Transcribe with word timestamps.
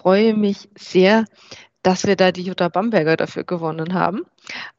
freue 0.00 0.34
mich 0.34 0.68
sehr, 0.76 1.24
dass 1.82 2.06
wir 2.06 2.16
da 2.16 2.32
die 2.32 2.42
Jutta 2.42 2.68
Bamberger 2.68 3.16
dafür 3.16 3.44
gewonnen 3.44 3.94
haben. 3.94 4.22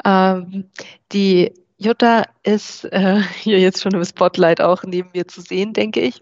Ähm, 0.06 0.66
die 1.12 1.54
Jutta 1.78 2.26
ist 2.44 2.86
äh, 2.86 3.22
hier 3.40 3.60
jetzt 3.60 3.82
schon 3.82 3.94
im 3.94 4.06
Spotlight 4.06 4.62
auch 4.62 4.84
neben 4.84 5.10
mir 5.14 5.28
zu 5.28 5.42
sehen, 5.42 5.74
denke 5.74 6.02
ich. 6.02 6.22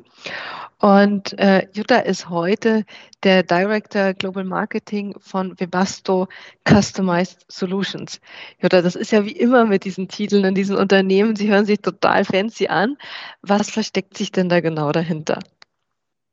Und 0.81 1.37
äh, 1.37 1.67
Jutta 1.73 1.97
ist 1.97 2.29
heute 2.29 2.85
der 3.23 3.43
Director 3.43 4.13
Global 4.13 4.45
Marketing 4.45 5.13
von 5.19 5.59
Webasto 5.59 6.29
Customized 6.65 7.45
Solutions. 7.49 8.21
Jutta, 8.61 8.81
das 8.81 8.95
ist 8.95 9.11
ja 9.11 9.25
wie 9.25 9.33
immer 9.33 9.65
mit 9.65 9.83
diesen 9.83 10.07
Titeln 10.07 10.45
in 10.45 10.55
diesen 10.55 10.77
Unternehmen. 10.77 11.35
Sie 11.35 11.49
hören 11.49 11.65
sich 11.65 11.81
total 11.81 12.23
fancy 12.23 12.67
an. 12.67 12.97
Was 13.41 13.69
versteckt 13.69 14.15
sich 14.17 14.31
denn 14.31 14.47
da 14.47 14.61
genau 14.61 14.93
dahinter? 14.93 15.39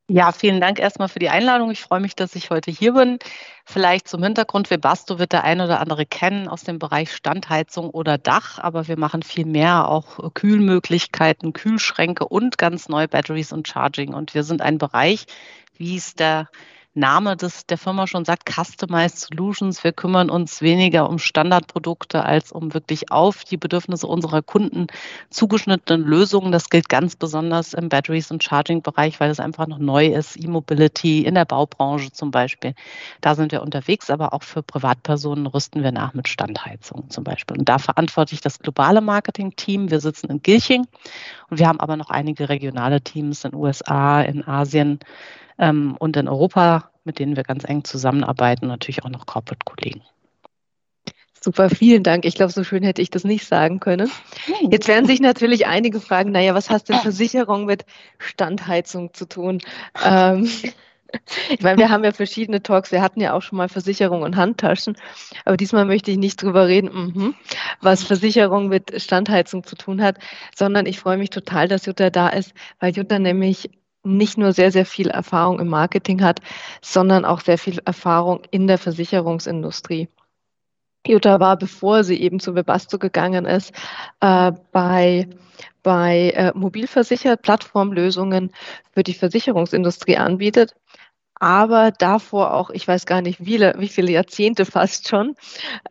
Ja, 0.08 0.30
vielen 0.30 0.60
Dank 0.60 0.78
erstmal 0.78 1.08
für 1.08 1.18
die 1.18 1.30
Einladung. 1.30 1.72
Ich 1.72 1.80
freue 1.80 1.98
mich, 1.98 2.14
dass 2.14 2.36
ich 2.36 2.50
heute 2.50 2.70
hier 2.70 2.92
bin. 2.92 3.18
Vielleicht 3.64 4.06
zum 4.06 4.22
Hintergrund, 4.22 4.70
Webasto 4.70 5.18
wird 5.18 5.32
der 5.32 5.42
ein 5.42 5.60
oder 5.60 5.80
andere 5.80 6.06
kennen 6.06 6.46
aus 6.46 6.62
dem 6.62 6.78
Bereich 6.78 7.12
Standheizung 7.12 7.90
oder 7.90 8.16
Dach, 8.16 8.60
aber 8.60 8.86
wir 8.86 8.96
machen 8.96 9.24
viel 9.24 9.44
mehr, 9.46 9.88
auch 9.88 10.32
Kühlmöglichkeiten, 10.34 11.52
Kühlschränke 11.52 12.24
und 12.28 12.56
ganz 12.56 12.88
neu 12.88 13.08
Batteries 13.08 13.52
und 13.52 13.66
Charging. 13.66 14.14
Und 14.14 14.32
wir 14.34 14.44
sind 14.44 14.62
ein 14.62 14.78
Bereich, 14.78 15.26
wie 15.76 15.96
es 15.96 16.14
der 16.14 16.48
Name 16.96 17.36
des, 17.36 17.66
der 17.66 17.76
Firma 17.76 18.06
schon 18.06 18.24
sagt, 18.24 18.50
Customized 18.50 19.18
Solutions. 19.18 19.84
Wir 19.84 19.92
kümmern 19.92 20.30
uns 20.30 20.62
weniger 20.62 21.10
um 21.10 21.18
Standardprodukte 21.18 22.24
als 22.24 22.52
um 22.52 22.72
wirklich 22.72 23.12
auf 23.12 23.44
die 23.44 23.58
Bedürfnisse 23.58 24.06
unserer 24.06 24.40
Kunden 24.40 24.86
zugeschnittene 25.28 26.02
Lösungen. 26.02 26.52
Das 26.52 26.70
gilt 26.70 26.88
ganz 26.88 27.14
besonders 27.14 27.74
im 27.74 27.90
Batteries- 27.90 28.30
und 28.30 28.42
Charging-Bereich, 28.42 29.20
weil 29.20 29.30
es 29.30 29.40
einfach 29.40 29.66
noch 29.66 29.78
neu 29.78 30.06
ist. 30.06 30.42
E-Mobility 30.42 31.26
in 31.26 31.34
der 31.34 31.44
Baubranche 31.44 32.12
zum 32.12 32.30
Beispiel. 32.30 32.74
Da 33.20 33.34
sind 33.34 33.52
wir 33.52 33.60
unterwegs, 33.60 34.08
aber 34.08 34.32
auch 34.32 34.42
für 34.42 34.62
Privatpersonen 34.62 35.46
rüsten 35.46 35.82
wir 35.82 35.92
nach 35.92 36.14
mit 36.14 36.28
Standheizungen 36.28 37.10
zum 37.10 37.24
Beispiel. 37.24 37.58
Und 37.58 37.68
da 37.68 37.78
verantworte 37.78 38.34
ich 38.34 38.40
das 38.40 38.58
globale 38.58 39.02
Marketing-Team. 39.02 39.90
Wir 39.90 40.00
sitzen 40.00 40.30
in 40.30 40.40
Gilching 40.40 40.86
und 41.50 41.58
wir 41.58 41.68
haben 41.68 41.80
aber 41.80 41.98
noch 41.98 42.08
einige 42.08 42.48
regionale 42.48 43.02
Teams 43.02 43.44
in 43.44 43.54
USA, 43.54 44.22
in 44.22 44.46
Asien 44.48 44.98
ähm, 45.58 45.96
und 45.98 46.16
in 46.16 46.28
Europa, 46.28 46.90
mit 47.04 47.18
denen 47.18 47.36
wir 47.36 47.42
ganz 47.42 47.64
eng 47.64 47.84
zusammenarbeiten, 47.84 48.66
natürlich 48.66 49.04
auch 49.04 49.10
noch 49.10 49.26
Corporate-Kollegen. 49.26 50.02
Super, 51.40 51.70
vielen 51.70 52.02
Dank. 52.02 52.24
Ich 52.24 52.34
glaube, 52.34 52.52
so 52.52 52.64
schön 52.64 52.82
hätte 52.82 53.00
ich 53.00 53.10
das 53.10 53.22
nicht 53.22 53.46
sagen 53.46 53.78
können. 53.78 54.10
Jetzt 54.68 54.88
werden 54.88 55.06
sich 55.06 55.20
natürlich 55.20 55.68
einige 55.68 56.00
fragen, 56.00 56.32
naja, 56.32 56.54
was 56.54 56.70
hast 56.70 56.88
denn 56.88 56.96
Versicherung 56.96 57.66
mit 57.66 57.84
Standheizung 58.18 59.14
zu 59.14 59.28
tun? 59.28 59.60
Ähm, 60.04 60.48
ich 61.48 61.60
meine, 61.60 61.78
wir 61.78 61.90
haben 61.90 62.02
ja 62.02 62.12
verschiedene 62.12 62.62
Talks. 62.62 62.90
Wir 62.90 63.00
hatten 63.00 63.20
ja 63.20 63.32
auch 63.32 63.42
schon 63.42 63.58
mal 63.58 63.68
Versicherung 63.68 64.22
und 64.22 64.34
Handtaschen. 64.34 64.96
Aber 65.44 65.56
diesmal 65.56 65.84
möchte 65.84 66.10
ich 66.10 66.16
nicht 66.16 66.42
drüber 66.42 66.66
reden, 66.66 66.90
mhm, 66.92 67.34
was 67.80 68.02
Versicherung 68.02 68.68
mit 68.68 69.00
Standheizung 69.00 69.64
zu 69.64 69.76
tun 69.76 70.02
hat, 70.02 70.18
sondern 70.54 70.86
ich 70.86 70.98
freue 70.98 71.16
mich 71.16 71.30
total, 71.30 71.68
dass 71.68 71.86
Jutta 71.86 72.10
da 72.10 72.28
ist, 72.28 72.54
weil 72.80 72.92
Jutta 72.92 73.20
nämlich 73.20 73.70
nicht 74.06 74.38
nur 74.38 74.52
sehr, 74.52 74.72
sehr 74.72 74.86
viel 74.86 75.08
Erfahrung 75.08 75.60
im 75.60 75.68
Marketing 75.68 76.22
hat, 76.22 76.40
sondern 76.80 77.24
auch 77.24 77.40
sehr 77.40 77.58
viel 77.58 77.80
Erfahrung 77.84 78.42
in 78.50 78.66
der 78.66 78.78
Versicherungsindustrie. 78.78 80.08
Jutta 81.06 81.38
war, 81.40 81.56
bevor 81.56 82.04
sie 82.04 82.20
eben 82.20 82.40
zu 82.40 82.54
Webasto 82.54 82.98
gegangen 82.98 83.44
ist, 83.44 83.72
äh, 84.20 84.52
bei, 84.72 85.28
bei 85.82 86.30
äh, 86.30 86.52
Mobilversichert 86.54 87.42
Plattformlösungen 87.42 88.50
für 88.92 89.02
die 89.02 89.14
Versicherungsindustrie 89.14 90.16
anbietet 90.16 90.74
aber 91.38 91.90
davor 91.90 92.54
auch, 92.54 92.70
ich 92.70 92.88
weiß 92.88 93.06
gar 93.06 93.20
nicht, 93.20 93.44
wie, 93.44 93.60
wie 93.60 93.88
viele 93.88 94.12
Jahrzehnte 94.12 94.64
fast 94.64 95.08
schon. 95.08 95.34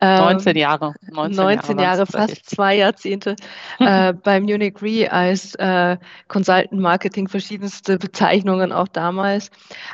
19 0.00 0.50
ähm, 0.50 0.56
Jahre. 0.56 0.94
19, 1.10 1.36
19 1.36 1.78
Jahre, 1.78 1.98
Jahre 1.98 2.06
fast 2.06 2.50
zwei 2.50 2.76
Jahrzehnte 2.76 3.36
äh, 3.78 4.12
beim 4.12 4.44
Munich 4.44 4.82
Re 4.82 5.10
als 5.10 5.54
äh, 5.56 5.96
Consultant 6.28 6.80
Marketing, 6.80 7.28
verschiedenste 7.28 7.98
Bezeichnungen 7.98 8.72
auch 8.72 8.88
damals. 8.88 9.50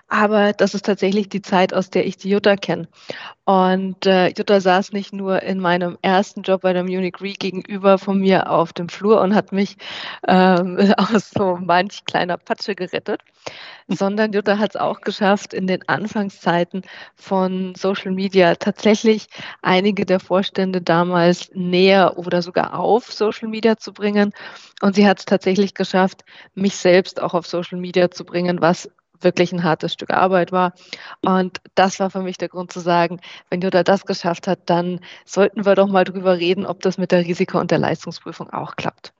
Aber 0.08 0.52
das 0.52 0.74
ist 0.74 0.86
tatsächlich 0.86 1.28
die 1.28 1.42
Zeit, 1.42 1.74
aus 1.74 1.90
der 1.90 2.06
ich 2.06 2.16
die 2.16 2.30
Jutta 2.30 2.56
kenne. 2.56 2.88
Und 3.44 4.06
äh, 4.06 4.28
Jutta 4.28 4.60
saß 4.60 4.92
nicht 4.92 5.12
nur 5.12 5.42
in 5.42 5.58
meinem 5.58 5.98
ersten 6.00 6.42
Job 6.42 6.62
bei 6.62 6.72
der 6.72 6.84
Munich 6.84 7.16
Re 7.20 7.32
gegenüber 7.32 7.98
von 7.98 8.20
mir 8.20 8.48
auf 8.48 8.72
dem 8.72 8.88
Flur 8.88 9.20
und 9.20 9.34
hat 9.34 9.50
mich 9.50 9.76
ähm, 10.28 10.78
aus 10.96 11.30
so 11.30 11.58
manch 11.60 12.04
kleiner 12.04 12.36
Patsche 12.36 12.76
gerettet, 12.76 13.20
sondern 13.88 14.32
Jutta 14.32 14.58
hat 14.58 14.70
es 14.70 14.80
auch 14.80 15.00
geschafft, 15.00 15.41
in 15.46 15.66
den 15.66 15.88
Anfangszeiten 15.88 16.82
von 17.14 17.74
Social 17.74 18.12
Media 18.12 18.54
tatsächlich 18.54 19.26
einige 19.62 20.06
der 20.06 20.20
Vorstände 20.20 20.80
damals 20.80 21.50
näher 21.54 22.18
oder 22.18 22.42
sogar 22.42 22.78
auf 22.78 23.12
Social 23.12 23.48
Media 23.48 23.76
zu 23.76 23.92
bringen. 23.92 24.32
Und 24.80 24.94
sie 24.94 25.06
hat 25.06 25.18
es 25.18 25.24
tatsächlich 25.24 25.74
geschafft, 25.74 26.24
mich 26.54 26.76
selbst 26.76 27.20
auch 27.20 27.34
auf 27.34 27.46
Social 27.46 27.78
Media 27.78 28.10
zu 28.10 28.24
bringen, 28.24 28.60
was 28.60 28.88
wirklich 29.20 29.52
ein 29.52 29.62
hartes 29.62 29.92
Stück 29.92 30.10
Arbeit 30.10 30.52
war. 30.52 30.72
Und 31.22 31.60
das 31.74 32.00
war 32.00 32.10
für 32.10 32.22
mich 32.22 32.38
der 32.38 32.48
Grund 32.48 32.72
zu 32.72 32.80
sagen, 32.80 33.20
wenn 33.50 33.60
Jutta 33.60 33.82
das 33.82 34.04
geschafft 34.06 34.46
hat, 34.46 34.70
dann 34.70 35.00
sollten 35.24 35.64
wir 35.64 35.74
doch 35.74 35.88
mal 35.88 36.04
drüber 36.04 36.38
reden, 36.38 36.66
ob 36.66 36.80
das 36.80 36.98
mit 36.98 37.12
der 37.12 37.24
Risiko- 37.24 37.60
und 37.60 37.70
der 37.70 37.78
Leistungsprüfung 37.78 38.50
auch 38.50 38.76
klappt. 38.76 39.12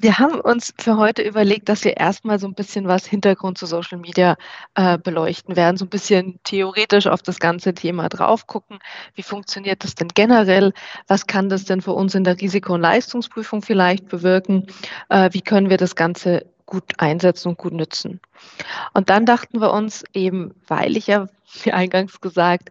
Wir 0.00 0.20
haben 0.20 0.40
uns 0.40 0.72
für 0.78 0.96
heute 0.96 1.22
überlegt, 1.22 1.68
dass 1.68 1.82
wir 1.82 1.96
erstmal 1.96 2.38
so 2.38 2.46
ein 2.46 2.54
bisschen 2.54 2.86
was 2.86 3.04
Hintergrund 3.04 3.58
zu 3.58 3.66
Social 3.66 3.98
Media 3.98 4.36
äh, 4.76 4.96
beleuchten 4.96 5.56
werden, 5.56 5.76
so 5.76 5.86
ein 5.86 5.88
bisschen 5.88 6.38
theoretisch 6.44 7.08
auf 7.08 7.20
das 7.20 7.40
ganze 7.40 7.74
Thema 7.74 8.08
drauf 8.08 8.46
gucken. 8.46 8.78
Wie 9.16 9.24
funktioniert 9.24 9.82
das 9.82 9.96
denn 9.96 10.06
generell? 10.06 10.72
Was 11.08 11.26
kann 11.26 11.48
das 11.48 11.64
denn 11.64 11.80
für 11.80 11.94
uns 11.94 12.14
in 12.14 12.22
der 12.22 12.40
Risiko- 12.40 12.74
und 12.74 12.82
Leistungsprüfung 12.82 13.60
vielleicht 13.60 14.06
bewirken? 14.06 14.68
Äh, 15.08 15.30
wie 15.32 15.40
können 15.40 15.68
wir 15.68 15.78
das 15.78 15.96
Ganze 15.96 16.46
gut 16.64 16.92
einsetzen 16.98 17.48
und 17.48 17.58
gut 17.58 17.72
nützen? 17.72 18.20
Und 18.94 19.10
dann 19.10 19.26
dachten 19.26 19.60
wir 19.60 19.72
uns 19.72 20.04
eben, 20.12 20.54
weil 20.68 20.96
ich 20.96 21.08
ja, 21.08 21.26
wie 21.64 21.72
eingangs 21.72 22.20
gesagt, 22.20 22.70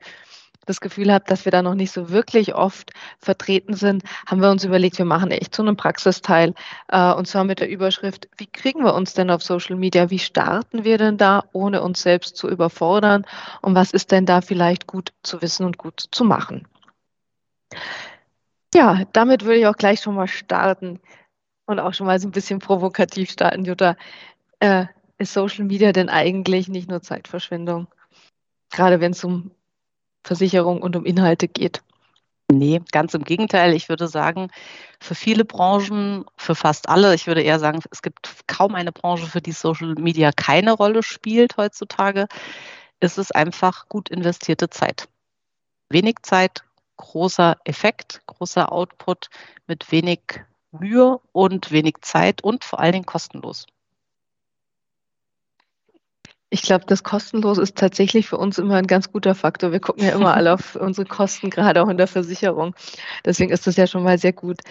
das 0.67 0.81
Gefühl 0.81 1.11
habe, 1.11 1.25
dass 1.27 1.45
wir 1.45 1.51
da 1.51 1.61
noch 1.61 1.73
nicht 1.73 1.91
so 1.91 2.09
wirklich 2.09 2.55
oft 2.55 2.91
vertreten 3.19 3.73
sind, 3.73 4.03
haben 4.25 4.41
wir 4.41 4.51
uns 4.51 4.63
überlegt, 4.63 4.97
wir 4.97 5.05
machen 5.05 5.31
echt 5.31 5.55
so 5.55 5.63
einen 5.63 5.77
Praxisteil. 5.77 6.53
Äh, 6.89 7.13
und 7.13 7.27
zwar 7.27 7.43
mit 7.43 7.59
der 7.59 7.69
Überschrift, 7.69 8.27
wie 8.37 8.47
kriegen 8.47 8.83
wir 8.83 8.93
uns 8.93 9.13
denn 9.13 9.31
auf 9.31 9.43
Social 9.43 9.75
Media? 9.75 10.09
Wie 10.09 10.19
starten 10.19 10.83
wir 10.83 10.97
denn 10.97 11.17
da, 11.17 11.43
ohne 11.53 11.81
uns 11.81 12.01
selbst 12.01 12.37
zu 12.37 12.49
überfordern? 12.49 13.25
Und 13.61 13.75
was 13.75 13.91
ist 13.91 14.11
denn 14.11 14.25
da 14.25 14.41
vielleicht 14.41 14.87
gut 14.87 15.13
zu 15.23 15.41
wissen 15.41 15.65
und 15.65 15.77
gut 15.77 16.03
zu 16.11 16.23
machen? 16.23 16.67
Ja, 18.73 19.03
damit 19.13 19.43
würde 19.43 19.59
ich 19.59 19.67
auch 19.67 19.77
gleich 19.77 20.01
schon 20.01 20.15
mal 20.15 20.27
starten 20.27 20.99
und 21.65 21.79
auch 21.79 21.93
schon 21.93 22.07
mal 22.07 22.19
so 22.19 22.27
ein 22.27 22.31
bisschen 22.31 22.59
provokativ 22.59 23.31
starten, 23.31 23.65
Jutta. 23.65 23.95
Äh, 24.59 24.85
ist 25.17 25.33
Social 25.33 25.65
Media 25.65 25.91
denn 25.91 26.09
eigentlich 26.09 26.67
nicht 26.67 26.89
nur 26.89 27.01
Zeitverschwendung? 27.01 27.87
Gerade 28.69 28.99
wenn 28.99 29.11
es 29.11 29.23
um 29.23 29.51
Versicherung 30.27 30.81
und 30.81 30.95
um 30.95 31.05
Inhalte 31.05 31.47
geht. 31.47 31.81
Nee, 32.49 32.81
ganz 32.91 33.13
im 33.13 33.23
Gegenteil. 33.23 33.73
Ich 33.73 33.89
würde 33.89 34.07
sagen, 34.07 34.49
für 35.01 35.15
viele 35.15 35.43
Branchen, 35.43 36.25
für 36.37 36.55
fast 36.55 36.87
alle, 36.87 37.13
ich 37.13 37.27
würde 37.27 37.41
eher 37.41 37.59
sagen, 37.59 37.81
es 37.91 38.01
gibt 38.01 38.47
kaum 38.47 38.75
eine 38.75 38.93
Branche, 38.93 39.27
für 39.27 39.41
die 39.41 39.51
Social 39.51 39.95
Media 39.95 40.31
keine 40.31 40.71
Rolle 40.71 41.03
spielt 41.03 41.57
heutzutage, 41.57 42.27
ist 43.01 43.17
es 43.17 43.31
einfach 43.31 43.89
gut 43.89 44.09
investierte 44.09 44.69
Zeit. 44.69 45.09
Wenig 45.89 46.17
Zeit, 46.23 46.63
großer 46.95 47.57
Effekt, 47.65 48.21
großer 48.27 48.71
Output 48.71 49.29
mit 49.67 49.91
wenig 49.91 50.21
Mühe 50.71 51.19
und 51.33 51.71
wenig 51.71 51.95
Zeit 52.01 52.43
und 52.43 52.63
vor 52.63 52.79
allen 52.79 52.93
Dingen 52.93 53.05
kostenlos. 53.05 53.67
Ich 56.49 56.61
glaube, 56.61 56.85
das 56.87 57.03
kostenlos 57.03 57.57
ist 57.57 57.77
tatsächlich 57.77 58.27
für 58.27 58.37
uns 58.37 58.57
immer 58.57 58.75
ein 58.75 58.87
ganz 58.87 59.11
guter 59.11 59.35
Faktor. 59.35 59.71
Wir 59.73 59.81
gucken 59.81 60.05
ja 60.05 60.11
immer 60.11 60.33
alle 60.33 60.53
auf 60.53 60.75
unsere 60.79 61.05
Kosten, 61.07 61.49
gerade 61.49 61.81
auch 61.83 61.89
in 61.89 61.97
der 61.97 62.07
Versicherung. 62.07 62.73
Deswegen 63.25 63.51
ist 63.51 63.67
das 63.67 63.75
ja 63.75 63.87
schon 63.87 64.03
mal 64.03 64.17
sehr 64.17 64.33
gut. 64.33 64.61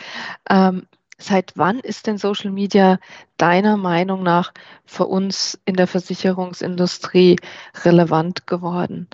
Ähm, 0.48 0.86
seit 1.18 1.52
wann 1.56 1.80
ist 1.80 2.06
denn 2.06 2.18
Social 2.18 2.50
Media 2.50 2.98
deiner 3.36 3.76
Meinung 3.76 4.22
nach 4.22 4.52
für 4.86 5.06
uns 5.06 5.58
in 5.66 5.74
der 5.76 5.86
Versicherungsindustrie 5.86 7.36
relevant 7.84 8.46
geworden? 8.46 9.08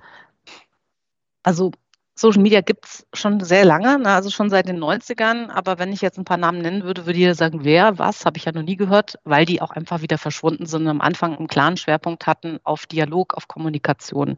Also 1.42 1.72
Social 2.14 2.42
Media 2.42 2.60
gibt 2.60 2.84
es 2.84 3.06
schon 3.14 3.40
sehr 3.40 3.64
lange, 3.64 3.98
ne, 3.98 4.10
also 4.10 4.28
schon 4.28 4.50
seit 4.50 4.68
den 4.68 4.78
90ern. 4.78 5.48
Aber 5.48 5.78
wenn 5.78 5.92
ich 5.92 6.02
jetzt 6.02 6.18
ein 6.18 6.24
paar 6.24 6.36
Namen 6.36 6.58
nennen 6.58 6.84
würde, 6.84 7.06
würde 7.06 7.18
jeder 7.18 7.34
sagen, 7.34 7.64
wer, 7.64 7.98
was, 7.98 8.26
habe 8.26 8.36
ich 8.36 8.44
ja 8.44 8.52
noch 8.52 8.62
nie 8.62 8.76
gehört, 8.76 9.18
weil 9.24 9.46
die 9.46 9.62
auch 9.62 9.70
einfach 9.70 10.02
wieder 10.02 10.18
verschwunden 10.18 10.66
sind 10.66 10.82
und 10.82 10.88
am 10.88 11.00
Anfang 11.00 11.36
einen 11.36 11.48
klaren 11.48 11.76
Schwerpunkt 11.76 12.26
hatten 12.26 12.58
auf 12.64 12.86
Dialog, 12.86 13.34
auf 13.34 13.48
Kommunikation. 13.48 14.36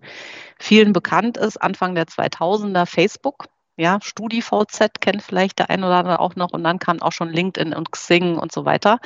Vielen 0.59 0.93
bekannt 0.93 1.37
ist 1.37 1.61
Anfang 1.61 1.95
der 1.95 2.07
2000er 2.07 2.87
Facebook. 2.87 3.47
Ja, 3.77 3.99
StudiVZ 4.01 5.01
kennt 5.01 5.23
vielleicht 5.23 5.59
der 5.59 5.69
ein 5.69 5.83
oder 5.83 5.97
andere 5.97 6.21
auch 6.21 6.37
noch 6.37 6.53
und 6.53 6.63
dann 6.63 6.79
kam 6.79 7.03
auch 7.03 7.11
schon 7.11 7.31
LinkedIn 7.31 7.75
und 7.75 7.91
Xing 7.91 8.39
und 8.39 8.53
so 8.53 8.65
weiter. 8.65 9.01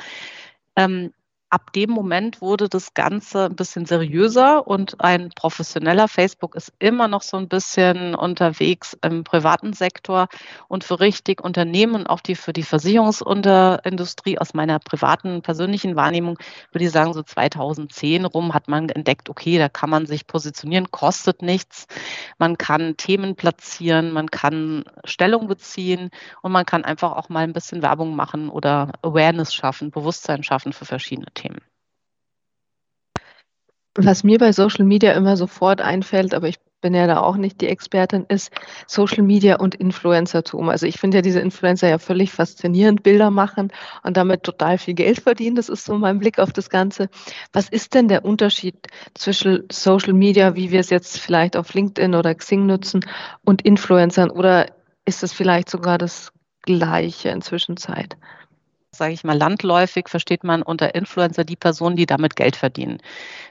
Ähm, 0.75 1.11
ab 1.49 1.73
dem 1.73 1.89
Moment 1.89 2.41
wurde 2.41 2.69
das 2.69 2.93
Ganze 2.93 3.45
ein 3.45 3.55
bisschen 3.55 3.85
seriöser 3.85 4.67
und 4.67 5.01
ein 5.01 5.31
professioneller. 5.33 6.07
Facebook 6.07 6.55
ist 6.55 6.71
immer 6.77 7.07
noch 7.07 7.23
so 7.23 7.37
ein 7.37 7.47
bisschen 7.47 8.13
unterwegs 8.13 8.95
im 9.01 9.23
privaten 9.23 9.73
Sektor 9.73 10.27
und 10.67 10.83
für 10.83 10.99
richtig 10.99 11.41
Unternehmen 11.41 12.05
auch 12.05 12.19
die 12.19 12.35
für 12.35 12.53
die 12.53 12.63
Versicherungsindustrie 12.63 14.37
aus 14.37 14.53
meiner 14.53 14.79
privaten 14.79 15.41
persönlichen 15.41 15.95
Wahrnehmung 15.95 16.37
würde 16.71 16.85
ich 16.85 16.91
sagen 16.91 17.13
so 17.13 17.23
2010 17.23 18.25
rum 18.25 18.53
hat 18.53 18.67
man 18.67 18.89
entdeckt, 18.89 19.29
okay, 19.29 19.57
da 19.57 19.69
kann 19.69 19.89
man 19.89 20.05
sich 20.05 20.27
positionieren, 20.27 20.91
kostet 20.91 21.41
nichts, 21.41 21.87
man 22.37 22.57
kann 22.57 22.95
Themen 22.97 23.35
platzieren, 23.35 24.11
man 24.11 24.29
kann 24.29 24.83
Stellung 25.03 25.47
beziehen 25.47 26.11
und 26.43 26.51
man 26.51 26.65
kann 26.65 26.85
einfach 26.85 27.13
auch 27.13 27.29
mal 27.29 27.43
ein 27.43 27.53
bisschen 27.53 27.81
Werbung 27.81 28.15
machen 28.15 28.49
oder 28.49 28.91
Awareness 29.01 29.53
schaffen, 29.53 29.89
Bewusstsein 29.89 30.43
schaffen 30.43 30.73
für 30.73 30.85
verschiedene 30.85 31.27
Themen. 31.39 31.61
Was 33.95 34.23
mir 34.23 34.37
bei 34.37 34.51
Social 34.53 34.85
Media 34.85 35.13
immer 35.13 35.35
sofort 35.35 35.81
einfällt, 35.81 36.33
aber 36.33 36.47
ich 36.47 36.57
bin 36.81 36.93
ja 36.93 37.07
da 37.07 37.19
auch 37.19 37.35
nicht 37.35 37.59
die 37.59 37.67
Expertin, 37.67 38.25
ist 38.29 38.51
Social 38.87 39.23
Media 39.23 39.57
und 39.57 39.75
Influencertum. 39.75 40.69
Also 40.69 40.85
ich 40.85 40.97
finde 40.97 41.17
ja 41.17 41.21
diese 41.21 41.41
Influencer 41.41 41.89
ja 41.89 41.97
völlig 41.97 42.31
faszinierend, 42.31 43.03
Bilder 43.03 43.31
machen 43.31 43.71
und 44.03 44.15
damit 44.15 44.43
total 44.43 44.77
viel 44.77 44.93
Geld 44.93 45.19
verdienen. 45.19 45.55
Das 45.55 45.67
ist 45.69 45.83
so 45.85 45.97
mein 45.97 46.19
Blick 46.19 46.39
auf 46.39 46.53
das 46.53 46.69
Ganze. 46.69 47.09
Was 47.51 47.67
ist 47.67 47.93
denn 47.93 48.07
der 48.07 48.23
Unterschied 48.23 48.87
zwischen 49.15 49.65
Social 49.71 50.13
Media, 50.13 50.55
wie 50.55 50.71
wir 50.71 50.79
es 50.79 50.89
jetzt 50.89 51.19
vielleicht 51.19 51.57
auf 51.57 51.73
LinkedIn 51.73 52.15
oder 52.15 52.33
Xing 52.35 52.65
nutzen, 52.65 53.05
und 53.43 53.63
Influencern? 53.63 54.29
Oder 54.29 54.67
ist 55.05 55.23
es 55.23 55.33
vielleicht 55.33 55.69
sogar 55.69 55.97
das 55.97 56.31
Gleiche 56.61 57.29
inzwischen 57.29 57.75
Zeit? 57.75 58.15
Sage 58.91 59.13
ich 59.13 59.23
mal, 59.23 59.37
landläufig 59.37 60.09
versteht 60.09 60.43
man 60.43 60.61
unter 60.61 60.95
Influencer 60.95 61.43
die 61.45 61.55
Personen, 61.55 61.95
die 61.95 62.05
damit 62.05 62.35
Geld 62.35 62.55
verdienen. 62.55 62.99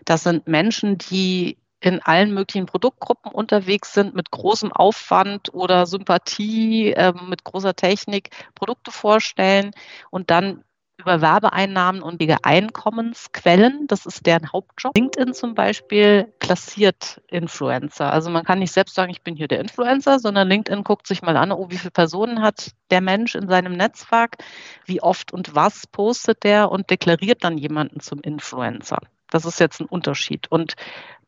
Das 0.04 0.24
sind 0.24 0.46
Menschen, 0.46 0.98
die 0.98 1.58
in 1.80 2.02
allen 2.02 2.34
möglichen 2.34 2.66
Produktgruppen 2.66 3.30
unterwegs 3.30 3.94
sind, 3.94 4.14
mit 4.14 4.30
großem 4.30 4.72
Aufwand 4.72 5.54
oder 5.54 5.86
Sympathie, 5.86 6.92
äh, 6.92 7.12
mit 7.28 7.44
großer 7.44 7.74
Technik 7.74 8.30
Produkte 8.54 8.90
vorstellen 8.90 9.70
und 10.10 10.30
dann 10.30 10.64
über 10.98 11.20
Werbeeinnahmen 11.20 12.02
und 12.02 12.20
die 12.20 12.34
Einkommensquellen. 12.42 13.86
Das 13.86 14.04
ist 14.04 14.26
deren 14.26 14.52
Hauptjob. 14.52 14.96
LinkedIn 14.96 15.32
zum 15.32 15.54
Beispiel 15.54 16.32
klassiert 16.40 17.22
Influencer. 17.28 18.12
Also 18.12 18.30
man 18.30 18.44
kann 18.44 18.58
nicht 18.58 18.72
selbst 18.72 18.94
sagen, 18.94 19.10
ich 19.10 19.22
bin 19.22 19.36
hier 19.36 19.48
der 19.48 19.60
Influencer, 19.60 20.18
sondern 20.18 20.48
LinkedIn 20.48 20.84
guckt 20.84 21.06
sich 21.06 21.22
mal 21.22 21.36
an, 21.36 21.52
oh, 21.52 21.70
wie 21.70 21.78
viele 21.78 21.92
Personen 21.92 22.42
hat 22.42 22.72
der 22.90 23.00
Mensch 23.00 23.36
in 23.36 23.48
seinem 23.48 23.76
Netzwerk, 23.76 24.38
wie 24.86 25.00
oft 25.00 25.32
und 25.32 25.54
was 25.54 25.86
postet 25.86 26.42
der 26.42 26.70
und 26.70 26.90
deklariert 26.90 27.44
dann 27.44 27.58
jemanden 27.58 28.00
zum 28.00 28.20
Influencer. 28.20 28.98
Das 29.30 29.44
ist 29.44 29.60
jetzt 29.60 29.80
ein 29.80 29.86
Unterschied. 29.86 30.50
Und 30.50 30.74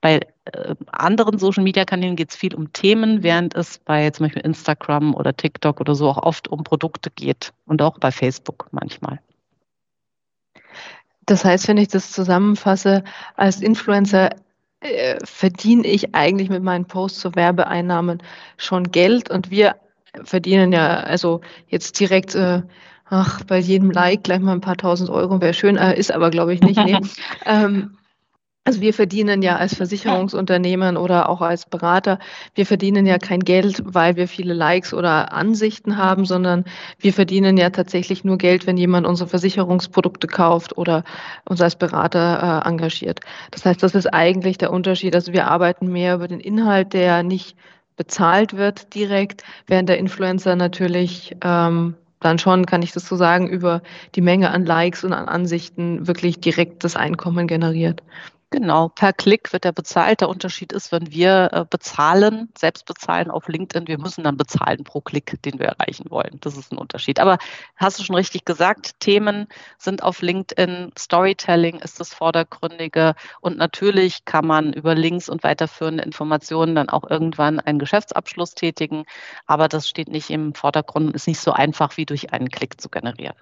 bei 0.01 0.21
äh, 0.47 0.75
anderen 0.91 1.39
Social 1.39 1.63
Media 1.63 1.85
Kanälen 1.85 2.17
geht 2.17 2.31
es 2.31 2.37
viel 2.37 2.55
um 2.55 2.73
Themen, 2.73 3.23
während 3.23 3.55
es 3.55 3.79
bei 3.79 4.11
zum 4.11 4.27
Beispiel 4.27 4.43
Instagram 4.43 5.15
oder 5.15 5.37
TikTok 5.37 5.81
oder 5.81 5.95
so 5.95 6.09
auch 6.09 6.23
oft 6.23 6.49
um 6.49 6.65
Produkte 6.65 7.11
geht 7.11 7.53
und 7.67 7.83
auch 7.83 7.99
bei 7.99 8.11
Facebook 8.11 8.69
manchmal. 8.73 9.21
Das 11.31 11.45
heißt, 11.45 11.69
wenn 11.69 11.77
ich 11.77 11.87
das 11.87 12.11
zusammenfasse, 12.11 13.05
als 13.37 13.61
Influencer 13.61 14.31
äh, 14.81 15.17
verdiene 15.25 15.87
ich 15.87 16.13
eigentlich 16.15 16.51
mit 16.51 16.63
meinen 16.63 16.87
Posts 16.87 17.21
zu 17.21 17.35
Werbeeinnahmen 17.37 18.21
schon 18.57 18.91
Geld 18.91 19.31
und 19.31 19.51
wir 19.51 19.77
verdienen 20.25 20.73
ja 20.73 21.01
also 21.01 21.41
jetzt 21.69 22.01
direkt 22.01 22.35
äh, 22.35 22.63
ach, 23.11 23.45
bei 23.45 23.59
jedem 23.59 23.93
Like 23.93 24.25
gleich 24.25 24.41
mal 24.41 24.55
ein 24.55 24.61
paar 24.61 24.77
tausend 24.77 25.09
Euro 25.09 25.41
wäre 25.41 25.55
schön, 25.55 25.77
äh, 25.77 25.97
ist 25.97 26.11
aber 26.11 26.31
glaube 26.31 26.53
ich 26.53 26.63
nicht. 26.63 26.85
Nee. 26.85 26.99
ähm, 27.47 27.97
also 28.65 28.83
wir 28.83 28.93
verdienen 28.93 29.41
ja 29.41 29.57
als 29.57 29.75
Versicherungsunternehmen 29.75 30.99
oder 30.99 31.31
auch 31.31 31.41
als 31.41 31.65
Berater, 31.65 32.19
wir 32.55 32.67
verdienen 32.67 33.07
ja 33.07 33.19
kein 33.19 33.41
Geld, 33.41 33.83
weil 33.85 34.17
wir 34.17 34.29
viele 34.29 34.53
Likes 34.53 34.93
oder 34.93 35.33
Ansichten 35.33 35.97
haben, 35.97 36.27
sondern 36.27 36.65
wir 36.99 37.15
verdienen 37.15 37.57
ja 37.57 37.71
tatsächlich 37.71 38.23
nur 38.23 38.37
Geld, 38.37 38.67
wenn 38.67 38.77
jemand 38.77 39.07
unsere 39.07 39.31
Versicherungsprodukte 39.31 40.27
kauft 40.27 40.77
oder 40.77 41.05
uns 41.49 41.61
als 41.63 41.77
Berater 41.77 42.63
äh, 42.65 42.69
engagiert. 42.69 43.21
Das 43.51 43.65
heißt, 43.65 43.83
das 43.83 43.95
ist 43.95 44.13
eigentlich 44.13 44.59
der 44.59 44.73
Unterschied. 44.73 45.15
Also 45.15 45.33
wir 45.33 45.49
arbeiten 45.49 45.89
mehr 45.91 46.15
über 46.15 46.29
den 46.29 46.41
Inhalt, 46.41 46.93
der 46.93 47.23
nicht 47.23 47.57
bezahlt 47.97 48.57
wird 48.57 48.95
direkt, 48.95 49.43
während 49.67 49.89
der 49.89 49.99
Influencer 49.99 50.55
natürlich 50.55 51.35
ähm, 51.43 51.95
dann 52.21 52.39
schon, 52.39 52.67
kann 52.67 52.83
ich 52.83 52.93
das 52.93 53.07
so 53.07 53.17
sagen, 53.17 53.49
über 53.49 53.83
die 54.15 54.21
Menge 54.21 54.51
an 54.51 54.67
Likes 54.67 55.03
und 55.03 55.15
an 55.15 55.29
Ansichten 55.29 56.07
wirklich 56.07 56.41
direkt 56.41 56.85
das 56.85 56.95
Einkommen 56.97 57.47
generiert. 57.47 58.03
Genau, 58.53 58.89
per 58.89 59.13
Klick 59.13 59.53
wird 59.53 59.65
er 59.65 59.71
bezahlt. 59.73 60.21
Der 60.21 60.29
Unterschied 60.29 60.73
ist, 60.73 60.91
wenn 60.91 61.13
wir 61.13 61.51
äh, 61.53 61.65
bezahlen, 61.71 62.49
selbst 62.59 62.85
bezahlen 62.85 63.31
auf 63.31 63.47
LinkedIn, 63.47 63.87
wir 63.87 63.99
müssen 63.99 64.25
dann 64.25 64.37
bezahlen 64.37 64.83
pro 64.83 65.01
Klick, 65.01 65.41
den 65.45 65.61
wir 65.61 65.67
erreichen 65.67 66.11
wollen. 66.11 66.39
Das 66.41 66.57
ist 66.57 66.73
ein 66.73 66.79
Unterschied. 66.79 67.21
Aber 67.21 67.39
hast 67.77 68.01
du 68.01 68.03
schon 68.03 68.17
richtig 68.17 68.45
gesagt, 68.45 68.99
Themen 68.99 69.47
sind 69.79 70.03
auf 70.03 70.21
LinkedIn, 70.21 70.91
Storytelling 70.99 71.79
ist 71.79 72.01
das 72.01 72.13
Vordergründige 72.13 73.15
und 73.41 73.57
natürlich 73.57 74.25
kann 74.25 74.49
man 74.49 74.73
über 74.73 74.97
Links 74.97 75.29
und 75.29 75.45
weiterführende 75.45 76.03
Informationen 76.03 76.75
dann 76.75 76.89
auch 76.89 77.09
irgendwann 77.09 77.61
einen 77.61 77.79
Geschäftsabschluss 77.79 78.57
tätigen. 78.57 79.05
Aber 79.47 79.69
das 79.69 79.89
steht 79.89 80.09
nicht 80.09 80.29
im 80.29 80.55
Vordergrund 80.55 81.07
und 81.07 81.15
ist 81.15 81.29
nicht 81.29 81.41
so 81.41 81.53
einfach 81.53 81.97
wie 81.97 82.07
durch 82.07 82.33
einen 82.33 82.49
Klick 82.49 82.81
zu 82.81 82.89
generieren. 82.89 83.37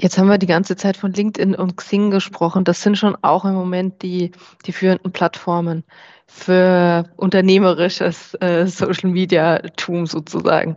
Jetzt 0.00 0.18
haben 0.18 0.28
wir 0.28 0.38
die 0.38 0.46
ganze 0.46 0.76
Zeit 0.76 0.96
von 0.96 1.12
LinkedIn 1.12 1.54
und 1.54 1.76
Xing 1.76 2.10
gesprochen. 2.10 2.64
Das 2.64 2.82
sind 2.82 2.98
schon 2.98 3.16
auch 3.22 3.44
im 3.44 3.54
Moment 3.54 4.02
die, 4.02 4.32
die 4.66 4.72
führenden 4.72 5.12
Plattformen 5.12 5.84
für 6.26 7.10
unternehmerisches 7.16 8.34
äh, 8.34 8.66
Social 8.66 9.10
Media 9.10 9.58
Tum 9.76 10.06
sozusagen. 10.06 10.76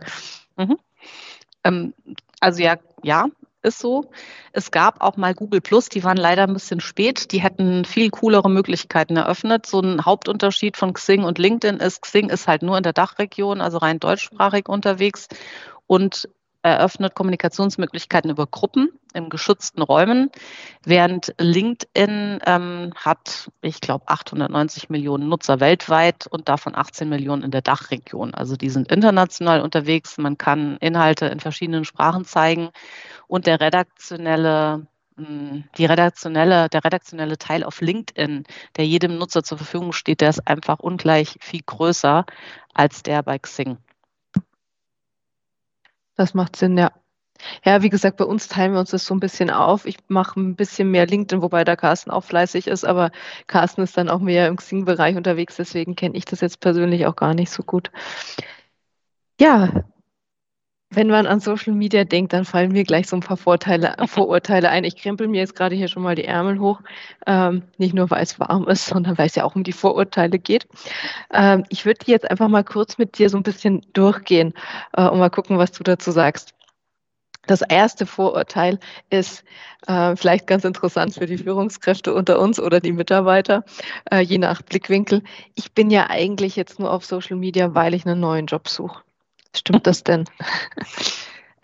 Mhm. 0.56 0.78
Ähm, 1.64 1.94
also 2.40 2.62
ja, 2.62 2.76
ja, 3.02 3.26
ist 3.66 3.78
so. 3.80 4.10
Es 4.52 4.70
gab 4.70 5.02
auch 5.02 5.16
mal 5.16 5.34
Google 5.34 5.60
Plus, 5.60 5.88
die 5.88 6.04
waren 6.04 6.16
leider 6.16 6.44
ein 6.44 6.52
bisschen 6.54 6.80
spät. 6.80 7.32
Die 7.32 7.42
hätten 7.42 7.84
viel 7.84 8.10
coolere 8.10 8.48
Möglichkeiten 8.48 9.16
eröffnet. 9.16 9.66
So 9.66 9.80
ein 9.80 10.04
Hauptunterschied 10.04 10.76
von 10.76 10.94
Xing 10.94 11.24
und 11.24 11.38
LinkedIn 11.38 11.78
ist, 11.78 12.02
Xing 12.02 12.30
ist 12.30 12.46
halt 12.46 12.62
nur 12.62 12.76
in 12.76 12.82
der 12.82 12.92
Dachregion, 12.92 13.60
also 13.60 13.78
rein 13.78 13.98
deutschsprachig 13.98 14.68
unterwegs. 14.68 15.28
Und 15.86 16.28
eröffnet 16.68 17.14
Kommunikationsmöglichkeiten 17.14 18.30
über 18.30 18.46
Gruppen 18.46 18.90
in 19.14 19.28
geschützten 19.28 19.82
Räumen, 19.82 20.30
während 20.84 21.34
LinkedIn 21.38 22.40
ähm, 22.44 22.92
hat, 22.96 23.50
ich 23.62 23.80
glaube, 23.80 24.08
890 24.08 24.90
Millionen 24.90 25.28
Nutzer 25.28 25.60
weltweit 25.60 26.26
und 26.26 26.48
davon 26.48 26.74
18 26.74 27.08
Millionen 27.08 27.42
in 27.42 27.50
der 27.50 27.62
Dachregion. 27.62 28.34
Also 28.34 28.56
die 28.56 28.70
sind 28.70 28.90
international 28.92 29.60
unterwegs. 29.60 30.18
Man 30.18 30.38
kann 30.38 30.76
Inhalte 30.78 31.26
in 31.26 31.40
verschiedenen 31.40 31.84
Sprachen 31.84 32.24
zeigen 32.24 32.70
und 33.26 33.46
der 33.46 33.60
redaktionelle 33.60 34.86
hm, 35.16 35.64
die 35.78 35.86
redaktionelle, 35.86 36.68
der 36.68 36.84
redaktionelle 36.84 37.38
Teil 37.38 37.64
auf 37.64 37.80
LinkedIn, 37.80 38.44
der 38.76 38.86
jedem 38.86 39.16
Nutzer 39.16 39.42
zur 39.42 39.56
Verfügung 39.56 39.92
steht, 39.92 40.20
der 40.20 40.28
ist 40.28 40.46
einfach 40.46 40.78
ungleich 40.80 41.38
viel 41.40 41.62
größer 41.64 42.26
als 42.74 43.02
der 43.02 43.22
bei 43.22 43.38
Xing. 43.38 43.78
Das 46.16 46.34
macht 46.34 46.56
Sinn, 46.56 46.76
ja. 46.78 46.90
Ja, 47.64 47.82
wie 47.82 47.90
gesagt, 47.90 48.16
bei 48.16 48.24
uns 48.24 48.48
teilen 48.48 48.72
wir 48.72 48.80
uns 48.80 48.90
das 48.90 49.04
so 49.04 49.14
ein 49.14 49.20
bisschen 49.20 49.50
auf. 49.50 49.84
Ich 49.84 49.98
mache 50.08 50.40
ein 50.40 50.56
bisschen 50.56 50.90
mehr 50.90 51.06
LinkedIn, 51.06 51.42
wobei 51.42 51.64
der 51.64 51.76
Carsten 51.76 52.10
auch 52.10 52.24
fleißig 52.24 52.66
ist, 52.66 52.84
aber 52.84 53.10
Carsten 53.46 53.82
ist 53.82 53.96
dann 53.96 54.08
auch 54.08 54.20
mehr 54.20 54.48
im 54.48 54.56
Xing-Bereich 54.56 55.16
unterwegs, 55.16 55.56
deswegen 55.56 55.96
kenne 55.96 56.16
ich 56.16 56.24
das 56.24 56.40
jetzt 56.40 56.60
persönlich 56.60 57.06
auch 57.06 57.16
gar 57.16 57.34
nicht 57.34 57.50
so 57.50 57.62
gut. 57.62 57.90
Ja, 59.38 59.84
wenn 60.90 61.08
man 61.08 61.26
an 61.26 61.40
Social 61.40 61.74
Media 61.74 62.04
denkt, 62.04 62.32
dann 62.32 62.44
fallen 62.44 62.72
mir 62.72 62.84
gleich 62.84 63.08
so 63.08 63.16
ein 63.16 63.20
paar 63.20 63.36
Vorteile, 63.36 63.96
Vorurteile 64.06 64.68
ein. 64.70 64.84
Ich 64.84 64.96
krempel 64.96 65.28
mir 65.28 65.38
jetzt 65.38 65.56
gerade 65.56 65.74
hier 65.74 65.88
schon 65.88 66.02
mal 66.02 66.14
die 66.14 66.24
Ärmel 66.24 66.60
hoch. 66.60 66.80
Ähm, 67.26 67.62
nicht 67.76 67.94
nur, 67.94 68.10
weil 68.10 68.22
es 68.22 68.38
warm 68.38 68.68
ist, 68.68 68.86
sondern 68.86 69.18
weil 69.18 69.26
es 69.26 69.34
ja 69.34 69.44
auch 69.44 69.56
um 69.56 69.64
die 69.64 69.72
Vorurteile 69.72 70.38
geht. 70.38 70.66
Ähm, 71.32 71.64
ich 71.70 71.84
würde 71.84 72.04
die 72.04 72.12
jetzt 72.12 72.30
einfach 72.30 72.48
mal 72.48 72.64
kurz 72.64 72.98
mit 72.98 73.18
dir 73.18 73.30
so 73.30 73.36
ein 73.36 73.42
bisschen 73.42 73.84
durchgehen 73.92 74.54
äh, 74.92 75.08
und 75.08 75.18
mal 75.18 75.30
gucken, 75.30 75.58
was 75.58 75.72
du 75.72 75.82
dazu 75.82 76.12
sagst. 76.12 76.54
Das 77.46 77.62
erste 77.62 78.06
Vorurteil 78.06 78.80
ist 79.10 79.44
äh, 79.86 80.16
vielleicht 80.16 80.46
ganz 80.48 80.64
interessant 80.64 81.14
für 81.14 81.26
die 81.26 81.38
Führungskräfte 81.38 82.12
unter 82.12 82.40
uns 82.40 82.58
oder 82.58 82.80
die 82.80 82.92
Mitarbeiter, 82.92 83.64
äh, 84.10 84.20
je 84.20 84.38
nach 84.38 84.62
Blickwinkel. 84.62 85.22
Ich 85.54 85.72
bin 85.72 85.90
ja 85.90 86.10
eigentlich 86.10 86.56
jetzt 86.56 86.80
nur 86.80 86.92
auf 86.92 87.04
Social 87.04 87.36
Media, 87.36 87.74
weil 87.74 87.94
ich 87.94 88.04
einen 88.04 88.18
neuen 88.18 88.46
Job 88.46 88.68
suche. 88.68 89.05
Stimmt 89.56 89.86
das 89.86 90.04
denn? 90.04 90.24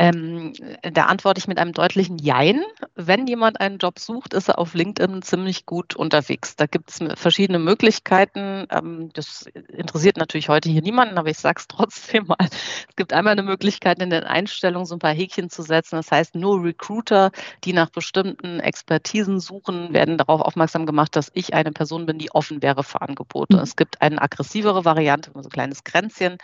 Ähm, 0.02 0.52
da 0.82 1.04
antworte 1.04 1.38
ich 1.38 1.46
mit 1.46 1.58
einem 1.58 1.72
deutlichen 1.72 2.18
Jein. 2.18 2.64
Wenn 2.96 3.28
jemand 3.28 3.60
einen 3.60 3.78
Job 3.78 4.00
sucht, 4.00 4.34
ist 4.34 4.48
er 4.48 4.58
auf 4.58 4.74
LinkedIn 4.74 5.22
ziemlich 5.22 5.64
gut 5.64 5.94
unterwegs. 5.94 6.56
Da 6.56 6.66
gibt 6.66 6.90
es 6.90 6.98
verschiedene 7.20 7.60
Möglichkeiten. 7.60 8.66
Ähm, 8.70 9.10
das 9.12 9.46
interessiert 9.68 10.16
natürlich 10.16 10.48
heute 10.48 10.70
hier 10.70 10.82
niemanden, 10.82 11.18
aber 11.18 11.28
ich 11.28 11.38
sage 11.38 11.60
es 11.60 11.68
trotzdem 11.68 12.26
mal. 12.26 12.36
Es 12.40 12.96
gibt 12.96 13.12
einmal 13.12 13.30
eine 13.32 13.44
Möglichkeit, 13.44 14.02
in 14.02 14.10
den 14.10 14.24
Einstellungen 14.24 14.86
so 14.86 14.96
ein 14.96 14.98
paar 14.98 15.14
Häkchen 15.14 15.50
zu 15.50 15.62
setzen. 15.62 15.94
Das 15.94 16.10
heißt, 16.10 16.34
nur 16.34 16.64
Recruiter, 16.64 17.30
die 17.62 17.72
nach 17.72 17.90
bestimmten 17.90 18.58
Expertisen 18.58 19.38
suchen, 19.38 19.92
werden 19.92 20.18
darauf 20.18 20.40
aufmerksam 20.40 20.84
gemacht, 20.84 21.14
dass 21.14 21.30
ich 21.34 21.54
eine 21.54 21.70
Person 21.70 22.06
bin, 22.06 22.18
die 22.18 22.32
offen 22.32 22.60
wäre 22.60 22.82
für 22.82 23.02
Angebote. 23.02 23.58
Mhm. 23.58 23.62
Es 23.62 23.76
gibt 23.76 24.02
eine 24.02 24.20
aggressivere 24.20 24.84
Variante, 24.84 25.30
so 25.32 25.40
ein 25.40 25.48
kleines 25.48 25.84
Kränzchen 25.84 26.38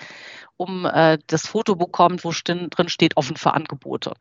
um 0.59 0.85
äh, 0.85 1.19
das 1.29 1.47
Foto 1.47 1.77
bekommt, 1.77 2.25
wo 2.25 2.33
drin 2.45 2.89
steht, 2.89 3.17
offen 3.17 3.37
für 3.37 3.55
Angebote. 3.55 4.13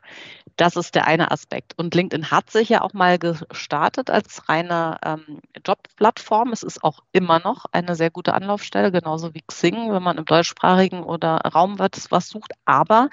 Das 0.56 0.76
ist 0.76 0.96
der 0.96 1.06
eine 1.06 1.32
Aspekt. 1.32 1.74
Und 1.78 1.94
LinkedIn 1.94 2.32
hat 2.32 2.50
sich 2.50 2.70
ja 2.70 2.82
auch 2.82 2.94
mal 2.94 3.20
gestartet 3.20 4.10
als 4.10 4.48
reine 4.48 4.98
ähm, 5.04 5.42
Jobplattform. 5.66 6.54
Es 6.54 6.64
ist 6.64 6.84
auch 6.84 7.02
immer 7.12 7.40
noch 7.40 7.66
eine 7.72 7.96
sehr 7.96 8.12
gute 8.12 8.34
Anlaufstelle, 8.34 8.92
genauso 8.92 9.34
wie 9.34 9.42
Xing, 9.42 9.92
wenn 9.92 10.04
man 10.04 10.18
im 10.18 10.26
deutschsprachigen 10.26 11.04
oder 11.04 11.38
Raum 11.38 11.80
was, 11.80 12.10
was 12.12 12.30
sucht. 12.30 12.54
Aber 12.66 13.10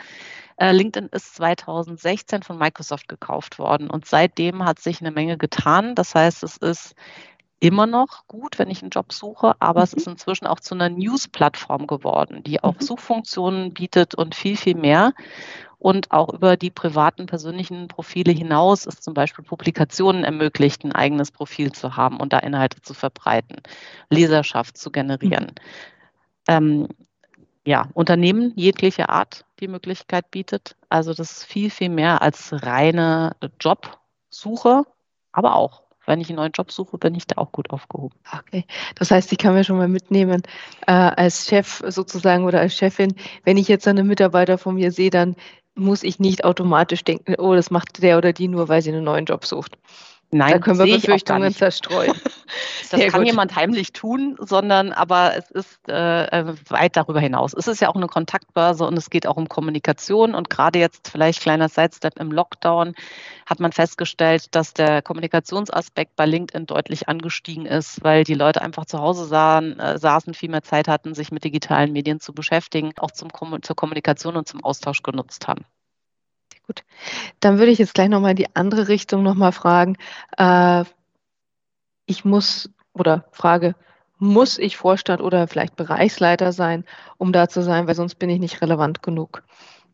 äh, 0.56 0.72
LinkedIn 0.72 1.08
ist 1.10 1.34
2016 1.36 2.42
von 2.42 2.58
Microsoft 2.58 3.08
gekauft 3.08 3.58
worden 3.58 3.90
und 3.90 4.06
seitdem 4.06 4.64
hat 4.64 4.78
sich 4.78 5.00
eine 5.00 5.10
Menge 5.10 5.38
getan. 5.38 5.94
Das 5.94 6.14
heißt, 6.14 6.42
es 6.42 6.58
ist 6.58 6.94
immer 7.64 7.86
noch 7.86 8.26
gut, 8.28 8.58
wenn 8.58 8.70
ich 8.70 8.82
einen 8.82 8.90
Job 8.90 9.12
suche, 9.12 9.54
aber 9.58 9.80
mhm. 9.80 9.84
es 9.84 9.92
ist 9.94 10.06
inzwischen 10.06 10.46
auch 10.46 10.60
zu 10.60 10.74
einer 10.74 10.90
News-Plattform 10.90 11.86
geworden, 11.86 12.42
die 12.44 12.62
auch 12.62 12.74
mhm. 12.74 12.80
Suchfunktionen 12.80 13.72
bietet 13.72 14.14
und 14.14 14.34
viel, 14.34 14.56
viel 14.56 14.76
mehr. 14.76 15.12
Und 15.78 16.10
auch 16.10 16.32
über 16.32 16.56
die 16.56 16.70
privaten 16.70 17.26
persönlichen 17.26 17.88
Profile 17.88 18.32
hinaus 18.32 18.86
ist 18.86 19.02
zum 19.02 19.14
Beispiel 19.14 19.44
Publikationen 19.44 20.24
ermöglicht, 20.24 20.84
ein 20.84 20.92
eigenes 20.92 21.30
Profil 21.30 21.72
zu 21.72 21.96
haben 21.96 22.20
und 22.20 22.32
da 22.32 22.38
Inhalte 22.38 22.80
zu 22.82 22.94
verbreiten, 22.94 23.56
Leserschaft 24.10 24.76
zu 24.76 24.90
generieren. 24.90 25.52
Mhm. 26.48 26.48
Ähm, 26.48 26.88
ja, 27.66 27.88
Unternehmen 27.94 28.52
jeglicher 28.56 29.08
Art 29.08 29.46
die 29.60 29.68
Möglichkeit 29.68 30.30
bietet. 30.30 30.76
Also 30.90 31.14
das 31.14 31.32
ist 31.32 31.44
viel, 31.44 31.70
viel 31.70 31.88
mehr 31.88 32.20
als 32.20 32.52
reine 32.62 33.36
Jobsuche, 33.58 34.84
aber 35.32 35.56
auch 35.56 35.83
wenn 36.06 36.20
ich 36.20 36.28
einen 36.28 36.36
neuen 36.36 36.52
Job 36.52 36.70
suche, 36.70 36.98
bin 36.98 37.14
ich 37.14 37.26
da 37.26 37.36
auch 37.38 37.52
gut 37.52 37.70
aufgehoben. 37.70 38.16
Okay, 38.32 38.64
das 38.94 39.10
heißt, 39.10 39.32
ich 39.32 39.38
kann 39.38 39.54
mir 39.54 39.64
schon 39.64 39.78
mal 39.78 39.88
mitnehmen 39.88 40.42
äh, 40.86 40.92
als 40.92 41.46
Chef 41.46 41.82
sozusagen 41.86 42.44
oder 42.44 42.60
als 42.60 42.74
Chefin, 42.74 43.14
wenn 43.44 43.56
ich 43.56 43.68
jetzt 43.68 43.88
einen 43.88 44.06
Mitarbeiter 44.06 44.58
von 44.58 44.74
mir 44.74 44.92
sehe, 44.92 45.10
dann 45.10 45.36
muss 45.74 46.02
ich 46.02 46.20
nicht 46.20 46.44
automatisch 46.44 47.04
denken, 47.04 47.34
oh, 47.38 47.54
das 47.54 47.70
macht 47.70 48.02
der 48.02 48.18
oder 48.18 48.32
die 48.32 48.48
nur, 48.48 48.68
weil 48.68 48.82
sie 48.82 48.90
einen 48.90 49.04
neuen 49.04 49.24
Job 49.24 49.44
sucht. 49.44 49.76
Nein, 50.30 50.52
da 50.52 50.58
können 50.58 50.78
wir 50.78 50.96
Befürchtungen 50.96 51.54
zerstreuen. 51.54 52.12
das 52.90 53.00
kann 53.00 53.20
gut. 53.20 53.26
jemand 53.26 53.54
heimlich 53.54 53.92
tun, 53.92 54.36
sondern 54.40 54.92
aber 54.92 55.36
es 55.36 55.50
ist 55.50 55.88
äh, 55.88 56.24
äh, 56.24 56.54
weit 56.68 56.96
darüber 56.96 57.20
hinaus. 57.20 57.54
Es 57.54 57.68
ist 57.68 57.80
ja 57.80 57.88
auch 57.88 57.94
eine 57.94 58.08
Kontaktbörse 58.08 58.84
und 58.84 58.96
es 58.96 59.10
geht 59.10 59.26
auch 59.26 59.36
um 59.36 59.48
Kommunikation. 59.48 60.34
Und 60.34 60.50
gerade 60.50 60.78
jetzt 60.78 61.08
vielleicht 61.08 61.40
kleiner 61.40 61.68
Sidestep 61.68 62.18
im 62.18 62.32
Lockdown 62.32 62.94
hat 63.46 63.60
man 63.60 63.72
festgestellt, 63.72 64.54
dass 64.54 64.74
der 64.74 65.02
Kommunikationsaspekt 65.02 66.16
bei 66.16 66.26
LinkedIn 66.26 66.66
deutlich 66.66 67.08
angestiegen 67.08 67.66
ist, 67.66 68.02
weil 68.02 68.24
die 68.24 68.34
Leute 68.34 68.62
einfach 68.62 68.86
zu 68.86 68.98
Hause 68.98 69.26
sahen, 69.26 69.78
äh, 69.78 69.98
saßen, 69.98 70.34
viel 70.34 70.50
mehr 70.50 70.62
Zeit 70.62 70.88
hatten, 70.88 71.14
sich 71.14 71.30
mit 71.30 71.44
digitalen 71.44 71.92
Medien 71.92 72.20
zu 72.20 72.32
beschäftigen, 72.32 72.92
auch 72.98 73.12
zum, 73.12 73.30
zur 73.62 73.76
Kommunikation 73.76 74.36
und 74.36 74.48
zum 74.48 74.64
Austausch 74.64 75.02
genutzt 75.02 75.46
haben. 75.46 75.64
Gut, 76.66 76.82
dann 77.40 77.58
würde 77.58 77.72
ich 77.72 77.78
jetzt 77.78 77.94
gleich 77.94 78.08
nochmal 78.08 78.30
in 78.32 78.36
die 78.36 78.56
andere 78.56 78.88
Richtung 78.88 79.22
nochmal 79.22 79.52
fragen. 79.52 79.96
Äh, 80.38 80.84
ich 82.06 82.24
muss 82.24 82.70
oder 82.94 83.24
frage, 83.32 83.74
muss 84.18 84.58
ich 84.58 84.76
Vorstand 84.76 85.20
oder 85.20 85.48
vielleicht 85.48 85.76
Bereichsleiter 85.76 86.52
sein, 86.52 86.84
um 87.18 87.32
da 87.32 87.48
zu 87.48 87.62
sein, 87.62 87.86
weil 87.86 87.94
sonst 87.94 88.14
bin 88.16 88.30
ich 88.30 88.40
nicht 88.40 88.62
relevant 88.62 89.02
genug? 89.02 89.42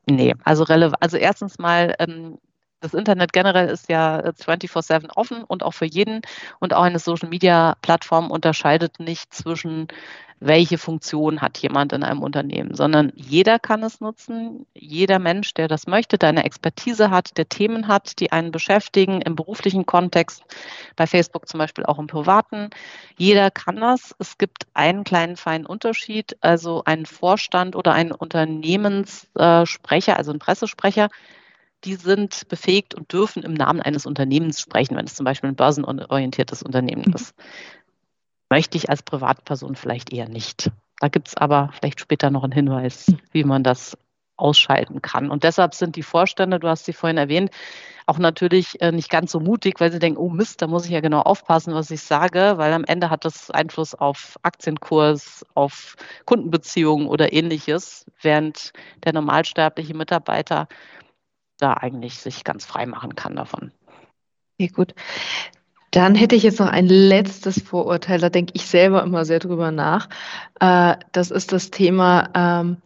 Nee, 0.07 0.35
also. 0.45 0.65
Also 0.65 1.17
erstens 1.17 1.59
mal, 1.59 1.95
ähm, 1.99 2.39
das 2.81 2.95
Internet 2.95 3.33
generell 3.33 3.69
ist 3.69 3.89
ja 3.89 4.21
24-7 4.21 5.11
offen 5.15 5.45
und 5.45 5.63
auch 5.63 5.73
für 5.75 5.87
jeden. 5.87 6.23
Und 6.61 6.75
auch 6.75 6.83
eine 6.83 6.99
Social-Media-Plattform 6.99 8.31
unterscheidet 8.31 9.01
nicht 9.01 9.35
zwischen 9.35 9.89
welche 10.41 10.79
Funktion 10.79 11.43
hat 11.43 11.59
jemand 11.59 11.93
in 11.93 12.03
einem 12.03 12.23
Unternehmen, 12.23 12.75
sondern 12.75 13.13
jeder 13.15 13.59
kann 13.59 13.83
es 13.83 14.01
nutzen. 14.01 14.67
Jeder 14.75 15.19
Mensch, 15.19 15.53
der 15.53 15.69
das 15.69 15.87
möchte, 15.87 16.17
der 16.17 16.31
eine 16.31 16.45
Expertise 16.45 17.11
hat, 17.11 17.37
der 17.37 17.49
Themen 17.49 17.89
hat, 17.89 18.19
die 18.21 18.33
einen 18.33 18.51
beschäftigen 18.51 19.21
im 19.21 19.37
beruflichen 19.37 19.85
Kontext, 19.85 20.43
bei 20.97 21.07
Facebook 21.07 21.47
zum 21.47 21.59
Beispiel 21.59 21.85
auch 21.85 21.99
im 21.99 22.07
privaten. 22.07 22.71
Jeder 23.19 23.51
kann 23.51 23.77
das. 23.77 24.15
Es 24.19 24.39
gibt 24.39 24.67
einen 24.73 25.05
kleinen 25.05 25.37
feinen 25.37 25.67
Unterschied. 25.67 26.39
Also 26.41 26.83
ein 26.87 27.05
Vorstand 27.05 27.77
oder 27.77 27.93
ein 27.93 28.11
Unternehmenssprecher, 28.11 30.17
also 30.17 30.33
ein 30.33 30.39
Pressesprecher, 30.39 31.11
die 31.85 31.95
sind 31.95 32.49
befähigt 32.49 32.95
und 32.95 33.13
dürfen 33.13 33.43
im 33.43 33.55
Namen 33.55 33.81
eines 33.81 34.07
Unternehmens 34.07 34.61
sprechen, 34.61 34.97
wenn 34.97 35.07
es 35.07 35.15
zum 35.15 35.25
Beispiel 35.25 35.51
ein 35.51 35.57
börsenorientiertes 35.57 36.63
Unternehmen 36.63 37.05
mhm. 37.07 37.15
ist. 37.15 37.35
Möchte 38.51 38.77
ich 38.77 38.91
als 38.91 39.03
Privatperson 39.03 39.77
vielleicht 39.77 40.13
eher 40.13 40.29
nicht. 40.29 40.71
Da 40.99 41.09
gibt 41.09 41.29
es 41.29 41.37
aber 41.37 41.71
vielleicht 41.73 42.01
später 42.01 42.31
noch 42.31 42.45
einen 42.45 42.53
Hinweis, 42.53 43.13
wie 43.33 43.45
man 43.45 43.63
das 43.63 43.97
ausschalten 44.37 45.03
kann. 45.03 45.31
Und 45.31 45.45
deshalb 45.45 45.75
sind 45.75 45.97
die 45.97 46.03
Vorstände, 46.03 46.59
du 46.59 46.69
hast 46.69 46.87
sie 46.87 46.93
vorhin 46.93 47.19
erwähnt, 47.19 47.51
auch 48.07 48.19
natürlich 48.19 48.81
äh, 48.81 48.91
nicht 48.91 49.11
ganz 49.11 49.31
so 49.31 49.39
mutig, 49.39 49.79
weil 49.79 49.93
sie 49.93 49.99
denken, 49.99 50.19
oh 50.19 50.31
Mist, 50.31 50.63
da 50.63 50.67
muss 50.67 50.87
ich 50.87 50.91
ja 50.91 51.01
genau 51.01 51.21
aufpassen, 51.21 51.75
was 51.75 51.91
ich 51.91 52.03
sage, 52.03 52.55
weil 52.57 52.73
am 52.73 52.85
Ende 52.85 53.11
hat 53.11 53.25
das 53.25 53.51
Einfluss 53.51 53.95
auf 53.95 54.39
Aktienkurs, 54.43 55.45
auf 55.55 55.97
Kundenbeziehungen 56.25 57.07
oder 57.07 57.33
ähnliches, 57.33 58.07
während 58.21 58.73
der 59.05 59.13
normalsterbliche 59.13 59.95
Mitarbeiter 59.95 60.67
da 61.59 61.75
eigentlich 61.75 62.19
sich 62.19 62.43
ganz 62.43 62.65
frei 62.65 62.87
machen 62.87 63.15
kann 63.15 63.37
davon. 63.37 63.73
Okay, 64.59 64.69
gut. 64.69 64.95
Dann 65.91 66.15
hätte 66.15 66.37
ich 66.37 66.45
jetzt 66.45 66.61
noch 66.61 66.69
ein 66.69 66.87
letztes 66.87 67.61
Vorurteil, 67.61 68.21
da 68.21 68.31
denke 68.31 68.53
ich 68.55 68.67
selber 68.67 69.03
immer 69.03 69.25
sehr 69.25 69.41
drüber 69.41 69.73
nach. 69.73 70.09
Äh, 70.61 70.97
das 71.13 71.31
ist 71.31 71.53
das 71.53 71.71
Thema, 71.71 72.31
ähm, 72.35 72.77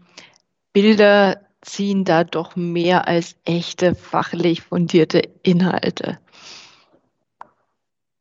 Bilder 0.72 1.40
ziehen 1.60 2.04
da 2.04 2.24
doch 2.24 2.56
mehr 2.56 3.06
als 3.08 3.36
echte 3.44 3.94
fachlich 3.94 4.62
fundierte 4.62 5.22
Inhalte. 5.42 6.18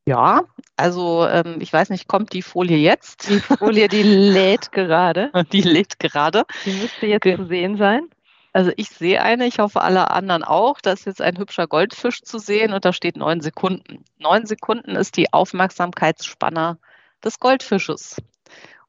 Ja, 0.06 0.44
also 0.76 1.26
ähm, 1.28 1.58
ich 1.60 1.72
weiß 1.72 1.90
nicht, 1.90 2.08
kommt 2.08 2.34
die 2.34 2.42
Folie 2.42 2.78
jetzt? 2.78 3.30
Die 3.30 3.40
Folie, 3.40 3.88
die 3.88 4.04
lädt 4.04 4.72
gerade. 4.72 5.32
Die 5.54 5.62
lädt 5.62 6.00
gerade. 6.00 6.44
Die 6.66 6.74
müsste 6.74 7.08
jetzt 7.08 7.24
Ge 7.24 7.38
zu 7.38 7.46
sehen 7.46 7.78
sein. 7.78 8.10
Also 8.54 8.72
ich 8.78 8.90
sehe 8.90 9.22
eine, 9.22 9.48
ich 9.48 9.58
hoffe 9.58 9.82
alle 9.82 10.12
anderen 10.12 10.44
auch. 10.44 10.80
Da 10.80 10.94
ist 10.94 11.06
jetzt 11.06 11.22
ein 11.22 11.40
hübscher 11.40 11.68
Goldfisch 11.68 12.22
zu 12.22 12.38
sehen 12.38 12.72
und 12.72 12.86
da 12.86 12.94
steht 12.94 13.18
neun 13.18 13.42
Sekunden. 13.42 14.06
Neun 14.20 14.46
Sekunden 14.46 14.96
ist 14.96 15.18
die 15.18 15.34
Aufmerksamkeitsspanne 15.34 16.78
des 17.24 17.40
Goldfisches. 17.40 18.18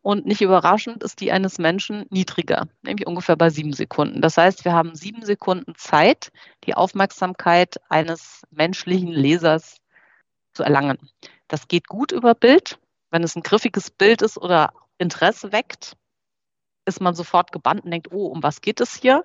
Und 0.02 0.26
nicht 0.26 0.42
überraschend 0.42 1.02
ist 1.02 1.22
die 1.22 1.32
eines 1.32 1.56
Menschen 1.56 2.04
niedriger, 2.10 2.68
nämlich 2.82 3.06
ungefähr 3.06 3.36
bei 3.36 3.48
sieben 3.48 3.72
Sekunden. 3.72 4.20
Das 4.20 4.36
heißt, 4.36 4.66
wir 4.66 4.74
haben 4.74 4.94
sieben 4.94 5.24
Sekunden 5.24 5.74
Zeit, 5.76 6.30
die 6.64 6.74
Aufmerksamkeit 6.74 7.80
eines 7.88 8.42
menschlichen 8.50 9.08
Lesers 9.08 9.78
zu 10.52 10.62
erlangen. 10.62 10.98
Das 11.48 11.68
geht 11.68 11.88
gut 11.88 12.12
über 12.12 12.34
Bild. 12.34 12.78
Wenn 13.10 13.22
es 13.22 13.34
ein 13.34 13.42
griffiges 13.42 13.90
Bild 13.90 14.20
ist 14.20 14.36
oder 14.36 14.74
Interesse 14.98 15.52
weckt, 15.52 15.96
ist 16.86 17.00
man 17.00 17.14
sofort 17.14 17.52
gebannt 17.52 17.84
und 17.84 17.90
denkt, 17.90 18.08
oh, 18.12 18.26
um 18.26 18.42
was 18.42 18.60
geht 18.60 18.80
es 18.80 18.94
hier? 18.94 19.24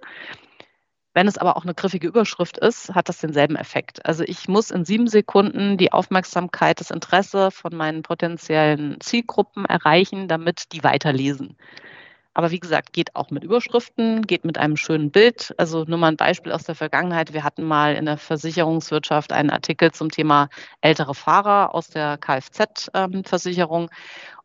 Wenn 1.14 1.28
es 1.28 1.38
aber 1.38 1.58
auch 1.58 1.64
eine 1.64 1.74
griffige 1.74 2.08
Überschrift 2.08 2.58
ist, 2.60 2.94
hat 2.94 3.10
das 3.10 3.20
denselben 3.20 3.56
Effekt. 3.56 4.06
Also 4.06 4.24
ich 4.24 4.48
muss 4.48 4.70
in 4.70 4.86
sieben 4.86 5.08
Sekunden 5.08 5.78
die 5.78 5.92
Aufmerksamkeit, 5.92 6.80
das 6.80 6.92
Interesse 6.92 7.52
von 7.52 7.76
meinen 7.76 8.04
potenziellen 8.04 9.02
Zielgruppen 9.02 9.66
erreichen, 9.66 10.28
damit 10.28 10.72
die 10.72 10.84
weiterlesen. 10.84 11.58
Aber 12.34 12.52
wie 12.52 12.60
gesagt, 12.60 12.94
geht 12.94 13.16
auch 13.16 13.32
mit 13.32 13.44
Überschriften, 13.44 14.22
geht 14.22 14.46
mit 14.46 14.58
einem 14.58 14.78
schönen 14.78 15.12
Bild. 15.12 15.54
Also 15.58 15.84
nur 15.86 15.98
mal 15.98 16.08
ein 16.10 16.18
Beispiel 16.18 16.52
aus 16.52 16.64
der 16.64 16.76
Vergangenheit. 16.76 17.34
Wir 17.34 17.44
hatten 17.44 17.64
mal 17.64 17.96
in 17.96 18.06
der 18.06 18.18
Versicherungswirtschaft 18.18 19.34
einen 19.34 19.50
Artikel 19.50 19.92
zum 19.92 20.10
Thema 20.10 20.50
ältere 20.82 21.16
Fahrer 21.16 21.74
aus 21.74 21.90
der 21.90 22.18
Kfz-Versicherung. 22.18 23.90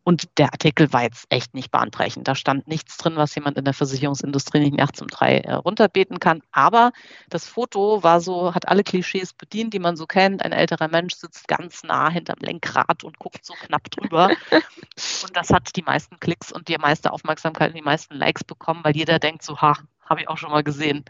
Und 0.07 0.37
der 0.37 0.53
Artikel 0.53 0.93
war 0.93 1.01
jetzt 1.01 1.25
echt 1.29 1.55
nicht 1.55 1.71
bahnbrechend. 1.71 2.27
Da 2.27 2.35
stand 2.35 2.67
nichts 2.67 2.95
drin, 2.97 3.15
was 3.15 3.33
jemand 3.33 3.57
in 3.57 3.65
der 3.65 3.73
Versicherungsindustrie 3.73 4.59
nicht 4.59 4.77
nachts 4.77 5.01
um 5.01 5.07
drei 5.07 5.39
äh, 5.39 5.53
runterbeten 5.53 6.19
kann. 6.19 6.43
Aber 6.51 6.91
das 7.27 7.47
Foto 7.47 8.03
war 8.03 8.21
so, 8.21 8.53
hat 8.53 8.67
alle 8.67 8.83
Klischees 8.83 9.33
bedient, 9.33 9.73
die 9.73 9.79
man 9.79 9.95
so 9.95 10.05
kennt. 10.05 10.45
Ein 10.45 10.51
älterer 10.51 10.89
Mensch 10.89 11.15
sitzt 11.15 11.47
ganz 11.47 11.83
nah 11.83 12.11
hinterm 12.11 12.37
Lenkrad 12.39 13.03
und 13.03 13.17
guckt 13.17 13.43
so 13.43 13.55
knapp 13.55 13.89
drüber. 13.89 14.29
und 14.51 15.35
das 15.35 15.49
hat 15.49 15.75
die 15.75 15.81
meisten 15.81 16.19
Klicks 16.19 16.51
und 16.51 16.67
die 16.67 16.77
meiste 16.77 17.11
Aufmerksamkeit 17.11 17.73
die 17.75 17.81
meisten 17.81 18.15
Likes 18.15 18.43
bekommen, 18.43 18.83
weil 18.83 18.95
jeder 18.95 19.19
denkt 19.19 19.43
so, 19.43 19.61
ha, 19.61 19.77
habe 20.05 20.21
ich 20.21 20.29
auch 20.29 20.37
schon 20.37 20.51
mal 20.51 20.63
gesehen. 20.63 21.05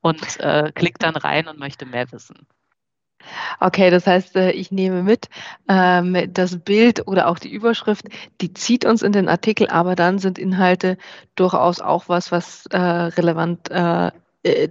Und 0.00 0.40
äh, 0.40 0.72
klickt 0.74 1.02
dann 1.02 1.16
rein 1.16 1.48
und 1.48 1.58
möchte 1.58 1.86
mehr 1.86 2.10
wissen. 2.12 2.46
Okay, 3.60 3.90
das 3.90 4.06
heißt, 4.06 4.36
äh, 4.36 4.52
ich 4.52 4.70
nehme 4.70 5.02
mit, 5.02 5.28
ähm, 5.68 6.32
das 6.32 6.58
Bild 6.58 7.06
oder 7.06 7.28
auch 7.28 7.38
die 7.38 7.50
Überschrift, 7.50 8.06
die 8.40 8.52
zieht 8.52 8.84
uns 8.84 9.02
in 9.02 9.12
den 9.12 9.28
Artikel, 9.28 9.68
aber 9.68 9.96
dann 9.96 10.18
sind 10.18 10.38
Inhalte 10.38 10.96
durchaus 11.34 11.80
auch 11.80 12.08
was, 12.08 12.30
was 12.30 12.66
äh, 12.66 12.78
relevant 12.78 13.70
äh, 13.70 14.12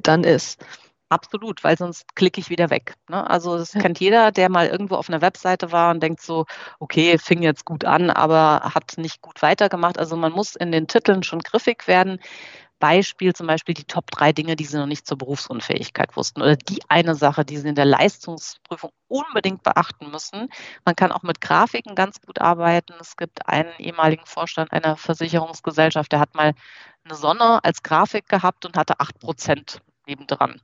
dann 0.01 0.23
ist. 0.23 0.63
Absolut, 1.09 1.63
weil 1.63 1.77
sonst 1.77 2.15
klicke 2.15 2.41
ich 2.41 2.49
wieder 2.49 2.69
weg. 2.69 2.95
Ne? 3.09 3.29
Also 3.29 3.57
das 3.57 3.73
ja. 3.73 3.81
kennt 3.81 3.99
jeder, 3.99 4.31
der 4.33 4.49
mal 4.49 4.67
irgendwo 4.67 4.95
auf 4.95 5.07
einer 5.07 5.21
Webseite 5.21 5.71
war 5.71 5.91
und 5.91 6.03
denkt 6.03 6.21
so, 6.21 6.45
okay, 6.79 7.17
fing 7.17 7.41
jetzt 7.41 7.63
gut 7.63 7.85
an, 7.85 8.09
aber 8.09 8.71
hat 8.75 8.97
nicht 8.97 9.21
gut 9.21 9.41
weitergemacht. 9.41 9.97
Also 9.97 10.17
man 10.17 10.33
muss 10.33 10.55
in 10.57 10.71
den 10.73 10.87
Titeln 10.87 11.23
schon 11.23 11.39
griffig 11.39 11.87
werden. 11.87 12.19
Beispiel 12.79 13.33
zum 13.33 13.47
Beispiel 13.47 13.73
die 13.73 13.85
Top 13.85 14.11
drei 14.11 14.33
Dinge, 14.33 14.55
die 14.55 14.65
Sie 14.65 14.77
noch 14.77 14.85
nicht 14.85 15.07
zur 15.07 15.17
Berufsunfähigkeit 15.17 16.15
wussten 16.15 16.41
oder 16.41 16.55
die 16.57 16.79
eine 16.89 17.15
Sache, 17.15 17.45
die 17.45 17.57
Sie 17.57 17.69
in 17.69 17.75
der 17.75 17.85
Leistungsprüfung 17.85 18.91
unbedingt 19.07 19.63
beachten 19.63 20.11
müssen. 20.11 20.49
Man 20.85 20.95
kann 20.95 21.11
auch 21.11 21.23
mit 21.23 21.41
Grafiken 21.41 21.95
ganz 21.95 22.21
gut 22.21 22.39
arbeiten. 22.39 22.93
Es 22.99 23.15
gibt 23.17 23.47
einen 23.47 23.71
ehemaligen 23.79 24.25
Vorstand 24.25 24.71
einer 24.73 24.95
Versicherungsgesellschaft, 24.97 26.11
der 26.11 26.19
hat 26.19 26.35
mal 26.35 26.53
eine 27.03 27.15
Sonne 27.15 27.63
als 27.63 27.81
Grafik 27.81 28.27
gehabt 28.27 28.65
und 28.65 28.77
hatte 28.77 28.99
acht 28.99 29.19
Prozent 29.19 29.81
nebendran. 30.07 30.61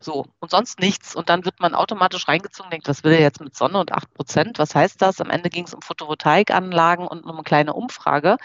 So, 0.00 0.26
und 0.40 0.50
sonst 0.50 0.80
nichts. 0.80 1.14
Und 1.14 1.28
dann 1.28 1.44
wird 1.44 1.60
man 1.60 1.74
automatisch 1.74 2.28
reingezogen, 2.28 2.70
denkt, 2.70 2.88
was 2.88 3.04
will 3.04 3.12
er 3.12 3.20
jetzt 3.20 3.40
mit 3.40 3.54
Sonne 3.56 3.78
und 3.80 3.92
8 3.92 4.12
Prozent? 4.14 4.58
Was 4.58 4.74
heißt 4.74 5.00
das? 5.02 5.20
Am 5.20 5.30
Ende 5.30 5.50
ging 5.50 5.64
es 5.64 5.74
um 5.74 5.82
Photovoltaikanlagen 5.82 7.06
und 7.06 7.24
um 7.24 7.32
eine 7.32 7.42
kleine 7.42 7.74
Umfrage. 7.74 8.36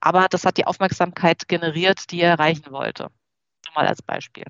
Aber 0.00 0.28
das 0.28 0.44
hat 0.44 0.56
die 0.56 0.66
Aufmerksamkeit 0.66 1.48
generiert, 1.48 2.10
die 2.10 2.20
er 2.20 2.30
erreichen 2.32 2.70
wollte. 2.72 3.04
Nur 3.66 3.74
mal 3.74 3.86
als 3.86 4.02
Beispiel 4.02 4.44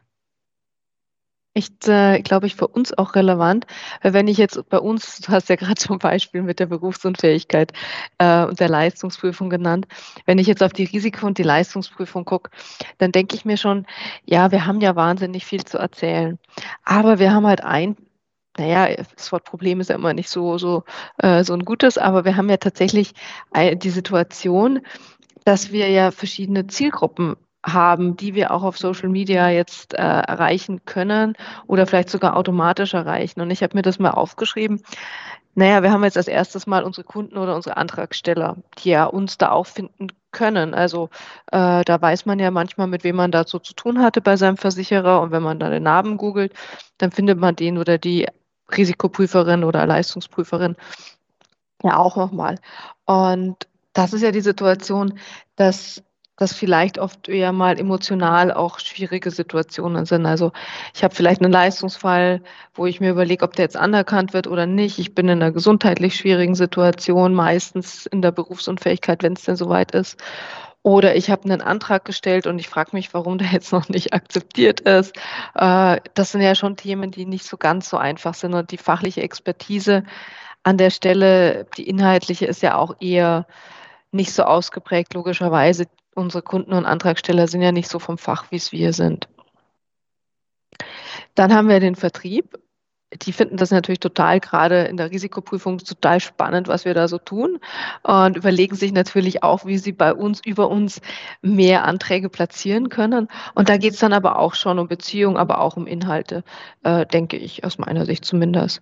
echt, 1.54 1.88
äh, 1.88 2.20
glaube 2.20 2.46
ich, 2.46 2.54
für 2.54 2.68
uns 2.68 2.96
auch 2.96 3.14
relevant. 3.14 3.66
Wenn 4.02 4.28
ich 4.28 4.38
jetzt 4.38 4.68
bei 4.68 4.78
uns, 4.78 5.20
du 5.20 5.32
hast 5.32 5.48
ja 5.48 5.56
gerade 5.56 5.74
zum 5.74 5.98
Beispiel 5.98 6.42
mit 6.42 6.60
der 6.60 6.66
Berufsunfähigkeit 6.66 7.72
äh, 8.18 8.44
und 8.44 8.60
der 8.60 8.68
Leistungsprüfung 8.68 9.50
genannt, 9.50 9.86
wenn 10.26 10.38
ich 10.38 10.46
jetzt 10.46 10.62
auf 10.62 10.72
die 10.72 10.84
Risiko- 10.84 11.26
und 11.26 11.38
die 11.38 11.42
Leistungsprüfung 11.42 12.24
gucke, 12.24 12.50
dann 12.98 13.12
denke 13.12 13.36
ich 13.36 13.44
mir 13.44 13.56
schon, 13.56 13.86
ja, 14.24 14.50
wir 14.50 14.66
haben 14.66 14.80
ja 14.80 14.96
wahnsinnig 14.96 15.44
viel 15.44 15.64
zu 15.64 15.78
erzählen. 15.78 16.38
Aber 16.84 17.18
wir 17.18 17.32
haben 17.32 17.46
halt 17.46 17.62
ein 17.62 17.96
naja, 18.58 18.94
das 19.16 19.32
Wort 19.32 19.44
Problem 19.44 19.80
ist 19.80 19.88
ja 19.88 19.96
immer 19.96 20.12
nicht 20.12 20.28
so, 20.28 20.58
so, 20.58 20.84
äh, 21.16 21.42
so 21.42 21.54
ein 21.54 21.64
gutes, 21.64 21.96
aber 21.96 22.26
wir 22.26 22.36
haben 22.36 22.50
ja 22.50 22.58
tatsächlich 22.58 23.14
die 23.56 23.90
Situation, 23.90 24.82
dass 25.44 25.72
wir 25.72 25.88
ja 25.88 26.10
verschiedene 26.10 26.66
Zielgruppen 26.66 27.36
haben, 27.64 28.16
die 28.16 28.34
wir 28.34 28.50
auch 28.50 28.62
auf 28.62 28.78
Social 28.78 29.08
Media 29.08 29.48
jetzt 29.48 29.94
äh, 29.94 29.98
erreichen 29.98 30.84
können 30.84 31.34
oder 31.66 31.86
vielleicht 31.86 32.10
sogar 32.10 32.36
automatisch 32.36 32.94
erreichen. 32.94 33.40
Und 33.40 33.50
ich 33.50 33.62
habe 33.62 33.76
mir 33.76 33.82
das 33.82 33.98
mal 33.98 34.10
aufgeschrieben. 34.10 34.82
Naja, 35.54 35.82
wir 35.82 35.92
haben 35.92 36.02
jetzt 36.02 36.16
als 36.16 36.28
erstes 36.28 36.66
mal 36.66 36.82
unsere 36.82 37.04
Kunden 37.04 37.36
oder 37.36 37.54
unsere 37.54 37.76
Antragsteller, 37.76 38.56
die 38.78 38.90
ja 38.90 39.04
uns 39.04 39.36
da 39.36 39.50
auch 39.50 39.66
finden 39.66 40.08
können. 40.30 40.72
Also 40.72 41.10
äh, 41.52 41.84
da 41.84 42.00
weiß 42.00 42.24
man 42.24 42.38
ja 42.38 42.50
manchmal, 42.50 42.86
mit 42.86 43.04
wem 43.04 43.16
man 43.16 43.30
da 43.30 43.44
so 43.46 43.58
zu 43.58 43.74
tun 43.74 44.00
hatte 44.00 44.22
bei 44.22 44.36
seinem 44.36 44.56
Versicherer. 44.56 45.20
Und 45.20 45.30
wenn 45.30 45.42
man 45.42 45.60
da 45.60 45.68
den 45.68 45.82
Namen 45.82 46.16
googelt, 46.16 46.54
dann 46.98 47.12
findet 47.12 47.38
man 47.38 47.54
den 47.54 47.78
oder 47.78 47.98
die 47.98 48.26
Risikoprüferin 48.76 49.64
oder 49.64 49.86
Leistungsprüferin 49.86 50.76
ja 51.82 51.96
auch 51.98 52.16
nochmal. 52.16 52.58
Und 53.04 53.68
das 53.92 54.12
ist 54.14 54.22
ja 54.22 54.32
die 54.32 54.40
Situation, 54.40 55.18
dass 55.56 56.02
das 56.42 56.52
vielleicht 56.52 56.98
oft 56.98 57.28
eher 57.28 57.52
mal 57.52 57.78
emotional 57.78 58.52
auch 58.52 58.80
schwierige 58.80 59.30
Situationen 59.30 60.04
sind. 60.04 60.26
Also 60.26 60.52
ich 60.94 61.04
habe 61.04 61.14
vielleicht 61.14 61.40
einen 61.40 61.52
Leistungsfall, 61.52 62.42
wo 62.74 62.86
ich 62.86 63.00
mir 63.00 63.10
überlege, 63.10 63.44
ob 63.44 63.54
der 63.54 63.64
jetzt 63.64 63.76
anerkannt 63.76 64.34
wird 64.34 64.46
oder 64.48 64.66
nicht. 64.66 64.98
Ich 64.98 65.14
bin 65.14 65.28
in 65.28 65.40
einer 65.40 65.52
gesundheitlich 65.52 66.16
schwierigen 66.16 66.54
Situation, 66.54 67.32
meistens 67.32 68.06
in 68.06 68.22
der 68.22 68.32
Berufsunfähigkeit, 68.32 69.22
wenn 69.22 69.34
es 69.34 69.44
denn 69.44 69.56
soweit 69.56 69.92
ist. 69.92 70.18
Oder 70.82 71.14
ich 71.14 71.30
habe 71.30 71.44
einen 71.44 71.60
Antrag 71.60 72.04
gestellt 72.04 72.48
und 72.48 72.58
ich 72.58 72.68
frage 72.68 72.90
mich, 72.92 73.14
warum 73.14 73.38
der 73.38 73.48
jetzt 73.52 73.72
noch 73.72 73.88
nicht 73.88 74.12
akzeptiert 74.12 74.80
ist. 74.80 75.16
Äh, 75.54 76.00
das 76.14 76.32
sind 76.32 76.42
ja 76.42 76.54
schon 76.54 76.76
Themen, 76.76 77.12
die 77.12 77.24
nicht 77.24 77.46
so 77.46 77.56
ganz 77.56 77.88
so 77.88 77.96
einfach 77.96 78.34
sind. 78.34 78.54
Und 78.54 78.72
die 78.72 78.78
fachliche 78.78 79.22
Expertise 79.22 80.02
an 80.64 80.76
der 80.76 80.90
Stelle, 80.90 81.66
die 81.76 81.88
inhaltliche, 81.88 82.46
ist 82.46 82.62
ja 82.62 82.76
auch 82.76 82.96
eher 83.00 83.46
nicht 84.12 84.32
so 84.32 84.44
ausgeprägt, 84.44 85.14
logischerweise 85.14 85.86
unsere 86.14 86.42
Kunden 86.42 86.72
und 86.72 86.84
Antragsteller 86.84 87.46
sind 87.46 87.62
ja 87.62 87.72
nicht 87.72 87.88
so 87.88 87.98
vom 87.98 88.18
Fach, 88.18 88.50
wie 88.50 88.56
es 88.56 88.72
wir 88.72 88.92
sind. 88.92 89.28
Dann 91.34 91.54
haben 91.54 91.68
wir 91.68 91.80
den 91.80 91.96
Vertrieb. 91.96 92.58
Die 93.26 93.32
finden 93.32 93.58
das 93.58 93.70
natürlich 93.70 94.00
total 94.00 94.40
gerade 94.40 94.84
in 94.84 94.96
der 94.96 95.10
Risikoprüfung 95.10 95.76
total 95.78 96.18
spannend, 96.18 96.66
was 96.68 96.86
wir 96.86 96.94
da 96.94 97.08
so 97.08 97.18
tun 97.18 97.58
und 98.02 98.38
überlegen 98.38 98.74
sich 98.74 98.90
natürlich 98.90 99.42
auch, 99.42 99.66
wie 99.66 99.76
sie 99.76 99.92
bei 99.92 100.14
uns 100.14 100.40
über 100.42 100.70
uns 100.70 101.02
mehr 101.42 101.84
Anträge 101.84 102.30
platzieren 102.30 102.88
können. 102.88 103.28
Und 103.54 103.68
da 103.68 103.76
geht 103.76 103.92
es 103.92 103.98
dann 103.98 104.14
aber 104.14 104.38
auch 104.38 104.54
schon 104.54 104.78
um 104.78 104.88
Beziehungen, 104.88 105.36
aber 105.36 105.60
auch 105.60 105.76
um 105.76 105.86
Inhalte, 105.86 106.42
äh, 106.84 107.04
denke 107.04 107.36
ich, 107.36 107.64
aus 107.64 107.76
meiner 107.76 108.06
Sicht 108.06 108.24
zumindest. 108.24 108.80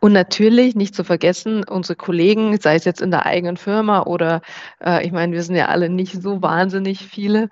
Und 0.00 0.12
natürlich 0.12 0.74
nicht 0.74 0.94
zu 0.94 1.04
vergessen, 1.04 1.64
unsere 1.64 1.96
Kollegen, 1.96 2.58
sei 2.60 2.74
es 2.74 2.84
jetzt 2.84 3.00
in 3.00 3.10
der 3.10 3.26
eigenen 3.26 3.56
Firma 3.56 4.02
oder 4.02 4.42
äh, 4.84 5.04
ich 5.04 5.12
meine, 5.12 5.32
wir 5.32 5.42
sind 5.42 5.56
ja 5.56 5.66
alle 5.66 5.88
nicht 5.88 6.20
so 6.22 6.42
wahnsinnig 6.42 7.06
viele, 7.06 7.48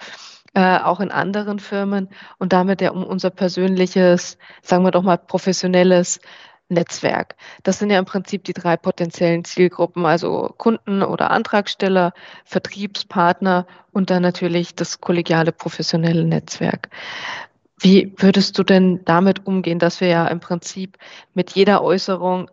äh, 0.54 0.78
auch 0.78 1.00
in 1.00 1.10
anderen 1.10 1.58
Firmen 1.58 2.08
und 2.38 2.52
damit 2.52 2.80
ja 2.80 2.90
um 2.90 3.04
unser 3.04 3.30
persönliches, 3.30 4.38
sagen 4.62 4.84
wir 4.84 4.90
doch 4.90 5.02
mal, 5.02 5.18
professionelles 5.18 6.20
Netzwerk. 6.68 7.36
Das 7.62 7.78
sind 7.78 7.90
ja 7.90 7.98
im 7.98 8.04
Prinzip 8.04 8.44
die 8.44 8.52
drei 8.52 8.76
potenziellen 8.76 9.44
Zielgruppen, 9.44 10.04
also 10.04 10.54
Kunden 10.58 11.02
oder 11.02 11.30
Antragsteller, 11.30 12.12
Vertriebspartner 12.44 13.66
und 13.92 14.10
dann 14.10 14.22
natürlich 14.22 14.74
das 14.74 15.00
kollegiale 15.00 15.52
professionelle 15.52 16.24
Netzwerk. 16.24 16.90
Wie 17.78 18.12
würdest 18.16 18.58
du 18.58 18.64
denn 18.64 19.04
damit 19.04 19.46
umgehen, 19.46 19.78
dass 19.78 20.00
wir 20.00 20.08
ja 20.08 20.26
im 20.26 20.40
Prinzip 20.40 20.98
mit 21.34 21.52
jeder 21.52 21.82
Äußerung, 21.82 22.50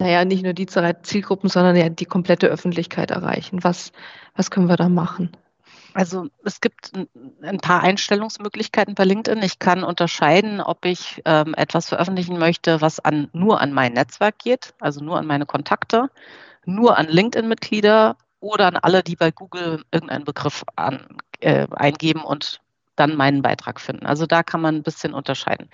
naja, 0.00 0.24
nicht 0.24 0.42
nur 0.42 0.54
die 0.54 0.66
Zielgruppen, 0.66 1.48
sondern 1.48 1.76
ja 1.76 1.88
die 1.88 2.04
komplette 2.04 2.48
Öffentlichkeit 2.48 3.12
erreichen? 3.12 3.62
Was, 3.62 3.92
was 4.34 4.50
können 4.50 4.68
wir 4.68 4.76
da 4.76 4.88
machen? 4.88 5.36
Also 5.94 6.26
es 6.44 6.60
gibt 6.60 6.90
ein 7.42 7.58
paar 7.58 7.84
Einstellungsmöglichkeiten 7.84 8.96
bei 8.96 9.04
LinkedIn. 9.04 9.40
Ich 9.44 9.60
kann 9.60 9.84
unterscheiden, 9.84 10.60
ob 10.60 10.84
ich 10.84 11.22
ähm, 11.24 11.54
etwas 11.54 11.88
veröffentlichen 11.88 12.36
möchte, 12.36 12.80
was 12.80 12.98
an, 12.98 13.28
nur 13.32 13.60
an 13.60 13.72
mein 13.72 13.92
Netzwerk 13.92 14.40
geht, 14.40 14.74
also 14.80 15.04
nur 15.04 15.18
an 15.18 15.26
meine 15.26 15.46
Kontakte, 15.46 16.10
nur 16.64 16.98
an 16.98 17.06
LinkedIn-Mitglieder 17.06 18.16
oder 18.40 18.66
an 18.66 18.76
alle, 18.76 19.04
die 19.04 19.14
bei 19.14 19.30
Google 19.30 19.84
irgendeinen 19.92 20.24
Begriff 20.24 20.64
an, 20.74 21.06
äh, 21.38 21.68
eingeben 21.70 22.22
und 22.22 22.60
dann 22.96 23.16
meinen 23.16 23.42
Beitrag 23.42 23.80
finden. 23.80 24.06
Also 24.06 24.26
da 24.26 24.42
kann 24.42 24.60
man 24.60 24.76
ein 24.76 24.82
bisschen 24.82 25.14
unterscheiden. 25.14 25.68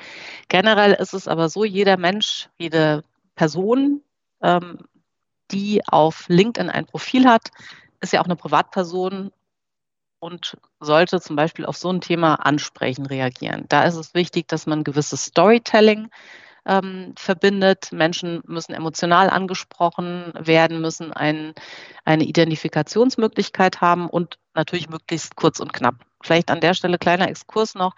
Generell 0.48 0.92
ist 0.92 1.14
es 1.14 1.28
aber 1.28 1.48
so, 1.48 1.64
jeder 1.64 1.96
Mensch, 1.96 2.48
jede 2.58 3.04
Person, 3.34 4.02
ähm, 4.42 4.78
die 5.50 5.82
auf 5.86 6.26
LinkedIn 6.28 6.70
ein 6.70 6.86
Profil 6.86 7.26
hat, 7.26 7.50
ist 8.00 8.12
ja 8.12 8.20
auch 8.20 8.26
eine 8.26 8.36
Privatperson 8.36 9.30
und 10.20 10.56
sollte 10.80 11.20
zum 11.20 11.36
Beispiel 11.36 11.64
auf 11.64 11.76
so 11.76 11.90
ein 11.90 12.00
Thema 12.00 12.34
ansprechen, 12.34 13.06
reagieren. 13.06 13.64
Da 13.68 13.84
ist 13.84 13.96
es 13.96 14.14
wichtig, 14.14 14.48
dass 14.48 14.66
man 14.66 14.84
gewisses 14.84 15.26
Storytelling 15.26 16.10
ähm, 16.66 17.14
verbindet. 17.16 17.90
Menschen 17.92 18.42
müssen 18.46 18.74
emotional 18.74 19.30
angesprochen 19.30 20.32
werden, 20.38 20.80
müssen 20.80 21.12
ein, 21.12 21.54
eine 22.04 22.24
Identifikationsmöglichkeit 22.24 23.80
haben 23.80 24.08
und 24.08 24.38
natürlich 24.54 24.88
möglichst 24.88 25.36
kurz 25.36 25.60
und 25.60 25.72
knapp. 25.72 25.96
Vielleicht 26.22 26.50
an 26.50 26.60
der 26.60 26.74
Stelle 26.74 26.98
kleiner 26.98 27.28
Exkurs 27.28 27.74
noch. 27.74 27.94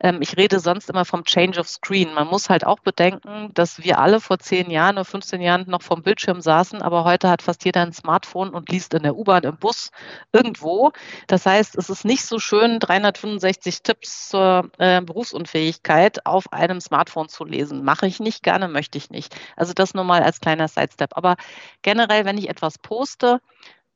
Ähm, 0.00 0.18
ich 0.20 0.36
rede 0.36 0.60
sonst 0.60 0.90
immer 0.90 1.04
vom 1.04 1.24
Change 1.24 1.60
of 1.60 1.68
Screen. 1.68 2.12
Man 2.14 2.26
muss 2.26 2.50
halt 2.50 2.66
auch 2.66 2.80
bedenken, 2.80 3.50
dass 3.54 3.82
wir 3.82 3.98
alle 3.98 4.20
vor 4.20 4.38
zehn 4.38 4.70
Jahren 4.70 4.96
oder 4.96 5.04
15 5.04 5.40
Jahren 5.40 5.64
noch 5.68 5.82
vom 5.82 6.02
Bildschirm 6.02 6.40
saßen, 6.40 6.82
aber 6.82 7.04
heute 7.04 7.30
hat 7.30 7.42
fast 7.42 7.64
jeder 7.64 7.82
ein 7.82 7.92
Smartphone 7.92 8.50
und 8.50 8.68
liest 8.68 8.94
in 8.94 9.04
der 9.04 9.16
U-Bahn, 9.16 9.44
im 9.44 9.56
Bus, 9.56 9.90
irgendwo. 10.32 10.92
Das 11.28 11.46
heißt, 11.46 11.76
es 11.76 11.88
ist 11.88 12.04
nicht 12.04 12.24
so 12.24 12.38
schön, 12.38 12.80
365 12.80 13.82
Tipps 13.82 14.28
zur 14.28 14.70
äh, 14.78 15.00
Berufsunfähigkeit 15.00 16.26
auf 16.26 16.52
einem 16.52 16.80
Smartphone 16.80 17.28
zu 17.28 17.44
lesen. 17.44 17.84
Mache 17.84 18.06
ich 18.06 18.20
nicht 18.20 18.42
gerne, 18.42 18.68
möchte 18.68 18.98
ich 18.98 19.10
nicht. 19.10 19.34
Also 19.56 19.72
das 19.72 19.94
nur 19.94 20.04
mal 20.04 20.22
als 20.22 20.40
kleiner 20.40 20.68
Sidestep. 20.68 21.16
Aber 21.16 21.36
generell, 21.82 22.24
wenn 22.24 22.38
ich 22.38 22.48
etwas 22.48 22.78
poste, 22.78 23.40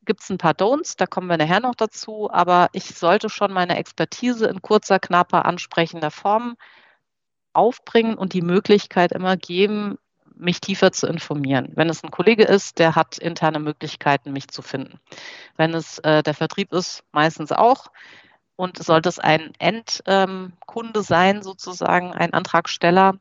gibt 0.06 0.22
es 0.22 0.30
ein 0.30 0.38
paar 0.38 0.54
Don'ts, 0.54 0.96
da 0.96 1.06
kommen 1.06 1.28
wir 1.28 1.36
nachher 1.36 1.60
noch 1.60 1.74
dazu, 1.74 2.30
aber 2.30 2.68
ich 2.72 2.94
sollte 2.94 3.28
schon 3.28 3.52
meine 3.52 3.76
Expertise 3.76 4.46
in 4.46 4.62
kurzer, 4.62 4.98
knapper, 4.98 5.44
ansprechender 5.44 6.10
Form 6.10 6.56
aufbringen 7.52 8.16
und 8.16 8.32
die 8.32 8.42
Möglichkeit 8.42 9.12
immer 9.12 9.36
geben, 9.36 9.98
mich 10.34 10.60
tiefer 10.60 10.92
zu 10.92 11.06
informieren. 11.06 11.72
Wenn 11.74 11.88
es 11.88 12.04
ein 12.04 12.10
Kollege 12.10 12.44
ist, 12.44 12.78
der 12.78 12.94
hat 12.94 13.18
interne 13.18 13.58
Möglichkeiten, 13.58 14.32
mich 14.32 14.48
zu 14.48 14.62
finden. 14.62 15.00
Wenn 15.56 15.74
es 15.74 15.98
äh, 16.00 16.22
der 16.22 16.34
Vertrieb 16.34 16.72
ist, 16.72 17.02
meistens 17.12 17.52
auch. 17.52 17.88
Und 18.54 18.82
sollte 18.82 19.08
es 19.08 19.18
ein 19.18 19.52
Endkunde 19.58 21.00
ähm, 21.00 21.02
sein, 21.02 21.42
sozusagen 21.42 22.12
ein 22.12 22.32
Antragsteller, 22.32 23.18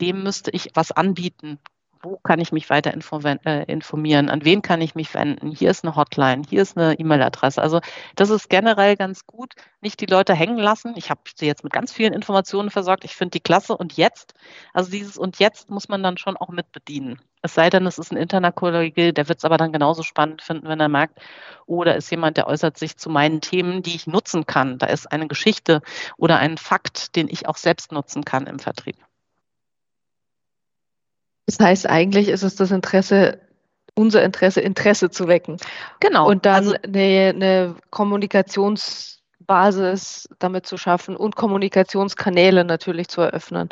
dem 0.00 0.22
müsste 0.22 0.50
ich 0.50 0.70
was 0.74 0.92
anbieten, 0.92 1.58
wo 2.06 2.18
kann 2.18 2.38
ich 2.38 2.52
mich 2.52 2.70
weiter 2.70 2.92
äh, 2.94 3.64
informieren, 3.64 4.30
an 4.30 4.44
wen 4.44 4.62
kann 4.62 4.80
ich 4.80 4.94
mich 4.94 5.12
wenden, 5.14 5.50
hier 5.50 5.70
ist 5.70 5.84
eine 5.84 5.96
Hotline, 5.96 6.42
hier 6.48 6.62
ist 6.62 6.76
eine 6.76 6.98
E-Mail-Adresse. 6.98 7.60
Also 7.60 7.80
das 8.14 8.30
ist 8.30 8.48
generell 8.48 8.96
ganz 8.96 9.26
gut, 9.26 9.54
nicht 9.80 10.00
die 10.00 10.06
Leute 10.06 10.34
hängen 10.34 10.58
lassen. 10.58 10.94
Ich 10.96 11.10
habe 11.10 11.20
sie 11.34 11.46
jetzt 11.46 11.64
mit 11.64 11.72
ganz 11.72 11.92
vielen 11.92 12.12
Informationen 12.12 12.70
versorgt, 12.70 13.04
ich 13.04 13.16
finde 13.16 13.32
die 13.32 13.40
klasse 13.40 13.76
und 13.76 13.96
jetzt, 13.96 14.34
also 14.72 14.90
dieses 14.90 15.18
und 15.18 15.38
jetzt 15.38 15.70
muss 15.70 15.88
man 15.88 16.02
dann 16.02 16.16
schon 16.16 16.36
auch 16.36 16.48
mit 16.48 16.70
bedienen. 16.72 17.20
Es 17.42 17.54
sei 17.54 17.70
denn, 17.70 17.86
es 17.86 17.98
ist 17.98 18.12
ein 18.12 18.16
interner 18.16 18.52
Kollege, 18.52 19.12
der 19.12 19.28
wird 19.28 19.38
es 19.38 19.44
aber 19.44 19.56
dann 19.56 19.72
genauso 19.72 20.02
spannend 20.02 20.42
finden, 20.42 20.68
wenn 20.68 20.80
er 20.80 20.88
merkt, 20.88 21.20
oder 21.66 21.94
oh, 21.94 21.96
ist 21.96 22.10
jemand, 22.10 22.36
der 22.36 22.46
äußert 22.46 22.78
sich 22.78 22.96
zu 22.96 23.10
meinen 23.10 23.40
Themen, 23.40 23.82
die 23.82 23.94
ich 23.94 24.06
nutzen 24.06 24.46
kann. 24.46 24.78
Da 24.78 24.86
ist 24.86 25.10
eine 25.10 25.26
Geschichte 25.26 25.82
oder 26.16 26.38
ein 26.38 26.58
Fakt, 26.58 27.16
den 27.16 27.28
ich 27.28 27.48
auch 27.48 27.56
selbst 27.56 27.92
nutzen 27.92 28.24
kann 28.24 28.46
im 28.46 28.58
Vertrieb. 28.58 28.96
Das 31.46 31.58
heißt, 31.60 31.88
eigentlich 31.88 32.28
ist 32.28 32.42
es 32.42 32.56
das 32.56 32.72
Interesse, 32.72 33.40
unser 33.94 34.24
Interesse, 34.24 34.60
Interesse 34.60 35.08
zu 35.10 35.28
wecken. 35.28 35.58
Genau. 36.00 36.28
Und 36.28 36.44
dann 36.44 36.66
also, 36.66 36.74
eine, 36.82 37.32
eine 37.34 37.76
Kommunikationsbasis 37.90 40.28
damit 40.38 40.66
zu 40.66 40.76
schaffen 40.76 41.16
und 41.16 41.36
Kommunikationskanäle 41.36 42.64
natürlich 42.64 43.08
zu 43.08 43.22
eröffnen. 43.22 43.70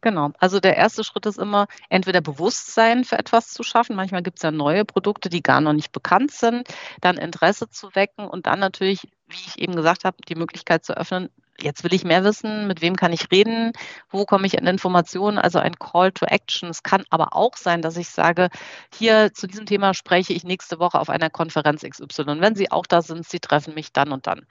Genau. 0.00 0.30
Also 0.38 0.60
der 0.60 0.76
erste 0.76 1.02
Schritt 1.02 1.24
ist 1.24 1.38
immer, 1.38 1.66
entweder 1.88 2.20
Bewusstsein 2.20 3.04
für 3.04 3.18
etwas 3.18 3.48
zu 3.48 3.62
schaffen. 3.62 3.96
Manchmal 3.96 4.22
gibt 4.22 4.36
es 4.38 4.42
ja 4.42 4.50
neue 4.50 4.84
Produkte, 4.84 5.30
die 5.30 5.42
gar 5.42 5.62
noch 5.62 5.72
nicht 5.72 5.92
bekannt 5.92 6.30
sind. 6.30 6.68
Dann 7.00 7.16
Interesse 7.16 7.70
zu 7.70 7.94
wecken 7.94 8.26
und 8.26 8.44
dann 8.44 8.58
natürlich, 8.58 9.08
wie 9.28 9.38
ich 9.46 9.58
eben 9.58 9.74
gesagt 9.74 10.04
habe, 10.04 10.18
die 10.28 10.34
Möglichkeit 10.34 10.84
zu 10.84 10.94
öffnen, 10.94 11.30
jetzt 11.60 11.84
will 11.84 11.94
ich 11.94 12.04
mehr 12.04 12.24
wissen, 12.24 12.66
mit 12.66 12.82
wem 12.82 12.96
kann 12.96 13.12
ich 13.12 13.30
reden, 13.30 13.72
wo 14.10 14.24
komme 14.24 14.46
ich 14.46 14.58
an 14.58 14.66
Informationen, 14.66 15.38
also 15.38 15.58
ein 15.58 15.78
Call 15.78 16.12
to 16.12 16.26
Action. 16.26 16.68
Es 16.68 16.82
kann 16.82 17.04
aber 17.10 17.34
auch 17.34 17.56
sein, 17.56 17.82
dass 17.82 17.96
ich 17.96 18.08
sage, 18.08 18.48
hier 18.92 19.32
zu 19.32 19.46
diesem 19.46 19.66
Thema 19.66 19.94
spreche 19.94 20.32
ich 20.32 20.44
nächste 20.44 20.78
Woche 20.78 21.00
auf 21.00 21.10
einer 21.10 21.30
Konferenz 21.30 21.82
XY. 21.82 22.40
Wenn 22.40 22.54
Sie 22.54 22.70
auch 22.70 22.86
da 22.86 23.02
sind, 23.02 23.26
Sie 23.26 23.40
treffen 23.40 23.74
mich 23.74 23.92
dann 23.92 24.12
und 24.12 24.26
dann. 24.26 24.46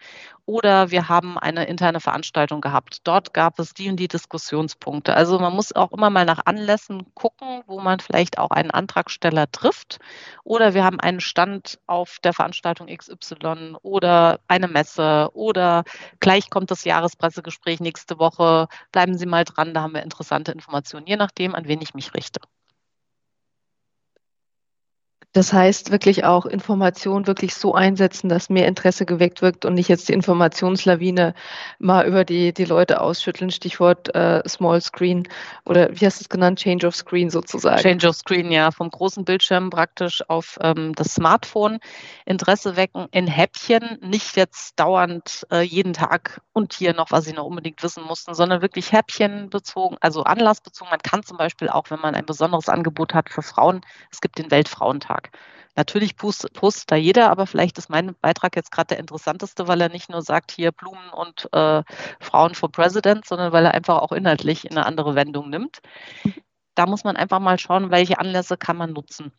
Oder 0.46 0.92
wir 0.92 1.08
haben 1.08 1.38
eine 1.38 1.66
interne 1.66 2.02
Veranstaltung 2.02 2.60
gehabt. 2.60 3.00
Dort 3.06 3.34
gab 3.34 3.60
es 3.60 3.74
die 3.74 3.90
und 3.90 3.98
die 3.98 4.10
Diskussionspunkte. 4.10 5.16
Also 5.16 5.40
man 5.40 5.54
muss 5.54 5.74
auch 5.74 5.92
immer 5.94 6.10
mal 6.10 6.26
nach 6.26 6.42
Anlässen 6.46 7.14
gucken, 7.14 7.64
wo 7.66 7.80
man 7.80 8.00
vielleicht 8.00 8.38
auch 8.38 8.52
einen 8.52 8.72
Antragsteller 8.72 9.50
trifft. 9.52 10.00
Oder 10.44 10.74
wir 10.74 10.84
haben 10.84 11.00
einen 11.00 11.22
Stand 11.22 11.80
auf 11.88 12.18
der 12.24 12.34
Veranstaltung 12.34 12.88
XY 12.88 13.78
oder 13.82 14.40
eine 14.48 14.68
Messe 14.68 15.30
oder 15.34 15.84
gleich 16.20 16.50
kommt 16.50 16.72
das 16.72 16.84
Jahrespressegespräch 16.94 17.80
nächste 17.80 18.20
Woche. 18.20 18.68
Bleiben 18.92 19.18
Sie 19.18 19.26
mal 19.26 19.44
dran, 19.46 19.74
da 19.74 19.82
haben 19.82 19.94
wir 19.96 20.04
interessante 20.04 20.52
Informationen, 20.52 21.08
je 21.08 21.18
nachdem, 21.18 21.56
an 21.56 21.68
wen 21.68 21.82
ich 21.82 21.94
mich 21.96 22.14
richte. 22.14 22.40
Das 25.34 25.52
heißt, 25.52 25.90
wirklich 25.90 26.26
auch 26.26 26.46
Information 26.46 27.26
wirklich 27.26 27.56
so 27.56 27.74
einsetzen, 27.74 28.30
dass 28.30 28.52
mehr 28.52 28.68
Interesse 28.68 29.06
geweckt 29.06 29.42
wird 29.42 29.66
und 29.66 29.74
nicht 29.74 29.90
jetzt 29.90 30.08
die 30.08 30.14
Informationslawine 30.14 31.34
mal 31.80 32.06
über 32.06 32.24
die, 32.24 32.54
die 32.54 32.66
Leute 32.66 33.02
ausschütteln. 33.02 33.50
Stichwort 33.50 34.14
äh, 34.14 34.48
Small 34.48 34.80
Screen 34.80 35.28
oder 35.66 35.90
wie 35.92 36.06
hast 36.06 36.20
du 36.20 36.24
es 36.24 36.30
genannt? 36.30 36.60
Change 36.60 36.86
of 36.86 36.96
Screen 36.96 37.32
sozusagen. 37.32 37.82
Change 37.82 38.08
of 38.08 38.16
Screen, 38.16 38.52
ja, 38.52 38.70
vom 38.70 38.92
großen 38.92 39.26
Bildschirm 39.26 39.72
praktisch 39.72 40.24
auf 40.30 40.60
ähm, 40.62 40.94
das 40.94 41.16
Smartphone. 41.16 41.80
Interesse 42.26 42.76
wecken 42.76 43.08
in 43.12 43.26
Häppchen, 43.26 43.98
nicht 44.02 44.36
jetzt 44.36 44.80
dauernd 44.80 45.48
äh, 45.52 45.62
jeden 45.62 45.94
Tag 45.94 46.42
und 46.54 46.74
hier 46.74 46.94
noch, 46.94 47.10
was 47.10 47.26
ich 47.26 47.34
noch 47.34 47.46
unbedingt 47.46 47.82
wissen 47.82 48.04
musste, 48.04 48.36
sondern 48.36 48.62
wirklich 48.62 48.92
Häppchen 48.92 49.50
bezogen, 49.50 49.98
also 50.00 50.24
anlassbezogen. 50.24 50.92
Man 50.92 51.02
kann 51.02 51.24
zum 51.24 51.38
Beispiel 51.38 51.70
auch, 51.70 51.90
wenn 51.90 52.00
man 52.00 52.14
ein 52.14 52.26
besonderes 52.28 52.70
Angebot 52.70 53.16
hat 53.16 53.32
für 53.32 53.42
Frauen, 53.42 53.82
es 54.12 54.22
gibt 54.22 54.38
den 54.38 54.52
Weltfrauentag. 54.52 55.23
Beitrag. 55.24 55.32
Natürlich 55.76 56.16
postet, 56.16 56.54
postet 56.54 56.92
da 56.92 56.96
jeder, 56.96 57.32
aber 57.32 57.48
vielleicht 57.48 57.80
ist 57.80 57.90
mein 57.90 58.16
Beitrag 58.22 58.56
jetzt 58.56 58.72
gerade 58.72 58.90
der 58.90 59.00
interessanteste, 59.00 59.68
weil 59.68 59.82
er 59.82 59.90
nicht 59.90 60.10
nur 60.10 60.22
sagt, 60.22 60.52
hier 60.52 60.72
Blumen 60.72 61.10
und 61.10 61.52
äh, 61.52 61.84
Frauen 62.20 62.54
for 62.54 62.72
President, 62.72 63.26
sondern 63.26 63.52
weil 63.52 63.66
er 63.66 63.74
einfach 63.74 63.98
auch 64.00 64.12
inhaltlich 64.12 64.70
eine 64.70 64.86
andere 64.86 65.16
Wendung 65.16 65.50
nimmt. 65.50 65.82
Da 66.76 66.88
muss 66.88 67.04
man 67.04 67.16
einfach 67.18 67.40
mal 67.40 67.60
schauen, 67.60 67.92
welche 67.92 68.18
Anlässe 68.18 68.58
kann 68.58 68.78
man 68.78 68.94
nutzen, 68.94 69.32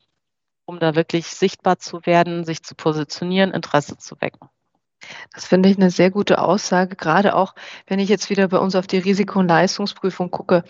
um 0.66 0.78
da 0.78 0.94
wirklich 0.94 1.26
sichtbar 1.26 1.80
zu 1.80 2.06
werden, 2.06 2.44
sich 2.44 2.62
zu 2.62 2.76
positionieren, 2.76 3.50
Interesse 3.50 3.98
zu 3.98 4.20
wecken. 4.20 4.48
Das 5.32 5.46
finde 5.46 5.68
ich 5.68 5.76
eine 5.76 5.90
sehr 5.90 6.10
gute 6.10 6.40
Aussage, 6.40 6.96
gerade 6.96 7.34
auch, 7.34 7.54
wenn 7.86 7.98
ich 7.98 8.08
jetzt 8.08 8.30
wieder 8.30 8.48
bei 8.48 8.58
uns 8.58 8.74
auf 8.74 8.86
die 8.86 8.98
Risiko- 8.98 9.40
und 9.40 9.48
Leistungsprüfung 9.48 10.30
gucke. 10.30 10.64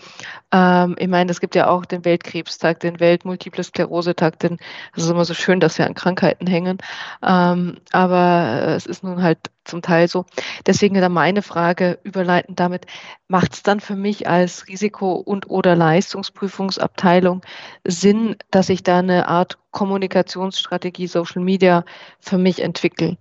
Ähm, 0.51 0.95
ich 0.97 1.07
meine, 1.07 1.31
es 1.31 1.39
gibt 1.39 1.55
ja 1.55 1.67
auch 1.67 1.85
den 1.85 2.05
Weltkrebstag, 2.05 2.79
den 2.79 2.99
Weltmultiple 2.99 3.63
Sklerose-Tag, 3.63 4.39
den, 4.39 4.57
es 4.95 5.03
ist 5.03 5.09
immer 5.09 5.25
so 5.25 5.33
schön, 5.33 5.59
dass 5.59 5.77
wir 5.77 5.85
an 5.85 5.93
Krankheiten 5.93 6.47
hängen, 6.47 6.77
ähm, 7.23 7.77
aber 7.91 8.75
es 8.75 8.85
ist 8.85 9.03
nun 9.03 9.21
halt 9.21 9.39
zum 9.65 9.81
Teil 9.81 10.07
so. 10.07 10.25
Deswegen 10.65 10.95
da 10.95 11.09
meine 11.09 11.41
Frage 11.41 11.99
überleitend 12.03 12.59
damit, 12.59 12.85
macht 13.27 13.53
es 13.53 13.63
dann 13.63 13.79
für 13.79 13.95
mich 13.95 14.27
als 14.29 14.67
Risiko- 14.67 15.15
und 15.15 15.49
oder 15.49 15.75
Leistungsprüfungsabteilung 15.75 17.41
Sinn, 17.83 18.37
dass 18.51 18.69
ich 18.69 18.83
da 18.83 18.99
eine 18.99 19.27
Art 19.27 19.57
Kommunikationsstrategie, 19.71 21.07
Social 21.07 21.43
Media 21.43 21.83
für 22.19 22.37
mich 22.37 22.61
entwickle? 22.61 23.17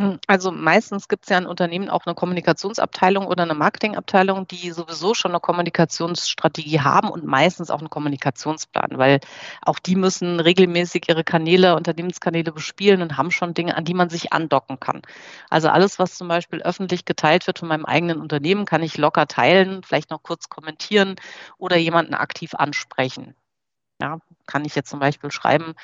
Hm, 0.00 0.18
also 0.26 0.50
meistens 0.50 1.06
gibt 1.06 1.24
es 1.24 1.28
ja 1.30 1.38
in 1.38 1.46
Unternehmen 1.46 1.88
auch 1.88 2.04
eine 2.04 2.16
Kommunikationsabteilung 2.16 3.26
oder 3.28 3.44
eine 3.44 3.54
Marketingabteilung, 3.54 4.48
die 4.48 4.72
sowieso 4.72 5.14
schon 5.14 5.30
eine 5.30 5.38
Kommunikationsstrategie 5.38 6.80
haben 6.80 7.08
und 7.10 7.24
meistens 7.24 7.70
auch 7.70 7.78
einen 7.78 7.90
Kommunikationsplan, 7.90 8.98
weil 8.98 9.20
auch 9.62 9.78
die 9.78 9.94
müssen 9.94 10.40
regelmäßig 10.40 11.08
ihre 11.08 11.22
Kanäle, 11.22 11.76
Unternehmenskanäle 11.76 12.50
bespielen 12.50 13.02
und 13.02 13.16
haben 13.16 13.30
schon 13.30 13.54
Dinge, 13.54 13.76
an 13.76 13.84
die 13.84 13.94
man 13.94 14.10
sich 14.10 14.32
andocken 14.32 14.80
kann. 14.80 15.00
Also 15.48 15.68
alles, 15.68 16.00
was 16.00 16.16
zum 16.16 16.26
Beispiel 16.26 16.60
öffentlich 16.62 17.04
geteilt 17.04 17.46
wird 17.46 17.60
von 17.60 17.68
meinem 17.68 17.84
eigenen 17.84 18.20
Unternehmen, 18.20 18.64
kann 18.64 18.82
ich 18.82 18.98
locker 18.98 19.28
teilen, 19.28 19.84
vielleicht 19.84 20.10
noch 20.10 20.24
kurz 20.24 20.48
kommentieren 20.48 21.14
oder 21.56 21.76
jemanden 21.76 22.14
aktiv 22.14 22.54
ansprechen. 22.54 23.36
Ja, 24.00 24.18
kann 24.46 24.64
ich 24.64 24.74
jetzt 24.74 24.90
zum 24.90 25.00
Beispiel 25.00 25.30
schreiben, 25.30 25.74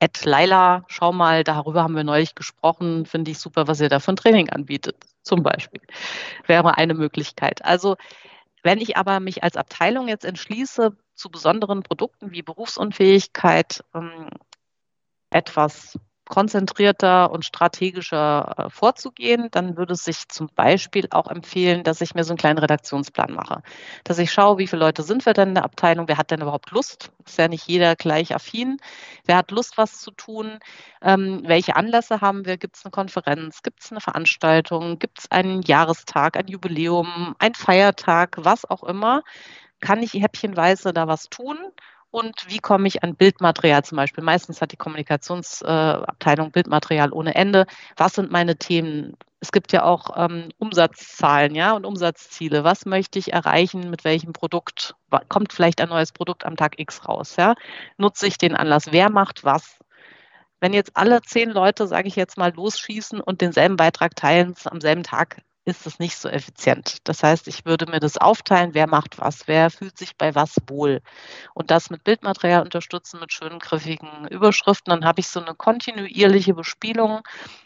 Ed 0.00 0.24
Laila, 0.24 0.84
schau 0.88 1.12
mal, 1.12 1.44
darüber 1.44 1.82
haben 1.82 1.96
wir 1.96 2.04
neulich 2.04 2.34
gesprochen, 2.34 3.06
finde 3.06 3.30
ich 3.30 3.38
super, 3.38 3.66
was 3.66 3.80
ihr 3.80 3.88
da 3.88 4.00
für 4.00 4.12
ein 4.12 4.16
Training 4.16 4.50
anbietet, 4.50 4.96
zum 5.22 5.42
Beispiel. 5.42 5.80
Wäre 6.46 6.76
eine 6.76 6.94
Möglichkeit. 6.94 7.64
Also 7.64 7.96
wenn 8.62 8.78
ich 8.78 8.96
aber 8.96 9.20
mich 9.20 9.42
als 9.42 9.56
Abteilung 9.56 10.08
jetzt 10.08 10.24
entschließe, 10.24 10.96
zu 11.14 11.30
besonderen 11.30 11.82
Produkten 11.82 12.30
wie 12.30 12.42
Berufsunfähigkeit 12.42 13.84
ähm, 13.94 14.28
etwas 15.30 15.98
konzentrierter 16.28 17.30
und 17.30 17.44
strategischer 17.44 18.54
äh, 18.56 18.70
vorzugehen, 18.70 19.48
dann 19.50 19.76
würde 19.76 19.94
es 19.94 20.04
sich 20.04 20.28
zum 20.28 20.48
Beispiel 20.54 21.08
auch 21.10 21.28
empfehlen, 21.28 21.82
dass 21.84 22.00
ich 22.00 22.14
mir 22.14 22.24
so 22.24 22.32
einen 22.32 22.38
kleinen 22.38 22.58
Redaktionsplan 22.58 23.32
mache. 23.32 23.62
Dass 24.04 24.18
ich 24.18 24.30
schaue, 24.30 24.58
wie 24.58 24.66
viele 24.66 24.84
Leute 24.84 25.02
sind 25.02 25.26
wir 25.26 25.32
denn 25.32 25.48
in 25.48 25.54
der 25.54 25.64
Abteilung, 25.64 26.08
wer 26.08 26.18
hat 26.18 26.30
denn 26.30 26.40
überhaupt 26.40 26.70
Lust? 26.70 27.10
Ist 27.26 27.38
ja 27.38 27.48
nicht 27.48 27.66
jeder 27.66 27.96
gleich 27.96 28.34
affin. 28.34 28.78
Wer 29.24 29.38
hat 29.38 29.50
Lust, 29.50 29.78
was 29.78 30.00
zu 30.00 30.10
tun? 30.10 30.58
Ähm, 31.02 31.42
welche 31.44 31.76
Anlässe 31.76 32.20
haben 32.20 32.44
wir? 32.44 32.56
Gibt 32.58 32.76
es 32.76 32.84
eine 32.84 32.92
Konferenz? 32.92 33.62
Gibt 33.62 33.82
es 33.82 33.90
eine 33.90 34.00
Veranstaltung? 34.00 34.98
Gibt 34.98 35.20
es 35.20 35.30
einen 35.30 35.62
Jahrestag, 35.62 36.36
ein 36.36 36.48
Jubiläum, 36.48 37.34
ein 37.38 37.54
Feiertag, 37.54 38.36
was 38.38 38.68
auch 38.68 38.84
immer? 38.84 39.22
Kann 39.80 40.02
ich 40.02 40.14
häppchenweise 40.14 40.92
da 40.92 41.06
was 41.06 41.28
tun? 41.28 41.56
Und 42.10 42.46
wie 42.48 42.58
komme 42.58 42.88
ich 42.88 43.02
an 43.02 43.16
Bildmaterial 43.16 43.84
zum 43.84 43.96
Beispiel. 43.96 44.24
Meistens 44.24 44.60
hat 44.60 44.72
die 44.72 44.76
Kommunikationsabteilung 44.76 46.52
Bildmaterial 46.52 47.12
ohne 47.12 47.34
Ende. 47.34 47.66
Was 47.96 48.14
sind 48.14 48.30
meine 48.30 48.56
Themen? 48.56 49.16
es 49.40 49.52
gibt 49.52 49.72
ja 49.72 49.84
auch 49.84 50.16
ähm, 50.16 50.48
Umsatzzahlen, 50.58 51.54
ja, 51.54 51.72
und 51.72 51.86
Umsatzziele. 51.86 52.64
Was 52.64 52.86
möchte 52.86 53.18
ich 53.18 53.32
erreichen 53.32 53.90
mit 53.90 54.04
welchem 54.04 54.32
Produkt? 54.32 54.96
Kommt 55.28 55.52
vielleicht 55.52 55.80
ein 55.80 55.88
neues 55.90 56.12
Produkt 56.12 56.44
am 56.44 56.56
Tag 56.56 56.78
X 56.78 57.08
raus, 57.08 57.36
ja? 57.36 57.54
Nutze 57.98 58.26
ich 58.26 58.38
den 58.38 58.56
Anlass? 58.56 58.90
Wer 58.90 59.10
macht 59.10 59.44
was? 59.44 59.78
Wenn 60.60 60.72
jetzt 60.72 60.96
alle 60.96 61.22
zehn 61.22 61.50
Leute, 61.50 61.86
sage 61.86 62.08
ich 62.08 62.16
jetzt 62.16 62.36
mal, 62.36 62.52
losschießen 62.52 63.20
und 63.20 63.40
denselben 63.40 63.76
Beitrag 63.76 64.16
teilen 64.16 64.54
am 64.64 64.80
selben 64.80 65.04
Tag, 65.04 65.40
ist 65.68 65.86
es 65.86 65.98
nicht 65.98 66.16
so 66.16 66.28
effizient. 66.28 66.96
Das 67.04 67.22
heißt, 67.22 67.46
ich 67.46 67.66
würde 67.66 67.86
mir 67.86 68.00
das 68.00 68.16
aufteilen, 68.16 68.72
wer 68.72 68.86
macht 68.86 69.18
was, 69.18 69.46
wer 69.46 69.70
fühlt 69.70 69.98
sich 69.98 70.16
bei 70.16 70.34
was 70.34 70.56
wohl. 70.66 71.02
Und 71.54 71.70
das 71.70 71.90
mit 71.90 72.04
Bildmaterial 72.04 72.62
unterstützen, 72.62 73.20
mit 73.20 73.32
schönen 73.32 73.58
griffigen 73.58 74.26
Überschriften. 74.28 74.90
Dann 74.90 75.04
habe 75.04 75.20
ich 75.20 75.28
so 75.28 75.40
eine 75.40 75.54
kontinuierliche 75.54 76.54
Bespielung 76.54 77.20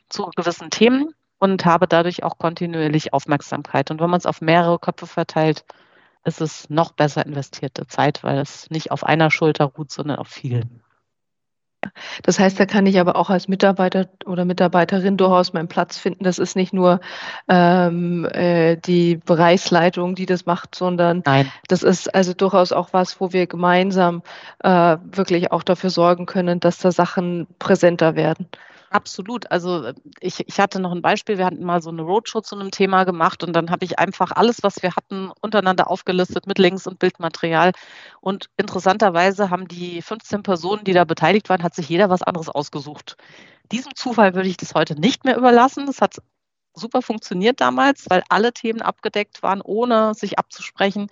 zu 0.08 0.26
gewissen 0.36 0.70
Themen 0.70 1.14
und 1.38 1.64
habe 1.64 1.86
dadurch 1.86 2.24
auch 2.24 2.38
kontinuierlich 2.38 3.12
Aufmerksamkeit. 3.12 3.90
Und 3.90 4.00
wenn 4.00 4.10
man 4.10 4.18
es 4.18 4.26
auf 4.26 4.40
mehrere 4.40 4.78
Köpfe 4.80 5.06
verteilt, 5.06 5.64
ist 6.24 6.40
es 6.40 6.68
noch 6.70 6.92
besser 6.92 7.24
investierte 7.24 7.86
Zeit, 7.86 8.24
weil 8.24 8.38
es 8.38 8.68
nicht 8.70 8.90
auf 8.90 9.04
einer 9.04 9.30
Schulter 9.30 9.66
ruht, 9.66 9.92
sondern 9.92 10.18
auf 10.18 10.28
vielen. 10.28 10.81
Das 12.22 12.38
heißt, 12.38 12.58
da 12.58 12.66
kann 12.66 12.86
ich 12.86 13.00
aber 13.00 13.16
auch 13.16 13.30
als 13.30 13.48
Mitarbeiter 13.48 14.08
oder 14.24 14.44
Mitarbeiterin 14.44 15.16
durchaus 15.16 15.52
meinen 15.52 15.68
Platz 15.68 15.98
finden. 15.98 16.24
Das 16.24 16.38
ist 16.38 16.56
nicht 16.56 16.72
nur 16.72 17.00
ähm, 17.48 18.26
äh, 18.32 18.76
die 18.76 19.16
Bereichsleitung, 19.16 20.14
die 20.14 20.26
das 20.26 20.46
macht, 20.46 20.74
sondern 20.74 21.22
Nein. 21.24 21.50
das 21.68 21.82
ist 21.82 22.14
also 22.14 22.34
durchaus 22.34 22.72
auch 22.72 22.92
was, 22.92 23.20
wo 23.20 23.32
wir 23.32 23.46
gemeinsam 23.46 24.22
äh, 24.62 24.96
wirklich 25.02 25.52
auch 25.52 25.62
dafür 25.62 25.90
sorgen 25.90 26.26
können, 26.26 26.60
dass 26.60 26.78
da 26.78 26.92
Sachen 26.92 27.46
präsenter 27.58 28.14
werden. 28.14 28.48
Absolut. 28.92 29.50
Also 29.50 29.84
äh, 29.86 29.94
ich, 30.20 30.46
ich 30.46 30.60
hatte 30.60 30.78
noch 30.78 30.92
ein 30.92 31.00
Beispiel. 31.02 31.38
Wir 31.38 31.46
hatten 31.46 31.64
mal 31.64 31.80
so 31.82 31.90
eine 31.90 32.02
Roadshow 32.02 32.42
zu 32.42 32.56
einem 32.56 32.70
Thema 32.70 33.04
gemacht 33.04 33.42
und 33.42 33.54
dann 33.54 33.70
habe 33.70 33.84
ich 33.86 33.98
einfach 33.98 34.32
alles, 34.32 34.62
was 34.62 34.82
wir 34.82 34.94
hatten, 34.94 35.30
untereinander 35.40 35.90
aufgelistet 35.90 36.46
mit 36.46 36.58
Links 36.58 36.86
und 36.86 36.98
Bildmaterial. 36.98 37.72
Und 38.20 38.50
interessanterweise 38.58 39.48
haben 39.50 39.66
die 39.66 40.02
15 40.02 40.42
Personen, 40.42 40.84
die 40.84 40.92
da 40.92 41.04
beteiligt 41.04 41.48
waren, 41.48 41.62
hat 41.62 41.74
sich 41.74 41.88
jeder 41.88 42.10
was 42.10 42.22
anderes 42.22 42.50
ausgesucht. 42.50 43.16
Diesem 43.72 43.94
Zufall 43.94 44.34
würde 44.34 44.48
ich 44.48 44.58
das 44.58 44.74
heute 44.74 45.00
nicht 45.00 45.24
mehr 45.24 45.38
überlassen. 45.38 45.86
Das 45.86 46.02
hat 46.02 46.16
super 46.74 47.00
funktioniert 47.02 47.60
damals, 47.60 48.10
weil 48.10 48.22
alle 48.28 48.52
Themen 48.52 48.82
abgedeckt 48.82 49.42
waren, 49.42 49.62
ohne 49.62 50.14
sich 50.14 50.38
abzusprechen 50.38 51.08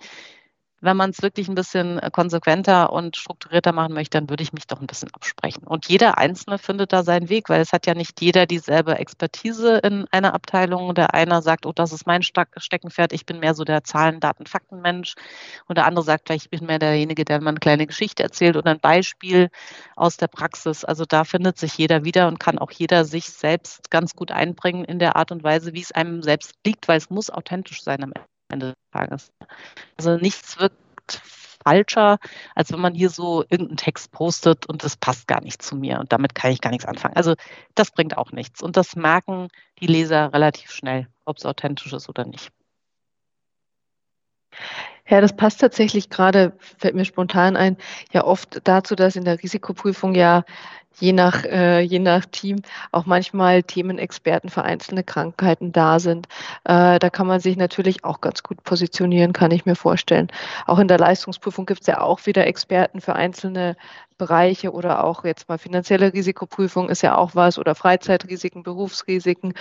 wenn 0.81 0.97
man 0.97 1.11
es 1.11 1.21
wirklich 1.21 1.47
ein 1.47 1.55
bisschen 1.55 1.99
äh, 1.99 2.09
konsequenter 2.11 2.91
und 2.91 3.15
strukturierter 3.15 3.71
machen 3.71 3.93
möchte, 3.93 4.17
dann 4.17 4.29
würde 4.29 4.43
ich 4.43 4.51
mich 4.51 4.67
doch 4.67 4.81
ein 4.81 4.87
bisschen 4.87 5.09
absprechen. 5.13 5.63
Und 5.63 5.87
jeder 5.87 6.17
Einzelne 6.17 6.57
findet 6.57 6.91
da 6.91 7.03
seinen 7.03 7.29
Weg, 7.29 7.49
weil 7.49 7.61
es 7.61 7.71
hat 7.71 7.85
ja 7.85 7.93
nicht 7.93 8.19
jeder 8.19 8.47
dieselbe 8.47 8.97
Expertise 8.97 9.77
in 9.77 10.07
einer 10.11 10.33
Abteilung. 10.33 10.93
Der 10.95 11.13
eine 11.13 11.41
sagt, 11.41 11.65
oh, 11.65 11.71
das 11.71 11.93
ist 11.93 12.07
mein 12.07 12.23
Steckenpferd, 12.23 13.13
ich 13.13 13.25
bin 13.25 13.39
mehr 13.39 13.53
so 13.53 13.63
der 13.63 13.83
Zahlen, 13.83 14.19
Daten, 14.19 14.47
Faktenmensch. 14.47 15.15
Und 15.67 15.77
der 15.77 15.85
andere 15.85 16.03
sagt 16.03 16.27
vielleicht, 16.27 16.45
ich 16.45 16.49
bin 16.49 16.65
mehr 16.65 16.79
derjenige, 16.79 17.25
der 17.25 17.41
mal 17.41 17.49
eine 17.51 17.59
kleine 17.59 17.87
Geschichte 17.87 18.23
erzählt 18.23 18.57
oder 18.57 18.71
ein 18.71 18.79
Beispiel 18.79 19.49
aus 19.95 20.17
der 20.17 20.27
Praxis. 20.27 20.83
Also 20.83 21.05
da 21.05 21.23
findet 21.23 21.57
sich 21.59 21.77
jeder 21.77 22.03
wieder 22.03 22.27
und 22.27 22.39
kann 22.39 22.57
auch 22.57 22.71
jeder 22.71 23.05
sich 23.05 23.29
selbst 23.29 23.91
ganz 23.91 24.15
gut 24.15 24.31
einbringen 24.31 24.85
in 24.85 24.99
der 24.99 25.15
Art 25.15 25.31
und 25.31 25.43
Weise, 25.43 25.73
wie 25.73 25.81
es 25.81 25.91
einem 25.91 26.23
selbst 26.23 26.55
liegt, 26.65 26.87
weil 26.87 26.97
es 26.97 27.09
muss 27.09 27.29
authentisch 27.29 27.83
sein 27.83 28.03
am 28.03 28.13
Ende. 28.51 28.67
Des 28.67 28.91
Tages. 28.91 29.31
Also 29.97 30.17
nichts 30.17 30.59
wirkt 30.59 30.75
falscher, 31.63 32.17
als 32.55 32.71
wenn 32.71 32.79
man 32.79 32.93
hier 32.93 33.09
so 33.09 33.43
irgendeinen 33.43 33.77
Text 33.77 34.11
postet 34.11 34.65
und 34.65 34.83
das 34.83 34.97
passt 34.97 35.27
gar 35.27 35.41
nicht 35.41 35.61
zu 35.61 35.75
mir 35.75 35.99
und 35.99 36.11
damit 36.11 36.35
kann 36.35 36.51
ich 36.51 36.61
gar 36.61 36.71
nichts 36.71 36.85
anfangen. 36.85 37.15
Also 37.15 37.35
das 37.75 37.91
bringt 37.91 38.17
auch 38.17 38.31
nichts 38.31 38.61
und 38.61 38.77
das 38.77 38.95
merken 38.95 39.47
die 39.79 39.87
Leser 39.87 40.33
relativ 40.33 40.71
schnell, 40.71 41.07
ob 41.25 41.37
es 41.37 41.45
authentisch 41.45 41.93
ist 41.93 42.09
oder 42.09 42.25
nicht. 42.25 42.51
Ja, 45.07 45.21
das 45.21 45.35
passt 45.35 45.59
tatsächlich 45.59 46.09
gerade, 46.09 46.53
fällt 46.59 46.95
mir 46.95 47.05
spontan 47.05 47.55
ein, 47.57 47.77
ja 48.11 48.23
oft 48.23 48.61
dazu, 48.65 48.95
dass 48.95 49.15
in 49.15 49.25
der 49.25 49.41
Risikoprüfung 49.41 50.15
ja 50.15 50.43
je 50.99 51.13
nach, 51.13 51.43
äh, 51.45 51.81
je 51.81 51.99
nach 51.99 52.25
Team 52.25 52.61
auch 52.91 53.05
manchmal 53.05 53.63
Themenexperten 53.63 54.49
für 54.49 54.63
einzelne 54.63 55.03
Krankheiten 55.03 55.71
da 55.71 55.99
sind. 55.99 56.27
Äh, 56.63 56.99
da 56.99 57.09
kann 57.09 57.27
man 57.27 57.39
sich 57.39 57.57
natürlich 57.57 58.03
auch 58.03 58.21
ganz 58.21 58.43
gut 58.43 58.63
positionieren, 58.63 59.33
kann 59.33 59.51
ich 59.51 59.65
mir 59.65 59.75
vorstellen. 59.75 60.27
Auch 60.67 60.79
in 60.79 60.87
der 60.87 60.99
Leistungsprüfung 60.99 61.65
gibt 61.65 61.81
es 61.81 61.87
ja 61.87 62.01
auch 62.01 62.25
wieder 62.25 62.45
Experten 62.47 63.01
für 63.01 63.15
einzelne 63.15 63.75
Bereiche 64.17 64.71
oder 64.71 65.03
auch 65.03 65.25
jetzt 65.25 65.49
mal 65.49 65.57
finanzielle 65.57 66.13
Risikoprüfung 66.13 66.89
ist 66.89 67.01
ja 67.01 67.17
auch 67.17 67.33
was 67.33 67.57
oder 67.57 67.73
Freizeitrisiken, 67.73 68.61
Berufsrisiken. 68.61 69.53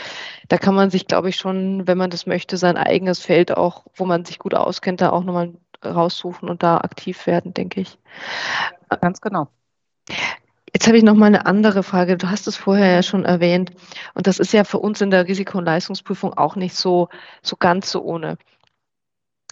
Da 0.49 0.59
kann 0.59 0.75
man 0.75 0.91
sich, 0.91 1.07
glaube 1.07 1.31
ich, 1.31 1.37
schon, 1.37 1.87
wenn 1.87 1.97
man 1.97 2.11
das 2.11 2.27
möchte, 2.27 2.59
sein 2.59 2.77
eigenes 2.77 3.21
Feld 3.21 3.57
auch, 3.57 3.87
wo 3.95 4.05
man 4.05 4.27
sich 4.27 4.39
gut 4.39 4.55
auskennt, 4.55 5.01
da 5.01 5.11
auch 5.11 5.25
nochmal 5.25 5.55
raussuchen 5.83 6.51
und 6.51 6.63
da 6.63 6.77
aktiv 6.77 7.27
werden, 7.27 7.55
denke 7.55 7.81
ich. 7.81 7.99
Ganz 9.01 9.23
genau. 9.23 9.49
Jetzt 10.73 10.87
habe 10.87 10.97
ich 10.97 11.03
noch 11.03 11.15
mal 11.15 11.27
eine 11.27 11.47
andere 11.47 11.83
Frage. 11.83 12.17
Du 12.17 12.31
hast 12.31 12.47
es 12.47 12.57
vorher 12.57 12.93
ja 12.93 13.03
schon 13.03 13.25
erwähnt 13.25 13.73
und 14.15 14.27
das 14.27 14.39
ist 14.39 14.53
ja 14.53 14.65
für 14.65 14.79
uns 14.79 15.01
in 15.01 15.11
der 15.11 15.27
Risiko- 15.27 15.59
und 15.59 15.65
Leistungsprüfung 15.65 16.35
auch 16.35 16.57
nicht 16.57 16.75
so, 16.75 17.09
so 17.43 17.57
ganz 17.57 17.91
so 17.91 18.03
ohne. 18.03 18.39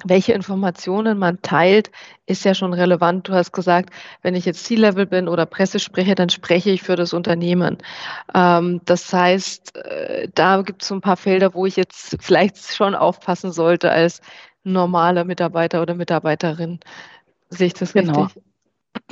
Welche 0.04 0.32
Informationen 0.32 1.18
man 1.18 1.42
teilt, 1.42 1.90
ist 2.26 2.44
ja 2.44 2.54
schon 2.54 2.72
relevant. 2.72 3.28
Du 3.28 3.32
hast 3.32 3.50
gesagt, 3.50 3.90
wenn 4.22 4.36
ich 4.36 4.44
jetzt 4.44 4.64
C-Level 4.64 5.06
bin 5.06 5.26
oder 5.26 5.44
Presse 5.44 5.80
spreche, 5.80 6.14
dann 6.14 6.28
spreche 6.28 6.70
ich 6.70 6.82
für 6.82 6.94
das 6.94 7.12
Unternehmen. 7.12 7.78
Ähm, 8.32 8.80
das 8.84 9.12
heißt, 9.12 9.76
äh, 9.76 10.28
da 10.32 10.62
gibt 10.62 10.82
es 10.82 10.88
so 10.88 10.94
ein 10.94 11.00
paar 11.00 11.16
Felder, 11.16 11.52
wo 11.54 11.66
ich 11.66 11.74
jetzt 11.74 12.16
vielleicht 12.20 12.58
schon 12.74 12.94
aufpassen 12.94 13.50
sollte 13.50 13.90
als 13.90 14.20
normaler 14.62 15.24
Mitarbeiter 15.24 15.82
oder 15.82 15.94
Mitarbeiterin. 15.94 16.78
Sehe 17.50 17.66
ich 17.66 17.74
das 17.74 17.92
genau. 17.92 18.22
richtig? 18.22 18.42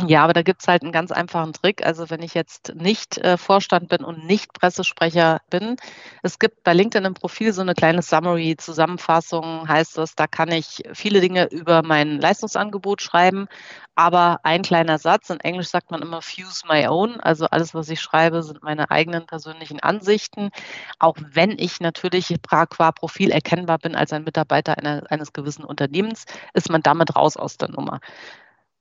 Ja, 0.06 0.24
aber 0.24 0.32
da 0.32 0.42
gibt 0.42 0.62
es 0.62 0.68
halt 0.68 0.82
einen 0.82 0.92
ganz 0.92 1.10
einfachen 1.10 1.52
Trick. 1.52 1.84
Also 1.84 2.10
wenn 2.10 2.22
ich 2.22 2.34
jetzt 2.34 2.74
nicht 2.74 3.18
äh, 3.18 3.36
Vorstand 3.36 3.88
bin 3.88 4.04
und 4.04 4.24
nicht 4.26 4.52
Pressesprecher 4.52 5.40
bin, 5.50 5.76
es 6.22 6.38
gibt 6.38 6.62
bei 6.64 6.72
LinkedIn 6.74 7.04
im 7.06 7.14
Profil 7.14 7.52
so 7.52 7.62
eine 7.62 7.74
kleine 7.74 8.02
Summary, 8.02 8.56
Zusammenfassung 8.56 9.68
heißt 9.68 9.96
das, 9.98 10.14
da 10.14 10.26
kann 10.26 10.50
ich 10.50 10.82
viele 10.92 11.20
Dinge 11.20 11.46
über 11.50 11.82
mein 11.82 12.20
Leistungsangebot 12.20 13.02
schreiben, 13.02 13.48
aber 13.94 14.40
ein 14.42 14.62
kleiner 14.62 14.98
Satz, 14.98 15.30
in 15.30 15.40
Englisch 15.40 15.68
sagt 15.68 15.90
man 15.90 16.02
immer 16.02 16.20
fuse 16.22 16.66
my 16.68 16.86
own, 16.88 17.20
also 17.20 17.46
alles, 17.46 17.74
was 17.74 17.88
ich 17.88 18.00
schreibe, 18.00 18.42
sind 18.42 18.62
meine 18.62 18.90
eigenen 18.90 19.26
persönlichen 19.26 19.80
Ansichten, 19.80 20.50
auch 20.98 21.16
wenn 21.20 21.52
ich 21.58 21.80
natürlich 21.80 22.34
qua 22.42 22.92
Profil 22.92 23.30
erkennbar 23.30 23.78
bin 23.78 23.94
als 23.96 24.12
ein 24.12 24.24
Mitarbeiter 24.24 24.76
einer, 24.78 25.04
eines 25.10 25.32
gewissen 25.32 25.64
Unternehmens, 25.64 26.24
ist 26.54 26.70
man 26.70 26.82
damit 26.82 27.16
raus 27.16 27.36
aus 27.36 27.56
der 27.56 27.70
Nummer. 27.70 28.00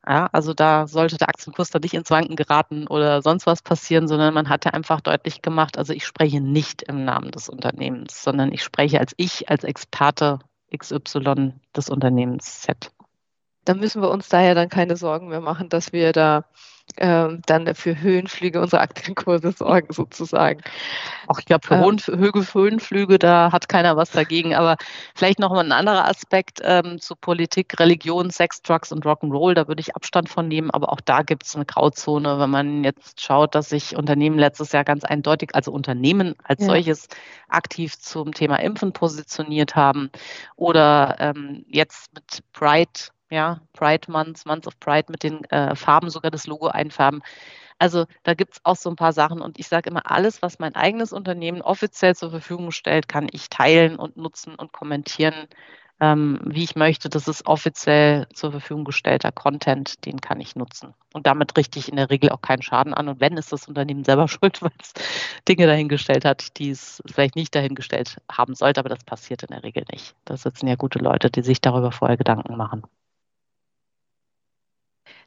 Ja, 0.07 0.29
also 0.31 0.53
da 0.53 0.85
sollte 0.85 1.17
der 1.17 1.29
Aktienkurs 1.29 1.71
da 1.71 1.79
nicht 1.79 1.95
ins 1.95 2.11
Wanken 2.11 2.35
geraten 2.35 2.85
oder 2.87 3.23
sonst 3.23 3.47
was 3.47 3.63
passieren, 3.63 4.07
sondern 4.07 4.35
man 4.35 4.49
hat 4.49 4.65
ja 4.65 4.71
einfach 4.71 5.01
deutlich 5.01 5.41
gemacht, 5.41 5.79
also 5.79 5.93
ich 5.93 6.05
spreche 6.05 6.41
nicht 6.41 6.83
im 6.83 7.05
Namen 7.05 7.31
des 7.31 7.49
Unternehmens, 7.49 8.23
sondern 8.23 8.51
ich 8.51 8.61
spreche 8.61 8.99
als 8.99 9.13
ich, 9.17 9.49
als 9.49 9.63
Experte 9.63 10.39
XY 10.75 11.53
des 11.75 11.89
Unternehmens 11.89 12.61
Z. 12.61 12.91
Da 13.63 13.73
müssen 13.73 14.03
wir 14.03 14.11
uns 14.11 14.29
daher 14.29 14.53
dann 14.53 14.69
keine 14.69 14.95
Sorgen 14.95 15.29
mehr 15.29 15.41
machen, 15.41 15.69
dass 15.69 15.91
wir 15.91 16.11
da 16.11 16.45
ähm, 16.97 17.41
dann 17.45 17.73
für 17.75 17.99
Höhenflüge 17.99 18.61
unserer 18.61 18.81
Aktienkurse 18.81 19.51
sorgen, 19.51 19.87
sozusagen. 19.93 20.61
Auch 21.27 21.39
ich 21.39 21.45
glaube, 21.45 21.67
für 21.67 21.75
ähm, 21.75 22.53
Höhenflüge, 22.53 23.19
da 23.19 23.51
hat 23.51 23.67
keiner 23.67 23.97
was 23.97 24.11
dagegen. 24.11 24.55
Aber 24.55 24.77
vielleicht 25.13 25.39
noch 25.39 25.51
mal 25.51 25.63
ein 25.63 25.71
anderer 25.71 26.07
Aspekt 26.07 26.61
ähm, 26.63 26.99
zu 26.99 27.15
Politik, 27.15 27.79
Religion, 27.79 28.29
Sex, 28.29 28.61
Drugs 28.61 28.91
und 28.91 29.05
Rock'n'Roll. 29.05 29.53
Da 29.53 29.67
würde 29.67 29.81
ich 29.81 29.95
Abstand 29.95 30.29
von 30.29 30.47
nehmen. 30.47 30.71
Aber 30.71 30.91
auch 30.91 31.01
da 31.01 31.21
gibt 31.21 31.45
es 31.45 31.55
eine 31.55 31.65
Grauzone, 31.65 32.39
wenn 32.39 32.49
man 32.49 32.83
jetzt 32.83 33.21
schaut, 33.21 33.55
dass 33.55 33.69
sich 33.69 33.95
Unternehmen 33.95 34.39
letztes 34.39 34.71
Jahr 34.71 34.83
ganz 34.83 35.03
eindeutig, 35.03 35.49
also 35.53 35.71
Unternehmen 35.71 36.35
als 36.43 36.61
ja. 36.61 36.67
solches, 36.67 37.07
aktiv 37.49 37.97
zum 37.99 38.33
Thema 38.33 38.57
Impfen 38.57 38.93
positioniert 38.93 39.75
haben. 39.75 40.09
Oder 40.55 41.15
ähm, 41.19 41.65
jetzt 41.67 42.13
mit 42.13 42.43
Pride 42.53 43.09
ja, 43.29 43.61
Pride 43.73 44.11
Month, 44.11 44.45
Month 44.45 44.67
of 44.67 44.79
Pride 44.79 45.07
mit 45.09 45.23
den 45.23 45.43
äh, 45.45 45.75
Farben 45.75 46.09
sogar 46.09 46.31
das 46.31 46.47
Logo 46.47 46.67
einfärben. 46.67 47.21
Also 47.79 48.05
da 48.23 48.33
gibt 48.33 48.53
es 48.53 48.59
auch 48.63 48.75
so 48.75 48.89
ein 48.89 48.95
paar 48.95 49.13
Sachen 49.13 49.41
und 49.41 49.59
ich 49.59 49.67
sage 49.67 49.89
immer, 49.89 50.09
alles, 50.09 50.41
was 50.41 50.59
mein 50.59 50.75
eigenes 50.75 51.11
Unternehmen 51.11 51.61
offiziell 51.61 52.15
zur 52.15 52.31
Verfügung 52.31 52.71
stellt, 52.71 53.07
kann 53.09 53.27
ich 53.31 53.49
teilen 53.49 53.97
und 53.97 54.15
nutzen 54.15 54.55
und 54.55 54.71
kommentieren, 54.71 55.47
ähm, 55.99 56.39
wie 56.45 56.63
ich 56.63 56.75
möchte. 56.75 57.09
Das 57.09 57.27
ist 57.27 57.45
offiziell 57.47 58.27
zur 58.33 58.51
Verfügung 58.51 58.85
gestellter 58.85 59.31
Content, 59.31 60.05
den 60.05 60.21
kann 60.21 60.39
ich 60.39 60.55
nutzen. 60.55 60.93
Und 61.13 61.27
damit 61.27 61.57
richte 61.57 61.79
ich 61.79 61.89
in 61.89 61.97
der 61.97 62.09
Regel 62.09 62.29
auch 62.29 62.41
keinen 62.41 62.61
Schaden 62.61 62.93
an. 62.93 63.07
Und 63.09 63.19
wenn, 63.21 63.37
ist 63.37 63.51
das 63.51 63.67
Unternehmen 63.67 64.03
selber 64.03 64.27
schuld, 64.29 64.61
weil 64.61 64.71
es 64.81 64.93
Dinge 65.47 65.67
dahingestellt 65.67 66.25
hat, 66.25 66.57
die 66.57 66.69
es 66.69 67.01
vielleicht 67.05 67.35
nicht 67.35 67.55
dahingestellt 67.55 68.17
haben 68.31 68.55
sollte, 68.55 68.79
aber 68.79 68.89
das 68.89 69.03
passiert 69.03 69.43
in 69.43 69.49
der 69.49 69.63
Regel 69.63 69.85
nicht. 69.91 70.15
Da 70.25 70.37
sitzen 70.37 70.67
ja 70.67 70.75
gute 70.75 70.99
Leute, 70.99 71.29
die 71.29 71.41
sich 71.41 71.61
darüber 71.61 71.91
vorher 71.91 72.17
Gedanken 72.17 72.55
machen. 72.57 72.83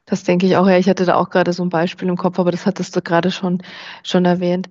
Das 0.05 0.23
denke 0.23 0.47
ich 0.47 0.57
auch. 0.57 0.67
Ja, 0.67 0.77
ich 0.77 0.89
hatte 0.89 1.05
da 1.05 1.15
auch 1.15 1.29
gerade 1.29 1.53
so 1.53 1.63
ein 1.63 1.69
Beispiel 1.69 2.07
im 2.07 2.17
Kopf, 2.17 2.39
aber 2.39 2.51
das 2.51 2.65
hattest 2.65 2.95
du 2.95 3.01
gerade 3.01 3.29
schon, 3.29 3.61
schon 4.03 4.25
erwähnt. 4.25 4.67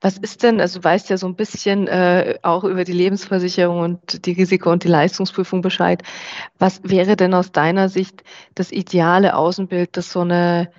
Was 0.00 0.16
ist 0.16 0.42
denn, 0.42 0.60
also 0.60 0.78
du 0.80 0.84
weißt 0.84 1.10
ja 1.10 1.18
so 1.18 1.26
ein 1.26 1.36
bisschen 1.36 1.86
äh, 1.88 2.38
auch 2.42 2.64
über 2.64 2.84
die 2.84 2.92
Lebensversicherung 2.92 3.80
und 3.80 4.24
die 4.26 4.32
Risiko- 4.32 4.72
und 4.72 4.84
die 4.84 4.88
Leistungsprüfung 4.88 5.60
Bescheid. 5.60 6.02
Was 6.58 6.80
wäre 6.84 7.16
denn 7.16 7.34
aus 7.34 7.52
deiner 7.52 7.88
Sicht 7.90 8.24
das 8.54 8.72
ideale 8.72 9.36
Außenbild, 9.36 9.96
das 9.96 10.10
so 10.10 10.20
eine 10.20 10.70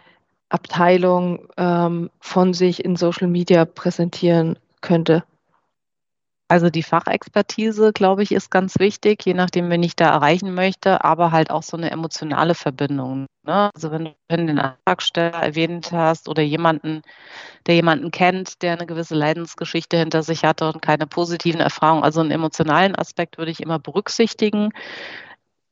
Abteilung 0.49 1.47
ähm, 1.57 2.09
von 2.19 2.53
sich 2.55 2.83
in 2.83 2.95
Social 2.95 3.27
Media 3.27 3.65
präsentieren 3.65 4.57
könnte? 4.81 5.23
Also 6.51 6.71
die 6.71 6.81
Fachexpertise, 6.81 7.93
glaube 7.93 8.23
ich, 8.23 8.31
ist 8.31 8.49
ganz 8.49 8.79
wichtig, 8.79 9.23
je 9.23 9.35
nachdem, 9.35 9.69
wen 9.69 9.83
ich 9.83 9.95
da 9.95 10.09
erreichen 10.09 10.55
möchte, 10.55 11.03
aber 11.03 11.31
halt 11.31 11.51
auch 11.51 11.61
so 11.61 11.77
eine 11.77 11.91
emotionale 11.91 12.55
Verbindung. 12.55 13.27
Ne? 13.43 13.69
Also 13.75 13.91
wenn 13.91 14.05
du 14.05 14.15
den 14.29 14.57
Antragsteller 14.57 15.37
erwähnt 15.37 15.91
hast 15.91 16.27
oder 16.27 16.41
jemanden, 16.41 17.03
der 17.67 17.75
jemanden 17.75 18.09
kennt, 18.09 18.63
der 18.63 18.73
eine 18.73 18.87
gewisse 18.87 19.13
Leidensgeschichte 19.13 19.97
hinter 19.97 20.23
sich 20.23 20.43
hatte 20.43 20.71
und 20.73 20.81
keine 20.81 21.05
positiven 21.05 21.61
Erfahrungen, 21.61 22.03
also 22.03 22.19
einen 22.21 22.31
emotionalen 22.31 22.95
Aspekt 22.95 23.37
würde 23.37 23.51
ich 23.51 23.61
immer 23.61 23.77
berücksichtigen. 23.77 24.71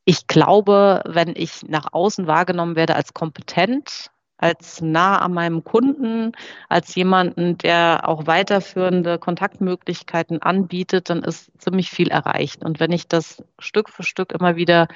Ich 0.06 0.28
glaube, 0.28 1.02
wenn 1.08 1.34
ich 1.36 1.64
nach 1.68 1.92
außen 1.92 2.28
wahrgenommen 2.28 2.76
werde 2.76 2.96
als 2.96 3.16
kompetent, 3.16 4.12
als 4.38 4.82
nah 4.82 5.20
an 5.20 5.34
meinem 5.34 5.64
Kunden, 5.64 6.32
als 6.70 6.94
jemanden, 6.96 7.58
der 7.58 8.02
auch 8.08 8.28
weiterführende 8.28 9.18
Kontaktmöglichkeiten 9.18 10.42
anbietet, 10.42 11.10
dann 11.10 11.24
ist 11.24 11.52
ziemlich 11.58 11.90
viel 11.90 12.10
erreicht. 12.10 12.64
Und 12.64 12.80
wenn 12.80 12.92
ich 12.92 13.08
das 13.08 13.44
Stück 13.60 13.90
für 13.90 14.04
Stück 14.04 14.32
immer 14.32 14.56
wieder 14.56 14.88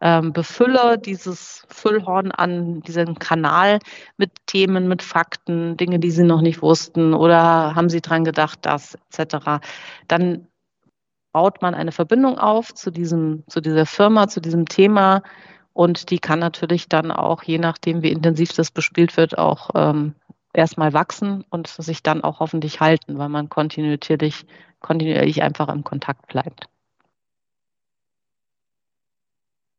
ähm, 0.00 0.32
befülle, 0.32 0.98
dieses 0.98 1.66
Füllhorn 1.68 2.30
an 2.30 2.80
diesen 2.82 3.18
Kanal 3.18 3.78
mit 4.16 4.30
Themen, 4.46 4.88
mit 4.88 5.02
Fakten, 5.02 5.76
Dinge, 5.76 5.98
die 5.98 6.10
Sie 6.10 6.24
noch 6.24 6.40
nicht 6.40 6.62
wussten 6.62 7.14
oder 7.14 7.74
haben 7.74 7.88
Sie 7.88 8.00
dran 8.00 8.24
gedacht, 8.24 8.60
das 8.62 8.98
etc., 9.10 9.60
dann 10.08 10.46
baut 11.32 11.60
man 11.60 11.74
eine 11.74 11.92
Verbindung 11.92 12.38
auf 12.38 12.72
zu 12.72 12.90
diesem, 12.90 13.44
zu 13.46 13.60
dieser 13.60 13.84
Firma, 13.84 14.26
zu 14.26 14.40
diesem 14.40 14.64
Thema, 14.64 15.22
und 15.76 16.08
die 16.10 16.20
kann 16.20 16.38
natürlich 16.38 16.88
dann 16.88 17.10
auch, 17.12 17.42
je 17.42 17.58
nachdem, 17.58 18.00
wie 18.02 18.10
intensiv 18.10 18.54
das 18.54 18.70
bespielt 18.70 19.18
wird, 19.18 19.36
auch 19.36 19.68
ähm, 19.74 20.14
erstmal 20.54 20.94
wachsen 20.94 21.44
und 21.50 21.68
sich 21.68 22.02
dann 22.02 22.24
auch 22.24 22.40
hoffentlich 22.40 22.80
halten, 22.80 23.18
weil 23.18 23.28
man 23.28 23.50
kontinuierlich, 23.50 24.46
kontinuierlich 24.80 25.42
einfach 25.42 25.68
im 25.68 25.84
Kontakt 25.84 26.28
bleibt. 26.28 26.70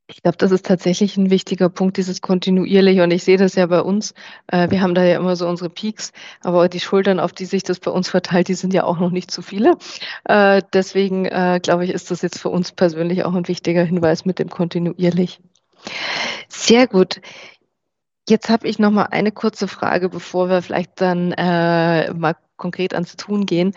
Ich 0.10 0.22
glaube, 0.22 0.38
das 0.38 0.52
ist 0.52 0.68
tatsächlich 0.68 1.18
ein 1.18 1.32
wichtiger 1.32 1.68
Punkt, 1.68 1.98
dieses 1.98 2.22
kontinuierlich. 2.22 3.02
Und 3.02 3.10
ich 3.10 3.24
sehe 3.24 3.38
das 3.38 3.56
ja 3.56 3.66
bei 3.66 3.82
uns. 3.82 4.14
Äh, 4.46 4.70
wir 4.70 4.82
haben 4.82 4.94
da 4.94 5.04
ja 5.04 5.18
immer 5.18 5.36
so 5.36 5.48
unsere 5.48 5.72
Peaks, 5.72 6.14
aber 6.44 6.70
die 6.70 6.80
Schultern, 6.80 7.20
auf 7.20 7.34
die 7.34 7.46
sich 7.46 7.64
das 7.64 7.80
bei 7.80 7.90
uns 7.90 8.08
verteilt, 8.08 8.50
die 8.50 8.54
sind 8.54 8.72
ja 8.72 8.84
auch 8.84 9.00
noch 9.00 9.10
nicht 9.10 9.32
zu 9.32 9.42
viele. 9.42 9.78
Äh, 10.26 10.62
deswegen 10.74 11.26
äh, 11.26 11.60
glaube 11.62 11.86
ich, 11.86 11.92
ist 11.92 12.12
das 12.12 12.22
jetzt 12.22 12.40
für 12.40 12.50
uns 12.50 12.72
persönlich 12.72 13.26
auch 13.26 13.34
ein 13.34 13.48
wichtiger 13.48 13.84
Hinweis 13.84 14.26
mit 14.26 14.38
dem 14.38 14.50
kontinuierlich. 14.50 15.42
Sehr 16.48 16.88
gut. 16.88 17.22
Jetzt 18.30 18.50
habe 18.50 18.68
ich 18.68 18.78
noch 18.78 18.92
mal 18.92 19.04
eine 19.04 19.32
kurze 19.32 19.68
Frage, 19.68 20.10
bevor 20.10 20.50
wir 20.50 20.62
vielleicht 20.62 21.00
dann 21.00 21.32
äh, 21.32 22.14
mal 22.14 22.36
konkret 22.58 22.94
ans 22.94 23.16
Tun 23.16 23.46
gehen. 23.46 23.74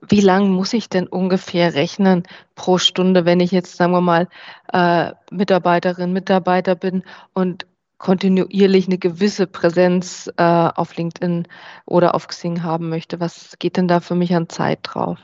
Wie 0.00 0.20
lang 0.20 0.48
muss 0.48 0.72
ich 0.72 0.88
denn 0.88 1.06
ungefähr 1.06 1.74
rechnen 1.74 2.22
pro 2.54 2.78
Stunde, 2.78 3.24
wenn 3.24 3.40
ich 3.40 3.50
jetzt, 3.50 3.76
sagen 3.76 3.92
wir 3.92 4.00
mal, 4.00 4.28
äh, 4.72 5.12
Mitarbeiterin, 5.30 6.12
Mitarbeiter 6.12 6.74
bin 6.74 7.04
und 7.34 7.66
kontinuierlich 7.98 8.88
eine 8.88 8.98
gewisse 8.98 9.46
Präsenz 9.46 10.28
äh, 10.36 10.42
auf 10.42 10.96
LinkedIn 10.96 11.46
oder 11.86 12.14
auf 12.14 12.26
Xing 12.26 12.62
haben 12.62 12.88
möchte? 12.88 13.20
Was 13.20 13.58
geht 13.58 13.76
denn 13.76 13.86
da 13.86 14.00
für 14.00 14.16
mich 14.16 14.34
an 14.34 14.48
Zeit 14.48 14.80
drauf? 14.82 15.18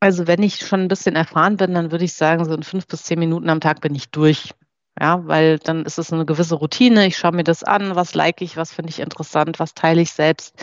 Also 0.00 0.26
wenn 0.26 0.42
ich 0.42 0.66
schon 0.66 0.80
ein 0.80 0.88
bisschen 0.88 1.16
erfahren 1.16 1.56
bin, 1.56 1.74
dann 1.74 1.90
würde 1.90 2.04
ich 2.04 2.14
sagen, 2.14 2.44
so 2.44 2.54
in 2.54 2.62
fünf 2.62 2.86
bis 2.86 3.02
zehn 3.02 3.18
Minuten 3.18 3.50
am 3.50 3.60
Tag 3.60 3.80
bin 3.80 3.94
ich 3.94 4.10
durch. 4.10 4.54
Ja, 5.00 5.26
weil 5.26 5.58
dann 5.58 5.84
ist 5.84 5.98
es 5.98 6.12
eine 6.12 6.24
gewisse 6.24 6.54
Routine. 6.54 7.06
Ich 7.06 7.16
schaue 7.16 7.32
mir 7.32 7.44
das 7.44 7.64
an, 7.64 7.96
was 7.96 8.14
like 8.14 8.40
ich, 8.40 8.56
was 8.56 8.72
finde 8.72 8.90
ich 8.90 9.00
interessant, 9.00 9.58
was 9.58 9.74
teile 9.74 10.00
ich 10.00 10.12
selbst. 10.12 10.54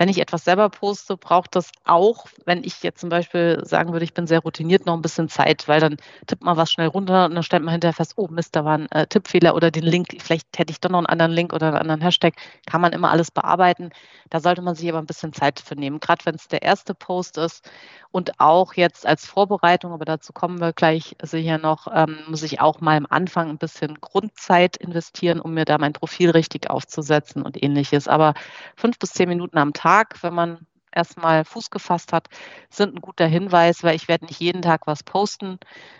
Wenn 0.00 0.08
ich 0.08 0.18
etwas 0.18 0.46
selber 0.46 0.70
poste, 0.70 1.18
braucht 1.18 1.54
das 1.54 1.72
auch, 1.84 2.24
wenn 2.46 2.64
ich 2.64 2.82
jetzt 2.82 3.00
zum 3.00 3.10
Beispiel 3.10 3.60
sagen 3.66 3.92
würde, 3.92 4.04
ich 4.06 4.14
bin 4.14 4.26
sehr 4.26 4.38
routiniert, 4.38 4.86
noch 4.86 4.94
ein 4.94 5.02
bisschen 5.02 5.28
Zeit, 5.28 5.68
weil 5.68 5.78
dann 5.78 5.98
tippt 6.26 6.42
man 6.42 6.56
was 6.56 6.70
schnell 6.70 6.86
runter 6.86 7.26
und 7.26 7.34
dann 7.34 7.42
stellt 7.42 7.62
man 7.62 7.72
hinterher 7.72 7.92
fest, 7.92 8.14
oh 8.16 8.26
Mist, 8.28 8.56
da 8.56 8.64
war 8.64 8.78
ein 8.78 8.90
äh, 8.92 9.06
Tippfehler 9.06 9.54
oder 9.54 9.70
den 9.70 9.82
Link, 9.82 10.16
vielleicht 10.18 10.58
hätte 10.58 10.70
ich 10.70 10.80
doch 10.80 10.88
noch 10.88 11.00
einen 11.00 11.06
anderen 11.06 11.32
Link 11.32 11.52
oder 11.52 11.66
einen 11.66 11.76
anderen 11.76 12.00
Hashtag, 12.00 12.32
kann 12.64 12.80
man 12.80 12.94
immer 12.94 13.10
alles 13.10 13.30
bearbeiten. 13.30 13.90
Da 14.30 14.40
sollte 14.40 14.62
man 14.62 14.74
sich 14.74 14.88
aber 14.88 15.00
ein 15.00 15.06
bisschen 15.06 15.34
Zeit 15.34 15.60
für 15.60 15.74
nehmen, 15.74 16.00
gerade 16.00 16.24
wenn 16.24 16.36
es 16.36 16.48
der 16.48 16.62
erste 16.62 16.94
Post 16.94 17.36
ist 17.36 17.68
und 18.10 18.40
auch 18.40 18.74
jetzt 18.74 19.06
als 19.06 19.26
Vorbereitung, 19.26 19.92
aber 19.92 20.06
dazu 20.06 20.32
kommen 20.32 20.60
wir 20.60 20.72
gleich 20.72 21.14
sicher 21.22 21.58
noch, 21.58 21.88
ähm, 21.94 22.20
muss 22.28 22.42
ich 22.42 22.60
auch 22.60 22.80
mal 22.80 22.96
am 22.96 23.06
Anfang 23.08 23.50
ein 23.50 23.58
bisschen 23.58 24.00
Grundzeit 24.00 24.78
investieren, 24.78 25.40
um 25.40 25.52
mir 25.52 25.66
da 25.66 25.76
mein 25.76 25.92
Profil 25.92 26.30
richtig 26.30 26.70
aufzusetzen 26.70 27.42
und 27.42 27.62
ähnliches. 27.62 28.08
Aber 28.08 28.34
fünf 28.76 28.98
bis 28.98 29.12
zehn 29.12 29.28
Minuten 29.28 29.58
am 29.58 29.72
Tag, 29.74 29.89
wenn 30.22 30.34
man 30.34 30.66
erstmal 30.92 31.44
Fuß 31.44 31.70
gefasst 31.70 32.12
hat, 32.12 32.28
sind 32.68 32.94
ein 32.94 33.00
guter 33.00 33.26
Hinweis, 33.26 33.82
weil 33.84 33.96
ich 33.96 34.08
werde 34.08 34.26
nicht 34.26 34.40
jeden 34.40 34.62
Tag 34.62 34.86
was 34.86 35.02
posten, 35.02 35.58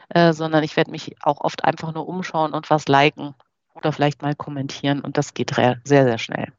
äh, 0.09 0.33
sondern 0.33 0.65
ich 0.65 0.77
werde 0.77 0.91
mich 0.91 1.17
auch 1.23 1.41
oft 1.41 1.65
einfach 1.65 1.93
nur 1.95 2.09
umschauen 2.09 2.53
und 2.53 2.71
was 2.71 2.89
liken 2.89 3.35
oder 3.75 3.93
vielleicht 3.93 4.23
mal 4.23 4.35
kommentieren 4.35 5.01
und 5.01 5.17
das 5.17 5.35
geht 5.35 5.55
sehr, 5.85 6.05
sehr 6.05 6.19
schnell. 6.19 6.53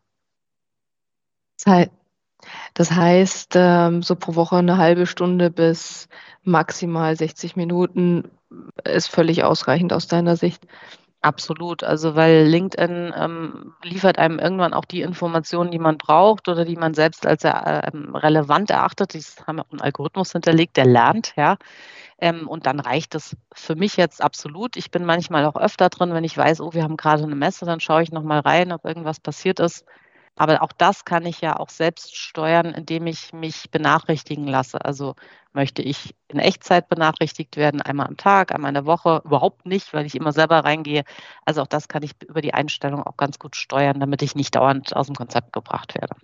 Das 2.74 2.92
heißt, 2.92 3.54
ähm, 3.56 4.02
so 4.02 4.16
pro 4.16 4.36
Woche 4.36 4.58
eine 4.58 4.78
halbe 4.78 5.06
Stunde 5.06 5.52
bis 5.52 6.08
maximal 6.44 7.16
60 7.16 7.56
Minuten 7.56 8.32
ist 8.84 9.08
völlig 9.08 9.44
ausreichend 9.44 9.94
aus 9.94 10.08
deiner 10.08 10.36
Sicht. 10.36 10.66
Absolut. 11.24 11.84
Also 11.84 12.16
weil 12.16 12.46
LinkedIn 12.48 13.14
ähm, 13.16 13.76
liefert 13.84 14.18
einem 14.18 14.40
irgendwann 14.40 14.74
auch 14.74 14.86
die 14.86 15.02
Informationen, 15.02 15.70
die 15.70 15.78
man 15.78 16.00
braucht 16.00 16.48
oder 16.48 16.66
die 16.66 16.76
man 16.76 16.96
selbst 16.96 17.28
als 17.28 17.44
äh, 17.44 17.50
relevant 17.50 18.72
erachtet. 18.72 19.14
Die 19.14 19.22
haben 19.46 19.60
auch 19.60 19.70
einen 19.72 19.82
Algorithmus 19.82 20.32
hinterlegt, 20.32 20.78
der 20.78 20.86
lernt, 20.86 21.34
ja. 21.36 21.58
Ähm, 22.20 22.48
und 22.48 22.66
dann 22.68 22.80
reicht 22.80 23.14
es 23.16 23.38
für 23.54 23.76
mich 23.76 23.98
jetzt 23.98 24.22
absolut. 24.24 24.78
Ich 24.78 24.92
bin 24.92 25.06
manchmal 25.06 25.46
auch 25.46 25.56
öfter 25.58 25.90
drin, 25.90 26.14
wenn 26.14 26.24
ich 26.24 26.38
weiß, 26.38 26.62
oh, 26.62 26.74
wir 26.74 26.84
haben 26.84 26.98
gerade 26.98 27.24
eine 27.24 27.36
Messe, 27.36 27.66
dann 27.66 27.80
schaue 27.82 28.04
ich 28.04 28.12
nochmal 28.12 28.40
rein, 28.42 28.72
ob 28.72 28.86
irgendwas 28.86 29.20
passiert 29.20 29.60
ist. 29.60 29.86
Aber 30.38 30.62
auch 30.64 30.72
das 30.72 31.06
kann 31.06 31.26
ich 31.26 31.42
ja 31.42 31.58
auch 31.58 31.70
selbst 31.70 32.16
steuern, 32.16 32.68
indem 32.74 33.08
ich 33.08 33.32
mich 33.34 33.70
benachrichtigen 33.72 34.48
lasse. 34.48 34.84
Also 34.84 35.16
möchte 35.54 35.82
ich 35.82 36.16
in 36.30 36.40
Echtzeit 36.40 36.88
benachrichtigt 36.90 37.58
werden, 37.58 37.82
einmal 37.82 38.08
am 38.08 38.18
Tag, 38.18 38.54
einmal 38.54 38.70
in 38.70 38.76
der 38.76 38.86
Woche, 38.86 39.22
überhaupt 39.26 39.66
nicht, 39.66 39.94
weil 39.94 40.06
ich 40.06 40.16
immer 40.16 40.32
selber 40.34 40.64
reingehe. 40.64 41.04
Also 41.46 41.62
auch 41.62 41.68
das 41.68 41.88
kann 41.88 42.04
ich 42.04 42.12
über 42.28 42.42
die 42.42 42.54
Einstellung 42.54 43.04
auch 43.04 43.18
ganz 43.18 43.40
gut 43.40 43.56
steuern, 43.56 44.00
damit 44.00 44.22
ich 44.22 44.36
nicht 44.36 44.56
dauernd 44.56 44.96
aus 44.96 45.08
dem 45.08 45.16
Konzept 45.16 45.54
gebracht 45.54 45.96
werde. 45.96 46.16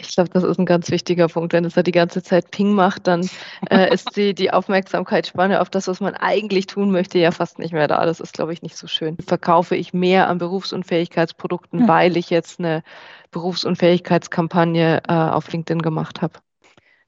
Ich 0.00 0.14
glaube, 0.14 0.30
das 0.30 0.44
ist 0.44 0.58
ein 0.58 0.66
ganz 0.66 0.90
wichtiger 0.92 1.26
Punkt. 1.26 1.52
Wenn 1.52 1.64
es 1.64 1.74
da 1.74 1.82
die 1.82 1.92
ganze 1.92 2.22
Zeit 2.22 2.52
Ping 2.52 2.72
macht, 2.72 3.08
dann 3.08 3.28
äh, 3.68 3.92
ist 3.92 4.16
die, 4.16 4.32
die 4.32 4.52
Aufmerksamkeitsspanne 4.52 5.60
auf 5.60 5.70
das, 5.70 5.88
was 5.88 6.00
man 6.00 6.14
eigentlich 6.14 6.66
tun 6.66 6.92
möchte, 6.92 7.18
ja 7.18 7.32
fast 7.32 7.58
nicht 7.58 7.72
mehr 7.72 7.88
da. 7.88 8.06
Das 8.06 8.20
ist, 8.20 8.32
glaube 8.32 8.52
ich, 8.52 8.62
nicht 8.62 8.76
so 8.76 8.86
schön. 8.86 9.16
Verkaufe 9.26 9.74
ich 9.74 9.92
mehr 9.92 10.28
an 10.28 10.38
Berufsunfähigkeitsprodukten, 10.38 11.80
hm. 11.80 11.88
weil 11.88 12.16
ich 12.16 12.30
jetzt 12.30 12.60
eine 12.60 12.84
Berufsunfähigkeitskampagne 13.32 15.02
äh, 15.08 15.12
auf 15.12 15.50
LinkedIn 15.50 15.82
gemacht 15.82 16.22
habe? 16.22 16.34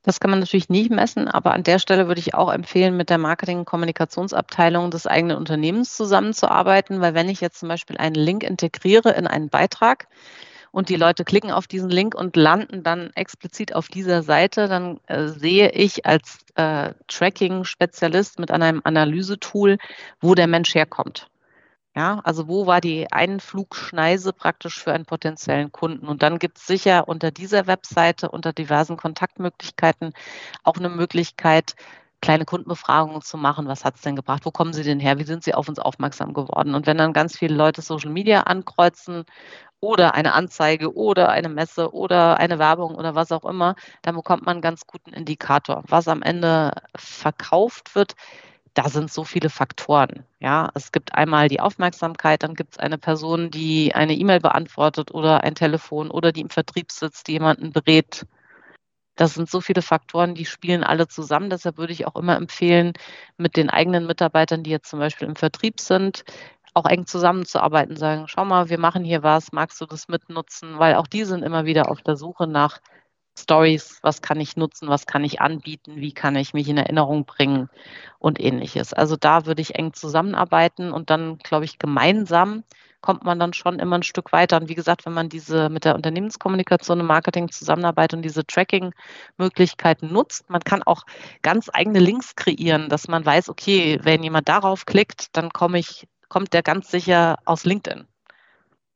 Das 0.03 0.19
kann 0.19 0.31
man 0.31 0.41
natürlich 0.41 0.71
nicht 0.71 0.91
messen, 0.91 1.29
aber 1.29 1.53
an 1.53 1.63
der 1.63 1.79
Stelle 1.79 2.09
würde 2.09 2.21
ich 2.21 2.35
auch 2.35 2.51
empfehlen, 2.51 2.97
mit 2.97 3.11
der 3.11 3.19
Marketing- 3.19 3.59
und 3.59 3.65
Kommunikationsabteilung 3.67 4.91
des 4.91 5.07
eigenen 5.07 5.37
Unternehmens 5.37 5.95
zusammenzuarbeiten, 5.95 7.03
weil 7.03 7.13
wenn 7.13 7.29
ich 7.29 7.43
jetzt 7.43 7.61
zum 7.61 7.69
Beispiel 7.69 7.99
einen 7.99 8.15
Link 8.15 8.43
integriere 8.43 9.11
in 9.11 9.27
einen 9.27 9.51
Beitrag, 9.51 10.09
und 10.73 10.89
die 10.89 10.97
Leute 10.97 11.25
klicken 11.25 11.51
auf 11.51 11.67
diesen 11.67 11.91
Link 11.91 12.15
und 12.15 12.37
landen 12.37 12.83
dann 12.83 13.11
explizit 13.15 13.75
auf 13.75 13.89
dieser 13.89 14.23
Seite, 14.23 14.69
dann 14.69 15.01
äh, 15.07 15.29
sehe 15.29 15.71
ich 15.71 16.07
als 16.07 16.39
äh, 16.55 16.93
Tracking-Spezialist 17.09 18.39
mit 18.39 18.51
einem 18.51 18.81
Analysetool, 18.85 19.79
wo 20.21 20.35
der 20.35 20.47
Mensch 20.47 20.75
herkommt. 20.75 21.29
Ja, 21.97 22.21
also 22.23 22.47
wo 22.47 22.67
war 22.67 22.81
die 22.81 23.11
Einflugschneise 23.11 24.33
praktisch 24.33 24.79
für 24.81 24.93
einen 24.93 25.07
potenziellen 25.07 25.73
Kunden? 25.73 26.07
Und 26.07 26.23
dann 26.23 26.39
gibt 26.39 26.59
es 26.59 26.67
sicher 26.67 27.09
unter 27.09 27.33
dieser 27.33 27.67
Webseite, 27.67 28.31
unter 28.31 28.53
diversen 28.53 28.97
Kontaktmöglichkeiten 28.97 30.13
auch 30.63 30.77
eine 30.77 30.89
Möglichkeit, 30.89 31.75
kleine 32.21 32.45
Kundenbefragungen 32.45 33.23
zu 33.23 33.37
machen. 33.39 33.67
Was 33.67 33.85
hat 33.85 33.97
es 33.97 34.03
denn 34.03 34.15
gebracht? 34.15 34.45
Wo 34.45 34.51
kommen 34.53 34.73
Sie 34.73 34.85
denn 34.85 35.01
her? 35.01 35.19
Wie 35.19 35.25
sind 35.25 35.43
Sie 35.43 35.55
auf 35.55 35.69
uns 35.69 35.79
aufmerksam 35.81 36.33
geworden? 36.35 36.75
Und 36.75 36.87
wenn 36.87 36.99
dann 36.99 37.13
ganz 37.13 37.37
viele 37.37 37.55
Leute 37.55 37.83
Social 37.83 38.11
Media 38.11 38.43
ankreuzen 38.43 39.25
oder 39.81 40.15
eine 40.15 40.35
Anzeige 40.35 40.95
oder 40.95 41.31
eine 41.31 41.49
Messe 41.49 41.93
oder 41.95 42.39
eine 42.39 42.59
Werbung 42.59 42.95
oder 42.95 43.15
was 43.15 43.33
auch 43.33 43.45
immer, 43.45 43.77
dann 44.03 44.15
bekommt 44.17 44.45
man 44.45 44.55
einen 44.57 44.63
ganz 44.63 44.87
guten 44.87 45.13
Indikator. 45.13 45.83
Was 45.89 46.09
am 46.09 46.23
Ende 46.23 46.73
verkauft 46.97 47.95
wird, 47.95 48.15
da 48.75 48.89
sind 48.89 49.13
so 49.13 49.25
viele 49.25 49.51
Faktoren. 49.51 50.25
Ja, 50.41 50.71
es 50.75 50.93
gibt 50.93 51.15
einmal 51.15 51.49
die 51.49 51.61
Aufmerksamkeit, 51.61 52.43
dann 52.43 52.55
gibt 52.55 52.75
es 52.75 52.79
eine 52.79 52.99
Person, 52.99 53.51
die 53.51 53.95
eine 53.95 54.15
E-Mail 54.15 54.41
beantwortet 54.41 55.13
oder 55.13 55.43
ein 55.45 55.55
Telefon 55.55 56.11
oder 56.11 56.33
die 56.33 56.43
im 56.43 56.51
Vertrieb 56.51 56.93
sitzt, 56.93 57.29
die 57.29 57.33
jemanden 57.33 57.73
berät. 57.73 58.27
Das 59.17 59.35
sind 59.35 59.51
so 59.51 59.61
viele 59.61 59.83
Faktoren, 59.83 60.35
die 60.35 60.47
spielen 60.47 60.83
alle 60.83 61.07
zusammen. 61.07 61.51
Deshalb 61.51 61.77
würde 61.77 61.93
ich 61.93 62.07
auch 62.07 62.17
immer 62.17 62.37
empfehlen, 62.37 62.95
mit 63.37 63.57
den 63.57 63.69
eigenen 63.69 64.07
Mitarbeitern, 64.07 64.63
die 64.63 64.71
jetzt 64.71 64.89
zum 64.89 64.99
Beispiel 64.99 65.29
im 65.29 65.37
Vertrieb 65.37 65.79
sind, 65.81 66.25
auch 66.81 66.87
eng 66.87 67.07
zusammenzuarbeiten, 67.07 67.97
sagen, 67.97 68.27
schau 68.27 68.45
mal, 68.45 68.69
wir 68.71 68.79
machen 68.79 69.05
hier 69.05 69.23
was, 69.23 69.53
magst 69.53 69.81
du 69.81 69.87
das 69.87 70.09
mitnutzen? 70.09 70.79
Weil 70.79 70.95
auch 70.97 71.07
die 71.07 71.25
sind 71.25 71.43
immer 71.43 71.65
wieder 71.65 71.91
auf 71.91 72.03
der 72.03 72.17
Suche 72.17 72.47
nach 72.47 72.81
Stories, 73.39 74.01
was 74.03 74.23
kann 74.23 74.41
ich 74.41 74.57
nutzen, 74.57 74.89
was 74.89 75.07
kann 75.07 75.25
ich 75.25 75.41
anbieten, 75.41 75.97
wie 75.97 76.13
kann 76.13 76.37
ich 76.37 76.53
mich 76.53 76.69
in 76.69 76.77
Erinnerung 76.77 77.25
bringen 77.25 77.69
und 78.19 78.41
ähnliches. 78.41 78.93
Also 78.93 79.17
da 79.17 79.47
würde 79.47 79.63
ich 79.63 79.77
eng 79.77 79.93
zusammenarbeiten 79.95 80.93
und 80.93 81.11
dann, 81.11 81.39
glaube 81.39 81.65
ich, 81.65 81.79
gemeinsam 81.79 82.65
kommt 83.01 83.25
man 83.25 83.39
dann 83.39 83.53
schon 83.53 83.79
immer 83.79 83.97
ein 83.97 84.03
Stück 84.03 84.33
weiter. 84.33 84.59
Und 84.61 84.69
wie 84.69 84.75
gesagt, 84.75 85.07
wenn 85.07 85.13
man 85.13 85.29
diese 85.29 85.69
mit 85.69 85.85
der 85.85 85.95
Unternehmenskommunikation 85.95 87.01
im 87.01 87.07
Marketing 87.07 87.51
zusammenarbeitet 87.51 88.19
und 88.19 88.23
diese 88.23 88.45
Tracking-Möglichkeiten 88.45 90.13
nutzt, 90.13 90.49
man 90.51 90.61
kann 90.61 90.83
auch 90.83 91.05
ganz 91.43 91.71
eigene 91.73 91.99
Links 91.99 92.37
kreieren, 92.37 92.89
dass 92.89 93.09
man 93.09 93.25
weiß, 93.25 93.49
okay, 93.49 93.99
wenn 94.03 94.23
jemand 94.23 94.49
darauf 94.49 94.85
klickt, 94.87 95.37
dann 95.37 95.51
komme 95.51 95.79
ich, 95.79 96.07
kommt 96.31 96.55
der 96.55 96.63
ganz 96.63 96.91
sicher 96.91 97.39
aus 97.45 97.65
LinkedIn. 97.65 98.07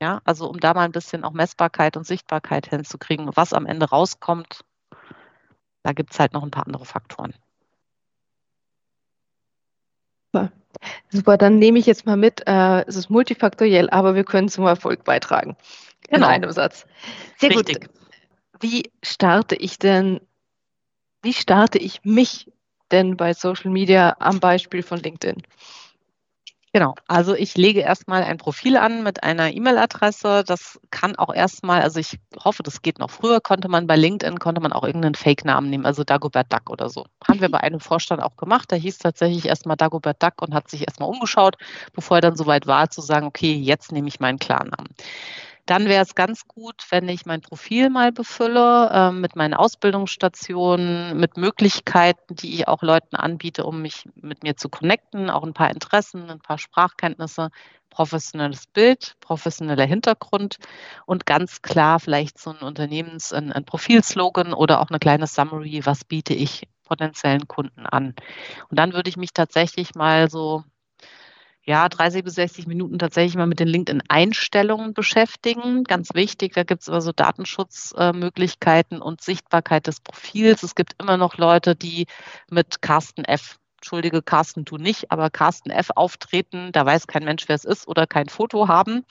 Ja, 0.00 0.22
also 0.24 0.48
um 0.48 0.58
da 0.58 0.72
mal 0.72 0.84
ein 0.84 0.92
bisschen 0.92 1.24
auch 1.24 1.32
Messbarkeit 1.32 1.96
und 1.98 2.06
Sichtbarkeit 2.06 2.68
hinzukriegen, 2.68 3.30
was 3.34 3.52
am 3.52 3.66
Ende 3.66 3.90
rauskommt, 3.90 4.64
da 5.82 5.92
gibt 5.92 6.12
es 6.14 6.18
halt 6.18 6.32
noch 6.32 6.42
ein 6.42 6.50
paar 6.50 6.66
andere 6.66 6.86
Faktoren. 6.86 7.34
Super. 10.32 10.52
Super, 11.10 11.36
dann 11.36 11.58
nehme 11.58 11.78
ich 11.78 11.86
jetzt 11.86 12.06
mal 12.06 12.16
mit, 12.16 12.42
äh, 12.46 12.84
es 12.86 12.96
ist 12.96 13.10
multifaktoriell, 13.10 13.90
aber 13.90 14.14
wir 14.14 14.24
können 14.24 14.48
zum 14.48 14.66
Erfolg 14.66 15.04
beitragen. 15.04 15.56
Genau. 16.08 16.26
In 16.26 16.32
einem 16.32 16.50
Satz. 16.50 16.86
Sehr 17.38 17.50
Richtig. 17.50 17.82
gut. 17.82 17.90
Wie 18.60 18.90
starte 19.02 19.54
ich 19.56 19.78
denn, 19.78 20.20
wie 21.22 21.32
starte 21.32 21.78
ich 21.78 22.04
mich 22.04 22.52
denn 22.90 23.16
bei 23.16 23.32
Social 23.32 23.70
Media 23.70 24.16
am 24.18 24.40
Beispiel 24.40 24.82
von 24.82 24.98
LinkedIn? 24.98 25.42
Genau, 26.74 26.96
also 27.06 27.36
ich 27.36 27.56
lege 27.56 27.82
erstmal 27.82 28.24
ein 28.24 28.36
Profil 28.36 28.76
an 28.76 29.04
mit 29.04 29.22
einer 29.22 29.52
E-Mail-Adresse. 29.52 30.42
Das 30.44 30.80
kann 30.90 31.14
auch 31.14 31.32
erstmal, 31.32 31.82
also 31.82 32.00
ich 32.00 32.18
hoffe, 32.44 32.64
das 32.64 32.82
geht 32.82 32.98
noch 32.98 33.12
früher, 33.12 33.40
konnte 33.40 33.68
man 33.68 33.86
bei 33.86 33.94
LinkedIn, 33.94 34.40
konnte 34.40 34.60
man 34.60 34.72
auch 34.72 34.82
irgendeinen 34.82 35.14
Fake-Namen 35.14 35.70
nehmen, 35.70 35.86
also 35.86 36.02
Dagobert 36.02 36.52
Duck 36.52 36.70
oder 36.70 36.88
so. 36.88 37.06
Haben 37.28 37.40
wir 37.40 37.48
bei 37.48 37.60
einem 37.60 37.78
Vorstand 37.78 38.20
auch 38.20 38.36
gemacht, 38.36 38.72
der 38.72 38.78
hieß 38.78 38.98
tatsächlich 38.98 39.46
erstmal 39.46 39.76
Dagobert 39.76 40.20
Duck 40.20 40.42
und 40.42 40.52
hat 40.52 40.68
sich 40.68 40.80
erstmal 40.80 41.08
umgeschaut, 41.08 41.54
bevor 41.92 42.16
er 42.16 42.22
dann 42.22 42.36
soweit 42.36 42.66
war 42.66 42.90
zu 42.90 43.02
sagen, 43.02 43.26
okay, 43.26 43.52
jetzt 43.54 43.92
nehme 43.92 44.08
ich 44.08 44.18
meinen 44.18 44.40
Klarnamen. 44.40 44.88
Dann 45.66 45.86
wäre 45.86 46.02
es 46.02 46.14
ganz 46.14 46.46
gut, 46.46 46.84
wenn 46.90 47.08
ich 47.08 47.24
mein 47.24 47.40
Profil 47.40 47.88
mal 47.88 48.12
befülle 48.12 48.90
äh, 48.92 49.10
mit 49.12 49.34
meinen 49.34 49.54
Ausbildungsstationen, 49.54 51.18
mit 51.18 51.38
Möglichkeiten, 51.38 52.34
die 52.36 52.54
ich 52.54 52.68
auch 52.68 52.82
Leuten 52.82 53.16
anbiete, 53.16 53.64
um 53.64 53.80
mich 53.80 54.06
mit 54.14 54.42
mir 54.42 54.56
zu 54.56 54.68
connecten, 54.68 55.30
auch 55.30 55.42
ein 55.42 55.54
paar 55.54 55.70
Interessen, 55.70 56.28
ein 56.28 56.40
paar 56.40 56.58
Sprachkenntnisse, 56.58 57.50
professionelles 57.88 58.66
Bild, 58.66 59.16
professioneller 59.20 59.86
Hintergrund 59.86 60.58
und 61.06 61.24
ganz 61.24 61.62
klar 61.62 61.98
vielleicht 61.98 62.38
so 62.38 62.50
ein 62.50 62.58
Unternehmens-, 62.58 63.32
ein, 63.32 63.52
ein 63.52 63.64
Profilslogan 63.64 64.52
oder 64.52 64.80
auch 64.80 64.90
eine 64.90 64.98
kleine 64.98 65.26
Summary, 65.26 65.80
was 65.84 66.04
biete 66.04 66.34
ich 66.34 66.68
potenziellen 66.84 67.48
Kunden 67.48 67.86
an. 67.86 68.14
Und 68.68 68.78
dann 68.78 68.92
würde 68.92 69.08
ich 69.08 69.16
mich 69.16 69.32
tatsächlich 69.32 69.94
mal 69.94 70.28
so 70.28 70.64
ja, 71.64 71.88
30 71.88 72.24
bis 72.24 72.34
60 72.34 72.66
Minuten 72.66 72.98
tatsächlich 72.98 73.36
mal 73.36 73.46
mit 73.46 73.60
den 73.60 73.68
LinkedIn-Einstellungen 73.68 74.92
beschäftigen. 74.92 75.84
Ganz 75.84 76.14
wichtig, 76.14 76.54
da 76.54 76.62
gibt 76.62 76.82
es 76.82 76.88
aber 76.88 77.00
so 77.00 77.12
Datenschutzmöglichkeiten 77.12 79.00
und 79.00 79.22
Sichtbarkeit 79.22 79.86
des 79.86 80.00
Profils. 80.00 80.62
Es 80.62 80.74
gibt 80.74 80.94
immer 81.00 81.16
noch 81.16 81.38
Leute, 81.38 81.74
die 81.74 82.06
mit 82.50 82.82
Carsten 82.82 83.24
F 83.24 83.58
entschuldige, 83.84 84.22
Carsten, 84.22 84.64
du 84.64 84.78
nicht, 84.78 85.10
aber 85.12 85.28
Carsten 85.28 85.68
F. 85.68 85.90
auftreten, 85.94 86.72
da 86.72 86.86
weiß 86.86 87.06
kein 87.06 87.22
Mensch, 87.22 87.44
wer 87.48 87.56
es 87.56 87.66
ist 87.66 87.86
oder 87.86 88.06
kein 88.06 88.30
Foto 88.30 88.66
haben. 88.66 89.04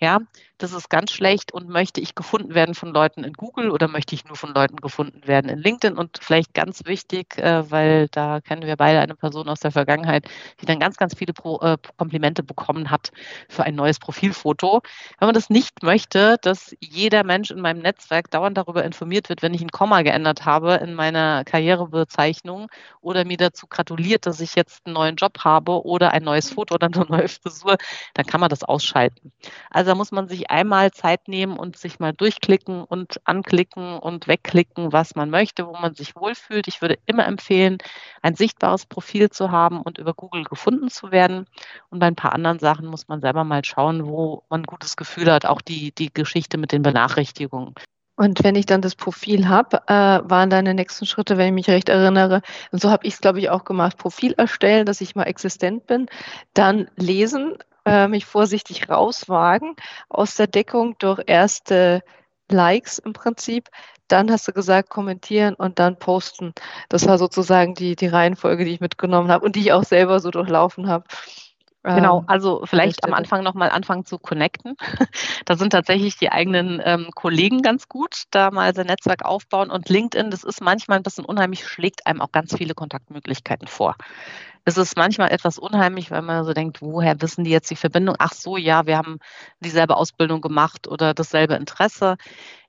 Ja, 0.00 0.18
das 0.58 0.72
ist 0.72 0.88
ganz 0.88 1.12
schlecht 1.12 1.52
und 1.52 1.68
möchte 1.68 2.00
ich 2.00 2.14
gefunden 2.14 2.54
werden 2.54 2.74
von 2.74 2.92
Leuten 2.92 3.24
in 3.24 3.34
Google 3.34 3.70
oder 3.70 3.88
möchte 3.88 4.14
ich 4.14 4.24
nur 4.24 4.36
von 4.36 4.54
Leuten 4.54 4.76
gefunden 4.76 5.26
werden 5.26 5.50
in 5.50 5.58
LinkedIn 5.58 5.98
und 5.98 6.18
vielleicht 6.20 6.54
ganz 6.54 6.86
wichtig, 6.86 7.36
äh, 7.38 7.70
weil 7.70 8.08
da 8.08 8.40
kennen 8.40 8.62
wir 8.62 8.76
beide 8.76 9.00
eine 9.00 9.14
Person 9.14 9.48
aus 9.48 9.60
der 9.60 9.70
Vergangenheit, 9.70 10.28
die 10.60 10.66
dann 10.66 10.80
ganz, 10.80 10.96
ganz 10.96 11.14
viele 11.14 11.34
Pro, 11.34 11.60
äh, 11.60 11.76
Komplimente 11.98 12.42
bekommen 12.42 12.90
hat 12.90 13.10
für 13.48 13.64
ein 13.64 13.74
neues 13.74 13.98
Profilfoto. 13.98 14.80
Wenn 15.18 15.26
man 15.26 15.34
das 15.34 15.50
nicht 15.50 15.82
möchte, 15.82 16.38
dass 16.40 16.74
jeder 16.80 17.22
Mensch 17.24 17.50
in 17.50 17.60
meinem 17.60 17.82
Netzwerk 17.82 18.30
dauernd 18.30 18.56
darüber 18.56 18.84
informiert 18.84 19.28
wird, 19.28 19.42
wenn 19.42 19.52
ich 19.52 19.60
ein 19.60 19.70
Komma 19.70 20.02
geändert 20.02 20.46
habe 20.46 20.74
in 20.76 20.94
meiner 20.94 21.44
Karrierebezeichnung 21.44 22.68
oder 23.02 23.24
mir 23.26 23.36
dazu 23.36 23.66
gratuliert, 23.66 24.24
dass 24.24 24.40
ich 24.40 24.54
jetzt 24.54 24.86
einen 24.86 24.94
neuen 24.94 25.16
Job 25.16 25.38
habe 25.44 25.84
oder 25.84 26.12
ein 26.12 26.22
neues 26.22 26.50
Foto 26.50 26.76
oder 26.76 26.86
eine 26.86 27.04
neue 27.08 27.28
Frisur, 27.28 27.76
dann 28.14 28.24
kann 28.24 28.40
man 28.40 28.48
das 28.48 28.64
ausschalten. 28.64 29.32
Also 29.70 29.90
da 29.90 29.94
muss 29.94 30.12
man 30.12 30.28
sich 30.28 30.45
einmal 30.50 30.90
Zeit 30.92 31.28
nehmen 31.28 31.56
und 31.56 31.76
sich 31.76 31.98
mal 31.98 32.12
durchklicken 32.12 32.84
und 32.84 33.20
anklicken 33.24 33.98
und 33.98 34.28
wegklicken, 34.28 34.92
was 34.92 35.14
man 35.14 35.30
möchte, 35.30 35.66
wo 35.66 35.72
man 35.72 35.94
sich 35.94 36.16
wohlfühlt. 36.16 36.68
Ich 36.68 36.80
würde 36.80 36.98
immer 37.06 37.26
empfehlen, 37.26 37.78
ein 38.22 38.34
sichtbares 38.34 38.86
Profil 38.86 39.30
zu 39.30 39.50
haben 39.50 39.80
und 39.80 39.98
über 39.98 40.14
Google 40.14 40.44
gefunden 40.44 40.90
zu 40.90 41.10
werden. 41.10 41.46
Und 41.90 41.98
bei 41.98 42.06
ein 42.06 42.16
paar 42.16 42.32
anderen 42.32 42.58
Sachen 42.58 42.86
muss 42.86 43.08
man 43.08 43.20
selber 43.20 43.44
mal 43.44 43.64
schauen, 43.64 44.06
wo 44.06 44.44
man 44.48 44.62
ein 44.62 44.64
gutes 44.64 44.96
Gefühl 44.96 45.32
hat, 45.32 45.46
auch 45.46 45.60
die, 45.60 45.92
die 45.92 46.12
Geschichte 46.12 46.58
mit 46.58 46.72
den 46.72 46.82
Benachrichtigungen. 46.82 47.74
Und 48.16 48.42
wenn 48.42 48.54
ich 48.54 48.64
dann 48.64 48.80
das 48.80 48.94
Profil 48.94 49.46
habe, 49.46 49.82
äh, 49.88 49.92
waren 49.92 50.48
deine 50.48 50.72
nächsten 50.72 51.04
Schritte, 51.04 51.36
wenn 51.36 51.48
ich 51.48 51.52
mich 51.52 51.68
recht 51.68 51.90
erinnere, 51.90 52.40
und 52.72 52.80
so 52.80 52.90
habe 52.90 53.06
ich 53.06 53.14
es, 53.14 53.20
glaube 53.20 53.40
ich, 53.40 53.50
auch 53.50 53.64
gemacht, 53.64 53.98
Profil 53.98 54.32
erstellen, 54.38 54.86
dass 54.86 55.02
ich 55.02 55.14
mal 55.14 55.24
existent 55.24 55.86
bin, 55.86 56.06
dann 56.54 56.88
lesen, 56.96 57.58
äh, 57.86 58.08
mich 58.08 58.26
vorsichtig 58.26 58.88
rauswagen 58.90 59.76
aus 60.08 60.34
der 60.34 60.48
Deckung 60.48 60.96
durch 60.98 61.22
erste 61.26 62.02
Likes 62.50 62.98
im 62.98 63.12
Prinzip. 63.12 63.68
Dann 64.08 64.30
hast 64.30 64.46
du 64.46 64.52
gesagt, 64.52 64.90
kommentieren 64.90 65.54
und 65.54 65.78
dann 65.78 65.98
posten. 65.98 66.52
Das 66.88 67.06
war 67.08 67.18
sozusagen 67.18 67.74
die, 67.74 67.96
die 67.96 68.06
Reihenfolge, 68.06 68.64
die 68.64 68.72
ich 68.72 68.80
mitgenommen 68.80 69.30
habe 69.30 69.44
und 69.44 69.56
die 69.56 69.60
ich 69.60 69.72
auch 69.72 69.84
selber 69.84 70.20
so 70.20 70.30
durchlaufen 70.30 70.88
habe. 70.88 71.04
Genau, 71.82 72.20
ähm, 72.20 72.24
also 72.26 72.62
vielleicht 72.64 73.04
am 73.04 73.14
Anfang 73.14 73.44
nochmal 73.44 73.70
anfangen 73.70 74.04
zu 74.04 74.18
connecten. 74.18 74.74
da 75.44 75.56
sind 75.56 75.70
tatsächlich 75.70 76.16
die 76.16 76.32
eigenen 76.32 76.82
ähm, 76.84 77.10
Kollegen 77.14 77.62
ganz 77.62 77.88
gut, 77.88 78.24
da 78.32 78.50
mal 78.50 78.74
sein 78.74 78.86
Netzwerk 78.86 79.24
aufbauen 79.24 79.70
und 79.70 79.88
LinkedIn, 79.88 80.32
das 80.32 80.42
ist 80.42 80.60
manchmal 80.60 80.98
ein 80.98 81.04
bisschen 81.04 81.24
unheimlich, 81.24 81.64
schlägt 81.64 82.04
einem 82.06 82.20
auch 82.20 82.32
ganz 82.32 82.56
viele 82.56 82.74
Kontaktmöglichkeiten 82.74 83.68
vor 83.68 83.94
es 84.66 84.76
ist 84.78 84.96
manchmal 84.96 85.30
etwas 85.32 85.58
unheimlich, 85.58 86.10
weil 86.10 86.22
man 86.22 86.44
so 86.44 86.52
denkt, 86.52 86.82
woher 86.82 87.20
wissen 87.22 87.44
die 87.44 87.50
jetzt 87.52 87.70
die 87.70 87.76
Verbindung? 87.76 88.16
Ach 88.18 88.32
so, 88.34 88.56
ja, 88.56 88.86
wir 88.86 88.98
haben 88.98 89.18
dieselbe 89.60 89.96
Ausbildung 89.96 90.40
gemacht 90.40 90.88
oder 90.88 91.14
dasselbe 91.14 91.54
Interesse. 91.54 92.16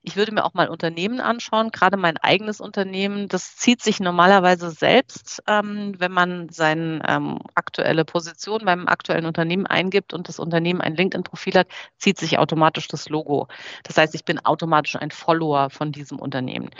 Ich 0.02 0.16
würde 0.16 0.32
mir 0.32 0.44
auch 0.44 0.54
mal 0.54 0.68
Unternehmen 0.68 1.20
anschauen, 1.20 1.70
gerade 1.70 1.96
mein 1.96 2.16
eigenes 2.18 2.60
Unternehmen. 2.60 3.28
Das 3.28 3.56
zieht 3.56 3.82
sich 3.82 4.00
normalerweise 4.00 4.70
selbst, 4.70 5.42
ähm, 5.46 5.94
wenn 5.98 6.12
man 6.12 6.48
seine 6.50 7.02
ähm, 7.06 7.40
aktuelle 7.54 8.04
Position 8.04 8.64
beim 8.64 8.86
aktuellen 8.86 9.26
Unternehmen 9.26 9.66
eingibt 9.66 10.14
und 10.14 10.28
das 10.28 10.38
Unternehmen 10.38 10.80
ein 10.80 10.94
LinkedIn-Profil 10.94 11.54
hat, 11.54 11.68
zieht 11.98 12.18
sich 12.18 12.38
automatisch 12.38 12.86
das 12.88 13.08
Logo. 13.08 13.48
Das 13.82 13.96
heißt, 13.98 14.14
ich 14.14 14.24
bin 14.24 14.38
automatisch 14.44 14.96
ein 14.96 15.10
Follower 15.10 15.68
von 15.70 15.90
diesem 15.90 16.18
Unternehmen. 16.20 16.70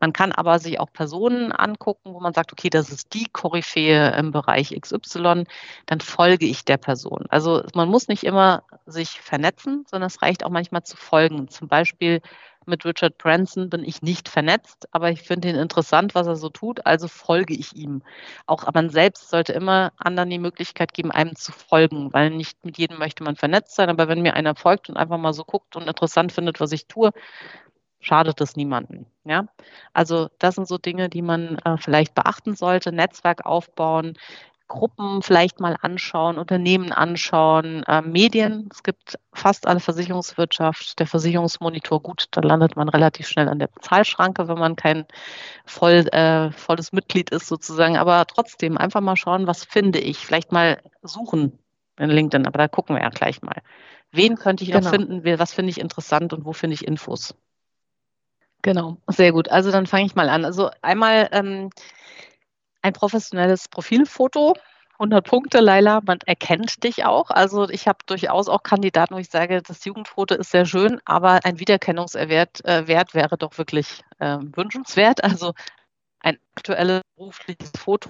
Man 0.00 0.12
kann 0.12 0.32
aber 0.32 0.58
sich 0.58 0.78
auch 0.78 0.92
Personen 0.92 1.52
angucken, 1.52 2.12
wo 2.12 2.20
man 2.20 2.34
sagt, 2.34 2.52
okay, 2.52 2.68
das 2.68 2.90
ist 2.90 3.14
die 3.14 3.26
Koryphäe 3.32 4.10
im 4.18 4.32
Bereich 4.32 4.78
XY, 4.78 5.44
dann 5.86 6.00
folge 6.00 6.46
ich 6.46 6.64
der 6.64 6.76
Person. 6.76 7.24
Also 7.30 7.64
man 7.74 7.88
muss 7.88 8.08
nicht 8.08 8.24
immer 8.24 8.64
sich 8.84 9.20
vernetzen, 9.20 9.84
sondern 9.88 10.08
es 10.08 10.20
reicht 10.22 10.44
auch 10.44 10.50
manchmal 10.50 10.82
zu 10.82 10.96
folgen. 10.96 11.48
Zum 11.48 11.68
Beispiel 11.68 12.20
mit 12.66 12.84
Richard 12.84 13.18
Branson 13.18 13.70
bin 13.70 13.84
ich 13.84 14.02
nicht 14.02 14.28
vernetzt, 14.28 14.88
aber 14.92 15.10
ich 15.10 15.22
finde 15.22 15.48
ihn 15.48 15.56
interessant, 15.56 16.14
was 16.14 16.26
er 16.26 16.36
so 16.36 16.48
tut, 16.48 16.84
also 16.86 17.08
folge 17.08 17.54
ich 17.54 17.74
ihm. 17.74 18.02
Auch 18.46 18.72
man 18.72 18.90
selbst 18.90 19.30
sollte 19.30 19.52
immer 19.52 19.92
anderen 19.96 20.30
die 20.30 20.38
Möglichkeit 20.38 20.92
geben, 20.92 21.10
einem 21.10 21.36
zu 21.36 21.52
folgen, 21.52 22.12
weil 22.12 22.30
nicht 22.30 22.64
mit 22.64 22.78
jedem 22.78 22.98
möchte 22.98 23.24
man 23.24 23.36
vernetzt 23.36 23.74
sein, 23.74 23.88
aber 23.88 24.08
wenn 24.08 24.22
mir 24.22 24.34
einer 24.34 24.54
folgt 24.54 24.88
und 24.88 24.96
einfach 24.96 25.18
mal 25.18 25.32
so 25.32 25.44
guckt 25.44 25.76
und 25.76 25.86
interessant 25.86 26.32
findet, 26.32 26.60
was 26.60 26.72
ich 26.72 26.86
tue, 26.86 27.12
schadet 28.00 28.40
es 28.40 28.56
niemandem. 28.56 29.06
Ja? 29.24 29.48
Also 29.92 30.28
das 30.38 30.54
sind 30.54 30.68
so 30.68 30.78
Dinge, 30.78 31.08
die 31.08 31.22
man 31.22 31.58
äh, 31.64 31.76
vielleicht 31.78 32.14
beachten 32.14 32.54
sollte. 32.54 32.92
Netzwerk 32.92 33.44
aufbauen, 33.44 34.16
Gruppen 34.68 35.22
vielleicht 35.22 35.60
mal 35.60 35.76
anschauen, 35.80 36.38
Unternehmen 36.38 36.90
anschauen, 36.90 37.84
äh, 37.84 38.02
Medien. 38.02 38.68
Es 38.72 38.82
gibt 38.82 39.18
fast 39.32 39.66
alle 39.66 39.80
Versicherungswirtschaft, 39.80 40.98
der 40.98 41.06
Versicherungsmonitor. 41.06 42.02
Gut, 42.02 42.26
da 42.32 42.40
landet 42.40 42.74
man 42.76 42.88
relativ 42.88 43.28
schnell 43.28 43.48
an 43.48 43.60
der 43.60 43.68
Bezahlschranke, 43.68 44.48
wenn 44.48 44.58
man 44.58 44.74
kein 44.74 45.06
voll, 45.64 46.08
äh, 46.12 46.50
volles 46.50 46.92
Mitglied 46.92 47.30
ist 47.30 47.46
sozusagen. 47.46 47.96
Aber 47.96 48.26
trotzdem 48.26 48.76
einfach 48.76 49.00
mal 49.00 49.16
schauen, 49.16 49.46
was 49.46 49.64
finde 49.64 50.00
ich. 50.00 50.18
Vielleicht 50.18 50.50
mal 50.50 50.82
suchen 51.02 51.58
in 51.98 52.10
LinkedIn, 52.10 52.46
aber 52.46 52.58
da 52.58 52.68
gucken 52.68 52.96
wir 52.96 53.02
ja 53.02 53.10
gleich 53.10 53.42
mal. 53.42 53.62
Wen 54.10 54.36
könnte 54.36 54.64
ich 54.64 54.70
noch 54.70 54.80
genau. 54.80 54.90
finden? 54.90 55.38
Was 55.38 55.52
finde 55.52 55.70
ich 55.70 55.80
interessant 55.80 56.32
und 56.32 56.44
wo 56.44 56.52
finde 56.52 56.74
ich 56.74 56.86
Infos? 56.86 57.34
Genau, 58.62 58.96
sehr 59.06 59.30
gut. 59.30 59.48
Also 59.48 59.70
dann 59.70 59.86
fange 59.86 60.06
ich 60.06 60.16
mal 60.16 60.28
an. 60.28 60.44
Also 60.44 60.70
einmal 60.82 61.28
ähm, 61.30 61.70
ein 62.86 62.92
professionelles 62.92 63.68
Profilfoto. 63.68 64.54
100 64.98 65.26
Punkte, 65.26 65.60
Laila, 65.60 66.00
man 66.06 66.18
erkennt 66.24 66.84
dich 66.84 67.04
auch. 67.04 67.30
Also 67.30 67.68
ich 67.68 67.86
habe 67.86 67.98
durchaus 68.06 68.48
auch 68.48 68.62
Kandidaten, 68.62 69.14
wo 69.14 69.18
ich 69.18 69.28
sage, 69.28 69.60
das 69.60 69.84
Jugendfoto 69.84 70.36
ist 70.36 70.52
sehr 70.52 70.64
schön, 70.64 71.00
aber 71.04 71.40
ein 71.44 71.58
Wiedererkennungswert 71.58 72.64
äh, 72.64 72.86
Wert 72.86 73.12
wäre 73.12 73.36
doch 73.36 73.58
wirklich 73.58 74.02
äh, 74.20 74.38
wünschenswert. 74.54 75.22
Also 75.24 75.52
ein 76.20 76.38
aktuelles 76.54 77.02
berufliches 77.16 77.72
Foto 77.76 78.08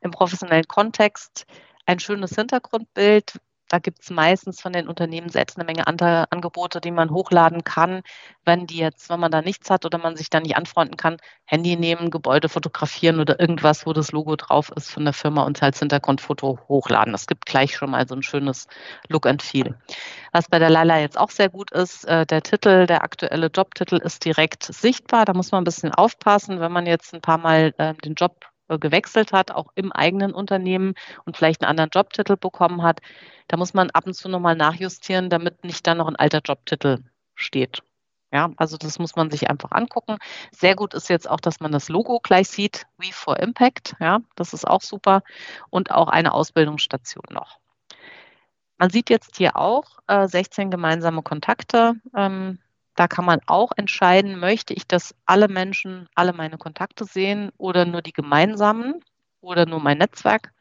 im 0.00 0.10
professionellen 0.10 0.66
Kontext, 0.66 1.46
ein 1.84 2.00
schönes 2.00 2.34
Hintergrundbild, 2.34 3.38
da 3.68 3.78
gibt 3.78 4.02
es 4.02 4.10
meistens 4.10 4.60
von 4.60 4.72
den 4.72 4.88
Unternehmen 4.88 5.28
selbst 5.28 5.56
eine 5.56 5.64
Menge 5.64 5.86
andere 5.86 6.30
Angebote, 6.30 6.80
die 6.80 6.90
man 6.90 7.10
hochladen 7.10 7.64
kann. 7.64 8.02
Wenn 8.44 8.66
die 8.66 8.78
jetzt, 8.78 9.10
wenn 9.10 9.18
man 9.18 9.32
da 9.32 9.42
nichts 9.42 9.70
hat 9.70 9.84
oder 9.84 9.98
man 9.98 10.16
sich 10.16 10.30
da 10.30 10.40
nicht 10.40 10.56
anfreunden 10.56 10.96
kann, 10.96 11.16
Handy 11.44 11.76
nehmen, 11.76 12.10
Gebäude 12.10 12.48
fotografieren 12.48 13.18
oder 13.20 13.40
irgendwas, 13.40 13.86
wo 13.86 13.92
das 13.92 14.12
Logo 14.12 14.36
drauf 14.36 14.70
ist 14.76 14.90
von 14.90 15.04
der 15.04 15.12
Firma 15.12 15.42
und 15.42 15.62
als 15.62 15.80
Hintergrundfoto 15.80 16.58
hochladen. 16.68 17.12
Das 17.12 17.26
gibt 17.26 17.46
gleich 17.46 17.76
schon 17.76 17.90
mal 17.90 18.06
so 18.06 18.14
ein 18.14 18.22
schönes 18.22 18.68
Look 19.08 19.26
and 19.26 19.42
Feel. 19.42 19.76
Was 20.32 20.48
bei 20.48 20.58
der 20.58 20.70
Lala 20.70 21.00
jetzt 21.00 21.18
auch 21.18 21.30
sehr 21.30 21.48
gut 21.48 21.72
ist, 21.72 22.04
äh, 22.04 22.24
der 22.26 22.42
Titel, 22.42 22.86
der 22.86 23.02
aktuelle 23.02 23.48
Jobtitel 23.48 23.96
ist 23.96 24.24
direkt 24.24 24.64
sichtbar. 24.64 25.24
Da 25.24 25.34
muss 25.34 25.50
man 25.50 25.62
ein 25.62 25.64
bisschen 25.64 25.92
aufpassen, 25.92 26.60
wenn 26.60 26.72
man 26.72 26.86
jetzt 26.86 27.14
ein 27.14 27.20
paar 27.20 27.38
Mal 27.38 27.74
äh, 27.78 27.94
den 27.94 28.14
Job 28.14 28.44
gewechselt 28.68 29.32
hat, 29.32 29.50
auch 29.50 29.72
im 29.74 29.92
eigenen 29.92 30.32
Unternehmen 30.32 30.94
und 31.24 31.36
vielleicht 31.36 31.62
einen 31.62 31.70
anderen 31.70 31.90
Jobtitel 31.92 32.36
bekommen 32.36 32.82
hat, 32.82 33.00
da 33.48 33.56
muss 33.56 33.74
man 33.74 33.90
ab 33.90 34.06
und 34.06 34.14
zu 34.14 34.28
nochmal 34.28 34.56
nachjustieren, 34.56 35.30
damit 35.30 35.64
nicht 35.64 35.86
dann 35.86 35.98
noch 35.98 36.08
ein 36.08 36.16
alter 36.16 36.40
Jobtitel 36.44 36.98
steht. 37.34 37.82
Ja, 38.32 38.50
also 38.56 38.76
das 38.76 38.98
muss 38.98 39.14
man 39.14 39.30
sich 39.30 39.48
einfach 39.48 39.70
angucken. 39.70 40.18
Sehr 40.50 40.74
gut 40.74 40.94
ist 40.94 41.08
jetzt 41.08 41.30
auch, 41.30 41.40
dass 41.40 41.60
man 41.60 41.70
das 41.70 41.88
Logo 41.88 42.18
gleich 42.20 42.48
sieht, 42.48 42.86
We 42.98 43.12
for 43.12 43.38
Impact. 43.38 43.94
Ja, 44.00 44.20
das 44.34 44.52
ist 44.52 44.66
auch 44.66 44.82
super. 44.82 45.22
Und 45.70 45.92
auch 45.92 46.08
eine 46.08 46.32
Ausbildungsstation 46.34 47.24
noch. 47.30 47.60
Man 48.78 48.90
sieht 48.90 49.10
jetzt 49.10 49.36
hier 49.36 49.56
auch 49.56 49.98
äh, 50.06 50.26
16 50.26 50.70
gemeinsame 50.70 51.22
Kontakte. 51.22 51.94
Ähm, 52.14 52.58
da 52.96 53.08
kann 53.08 53.24
man 53.24 53.40
auch 53.46 53.72
entscheiden, 53.76 54.38
möchte 54.38 54.74
ich, 54.74 54.86
dass 54.86 55.14
alle 55.26 55.48
Menschen 55.48 56.08
alle 56.14 56.32
meine 56.32 56.58
Kontakte 56.58 57.04
sehen 57.04 57.50
oder 57.58 57.84
nur 57.84 58.02
die 58.02 58.12
gemeinsamen 58.12 59.00
oder 59.40 59.66
nur 59.66 59.80
mein 59.80 59.98
Netzwerk. 59.98 60.52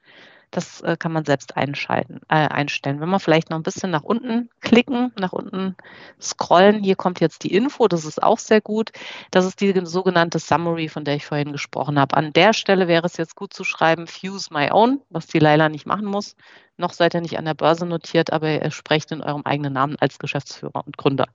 Das 0.56 0.80
äh, 0.84 0.96
kann 0.96 1.12
man 1.12 1.26
selbst 1.26 1.58
einschalten, 1.58 2.22
äh, 2.30 2.48
einstellen. 2.48 3.02
Wenn 3.02 3.10
wir 3.10 3.20
vielleicht 3.20 3.50
noch 3.50 3.58
ein 3.58 3.64
bisschen 3.64 3.92
nach 3.92 4.04
unten 4.04 4.50
klicken, 4.62 5.12
nach 5.20 5.34
unten 5.34 5.76
scrollen, 6.22 6.82
hier 6.82 6.96
kommt 6.96 7.20
jetzt 7.20 7.44
die 7.44 7.54
Info, 7.54 7.90
das 7.90 8.06
ist 8.06 8.24
auch 8.24 8.40
sehr 8.40 8.62
gut. 8.62 8.92
Das 9.32 9.44
ist 9.44 9.60
die 9.60 9.74
sogenannte 9.84 10.40
Summary, 10.40 10.88
von 10.88 11.04
der 11.04 11.16
ich 11.16 11.26
vorhin 11.26 11.52
gesprochen 11.52 12.00
habe. 12.00 12.16
An 12.16 12.32
der 12.32 12.54
Stelle 12.54 12.88
wäre 12.88 13.06
es 13.06 13.18
jetzt 13.18 13.36
gut 13.36 13.54
zu 13.54 13.66
schreiben, 13.66 14.08
Fuse 14.08 14.48
My 14.54 14.72
Own, 14.72 15.02
was 15.10 15.28
die 15.28 15.40
Leila 15.40 15.68
nicht 15.68 15.86
machen 15.86 16.06
muss. 16.06 16.38
Noch 16.78 16.94
seid 16.94 17.16
ihr 17.16 17.22
nicht 17.22 17.38
an 17.38 17.44
der 17.46 17.54
Börse 17.54 17.86
notiert, 17.86 18.32
aber 18.32 18.64
ihr 18.64 18.72
sprecht 18.72 19.12
in 19.12 19.22
eurem 19.22 19.42
eigenen 19.44 19.74
Namen 19.74 19.98
als 20.00 20.20
Geschäftsführer 20.20 20.86
und 20.86 20.98
Gründer. 20.98 21.28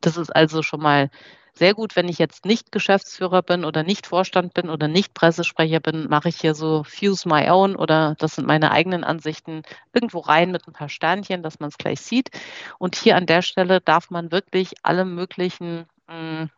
Das 0.00 0.16
ist 0.16 0.34
also 0.34 0.62
schon 0.62 0.80
mal 0.80 1.10
sehr 1.56 1.74
gut, 1.74 1.94
wenn 1.96 2.08
ich 2.08 2.18
jetzt 2.18 2.44
nicht 2.44 2.72
Geschäftsführer 2.72 3.42
bin 3.42 3.64
oder 3.64 3.82
nicht 3.82 4.06
Vorstand 4.06 4.54
bin 4.54 4.68
oder 4.68 4.88
nicht 4.88 5.14
Pressesprecher 5.14 5.80
bin, 5.80 6.08
mache 6.08 6.28
ich 6.28 6.36
hier 6.40 6.54
so 6.54 6.82
Fuse 6.84 7.28
My 7.28 7.48
Own 7.48 7.76
oder 7.76 8.16
das 8.18 8.34
sind 8.34 8.46
meine 8.46 8.72
eigenen 8.72 9.04
Ansichten 9.04 9.62
irgendwo 9.92 10.18
rein 10.20 10.50
mit 10.50 10.66
ein 10.66 10.72
paar 10.72 10.88
Sternchen, 10.88 11.42
dass 11.42 11.60
man 11.60 11.68
es 11.68 11.78
gleich 11.78 12.00
sieht. 12.00 12.30
Und 12.78 12.96
hier 12.96 13.16
an 13.16 13.26
der 13.26 13.42
Stelle 13.42 13.80
darf 13.80 14.10
man 14.10 14.32
wirklich 14.32 14.72
alle 14.82 15.04
möglichen 15.04 15.86
mh, 16.08 16.40
hm, 16.40 16.50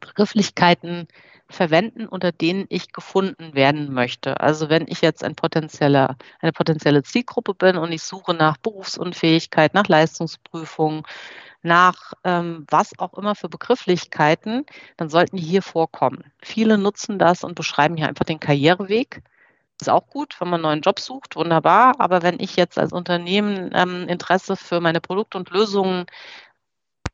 Begrifflichkeiten 0.00 1.08
verwenden, 1.48 2.06
unter 2.06 2.32
denen 2.32 2.66
ich 2.68 2.92
gefunden 2.92 3.54
werden 3.54 3.92
möchte. 3.92 4.40
Also 4.40 4.68
wenn 4.68 4.86
ich 4.88 5.00
jetzt 5.00 5.24
ein 5.24 5.34
potenzieller, 5.34 6.16
eine 6.40 6.52
potenzielle 6.52 7.02
Zielgruppe 7.02 7.54
bin 7.54 7.76
und 7.76 7.92
ich 7.92 8.02
suche 8.02 8.34
nach 8.34 8.56
Berufsunfähigkeit, 8.58 9.74
nach 9.74 9.88
Leistungsprüfung, 9.88 11.06
nach 11.62 12.14
ähm, 12.24 12.66
was 12.70 12.98
auch 12.98 13.14
immer 13.14 13.34
für 13.34 13.48
Begrifflichkeiten, 13.48 14.64
dann 14.96 15.08
sollten 15.08 15.36
die 15.36 15.42
hier 15.42 15.62
vorkommen. 15.62 16.24
Viele 16.42 16.78
nutzen 16.78 17.18
das 17.18 17.44
und 17.44 17.54
beschreiben 17.54 17.96
hier 17.96 18.08
einfach 18.08 18.24
den 18.24 18.40
Karriereweg. 18.40 19.22
Ist 19.80 19.88
auch 19.88 20.06
gut, 20.08 20.36
wenn 20.40 20.48
man 20.48 20.60
einen 20.60 20.62
neuen 20.62 20.80
Job 20.82 21.00
sucht, 21.00 21.36
wunderbar. 21.36 21.94
Aber 21.98 22.22
wenn 22.22 22.38
ich 22.38 22.56
jetzt 22.56 22.78
als 22.78 22.92
Unternehmen 22.92 23.70
ähm, 23.74 24.08
Interesse 24.08 24.56
für 24.56 24.80
meine 24.80 25.00
Produkte 25.00 25.38
und 25.38 25.50
Lösungen 25.50 26.06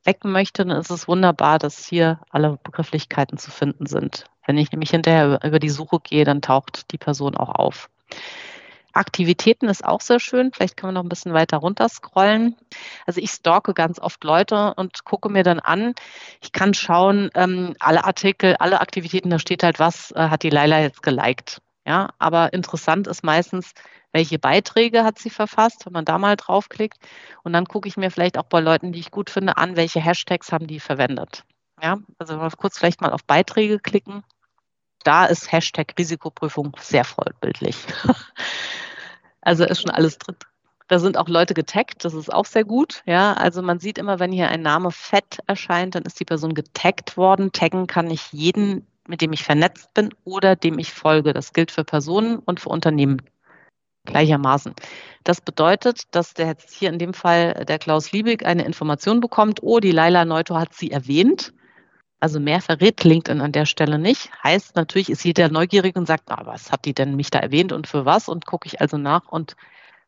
wecken 0.05 0.33
möchte, 0.33 0.65
dann 0.65 0.77
ist 0.77 0.91
es 0.91 1.09
wunderbar, 1.09 1.59
dass 1.59 1.87
hier 1.87 2.21
alle 2.31 2.59
Begrifflichkeiten 2.63 3.39
zu 3.39 3.51
finden 3.51 3.87
sind. 3.87 4.25
Wenn 4.47 4.59
ich 4.59 4.71
nämlich 4.71 4.91
hinterher 4.91 5.41
über 5.45 5.59
die 5.59 5.69
Suche 5.69 6.01
gehe, 6.01 6.25
dann 6.25 6.43
taucht 6.43 6.93
die 6.93 6.99
Person 6.99 7.37
auch 7.37 7.51
auf. 7.51 7.91
Aktivitäten 8.97 9.69
ist 9.69 9.85
auch 9.85 10.01
sehr 10.01 10.21
schön. 10.21 10.53
Vielleicht 10.53 10.77
können 10.77 10.95
wir 10.95 11.01
noch 11.01 11.05
ein 11.05 11.09
bisschen 11.09 11.35
weiter 11.35 11.59
runter 11.59 11.89
scrollen. 11.89 12.57
Also 13.07 13.21
ich 13.21 13.31
stalke 13.31 13.75
ganz 13.75 13.99
oft 13.99 14.23
Leute 14.25 14.75
und 14.75 15.05
gucke 15.05 15.29
mir 15.29 15.43
dann 15.43 15.61
an. 15.61 15.95
Ich 16.41 16.53
kann 16.53 16.75
schauen, 16.75 17.31
ähm, 17.35 17.75
alle 17.79 18.05
Artikel, 18.05 18.57
alle 18.57 18.81
Aktivitäten, 18.81 19.31
da 19.31 19.39
steht 19.39 19.63
halt, 19.63 19.79
was 19.79 20.13
äh, 20.13 20.29
hat 20.29 20.43
die 20.43 20.51
Leila 20.51 20.81
jetzt 20.81 21.03
geliked. 21.03 21.61
Ja, 21.87 22.11
aber 22.19 22.53
interessant 22.53 23.07
ist 23.07 23.23
meistens, 23.23 23.73
welche 24.13 24.39
Beiträge 24.39 25.05
hat 25.05 25.19
sie 25.19 25.31
verfasst, 25.31 25.87
wenn 25.87 25.93
man 25.93 26.05
da 26.05 26.19
mal 26.19 26.37
draufklickt. 26.37 26.99
Und 27.45 27.53
dann 27.53 27.67
gucke 27.67 27.89
ich 27.89 27.97
mir 27.97 28.11
vielleicht 28.11 28.39
auch 28.39 28.47
bei 28.47 28.61
Leuten, 28.61 28.93
die 28.93 28.99
ich 28.99 29.11
gut 29.11 29.31
finde, 29.31 29.57
an, 29.57 29.77
welche 29.77 30.01
Hashtags 30.01 30.51
haben 30.51 30.67
die 30.67 30.81
verwendet. 30.81 31.45
Ja, 31.83 31.99
also 32.19 32.37
mal 32.39 32.51
kurz 32.51 32.79
vielleicht 32.79 33.03
mal 33.03 33.13
auf 33.13 33.25
Beiträge 33.25 33.79
klicken. 33.79 34.25
Da 35.05 35.27
ist 35.27 35.53
Hashtag 35.53 35.95
Risikoprüfung 35.97 36.73
sehr 36.81 37.05
vollbildlich. 37.05 37.77
Also 39.47 39.65
ist 39.65 39.81
schon 39.81 39.93
alles 39.93 40.19
drin. 40.19 40.35
Da 40.89 40.99
sind 40.99 41.17
auch 41.17 41.29
Leute 41.29 41.55
getaggt, 41.55 42.05
das 42.05 42.15
ist 42.15 42.33
auch 42.33 42.47
sehr 42.47 42.65
gut. 42.65 43.03
Ja, 43.07 43.33
also 43.35 43.63
man 43.63 43.79
sieht 43.79 43.97
immer, 43.97 44.19
wenn 44.19 44.33
hier 44.33 44.49
ein 44.49 44.61
Name 44.61 44.91
fett 44.91 45.39
erscheint, 45.47 45.95
dann 45.95 46.03
ist 46.03 46.19
die 46.19 46.25
Person 46.25 46.53
getaggt 46.53 47.17
worden. 47.17 47.53
Taggen 47.53 47.87
kann 47.87 48.11
ich 48.11 48.33
jeden, 48.33 48.89
mit 49.07 49.21
dem 49.21 49.33
ich 49.33 49.45
vernetzt 49.45 49.95
bin 49.95 50.13
oder 50.25 50.57
dem 50.57 50.81
ich 50.81 50.93
folge. 50.93 51.33
Das 51.33 51.53
gilt 51.53 51.71
für 51.71 51.85
Personen 51.85 52.41
und 52.41 52.59
für 52.59 52.71
Unternehmen 52.71 53.23
gleichermaßen. 54.05 54.75
Das 55.23 55.41
bedeutet, 55.41 56.03
dass 56.11 56.35
der 56.35 56.49
jetzt 56.49 56.75
hier 56.75 56.89
in 56.89 56.99
dem 56.99 57.15
Fall 57.15 57.65
der 57.67 57.79
Klaus 57.79 58.11
Liebig 58.11 58.45
eine 58.45 58.65
Information 58.65 59.21
bekommt, 59.21 59.61
oh, 59.63 59.79
die 59.79 59.93
Laila 59.93 60.25
Neuto 60.25 60.57
hat 60.57 60.75
sie 60.75 60.91
erwähnt. 60.91 61.53
Also 62.27 62.41
mehr 62.41 62.61
verrät 62.61 63.05
LinkedIn 63.05 63.41
an 63.41 63.53
der 63.53 63.67
Stelle 63.67 64.01
nicht. 64.01 64.33
Heißt 64.43 64.75
natürlich, 64.75 65.11
ist 65.11 65.23
jeder 65.23 65.49
neugierig 65.49 65.95
und 65.95 66.07
sagt, 66.07 66.25
na, 66.29 66.45
was 66.45 66.73
hat 66.73 66.85
die 66.85 66.93
denn 66.93 67.15
mich 67.15 67.31
da 67.31 67.39
erwähnt 67.39 67.71
und 67.71 67.87
für 67.87 68.05
was? 68.05 68.29
Und 68.29 68.47
gucke 68.47 68.67
ich 68.67 68.81
also 68.81 68.99
nach 68.99 69.29
und 69.29 69.55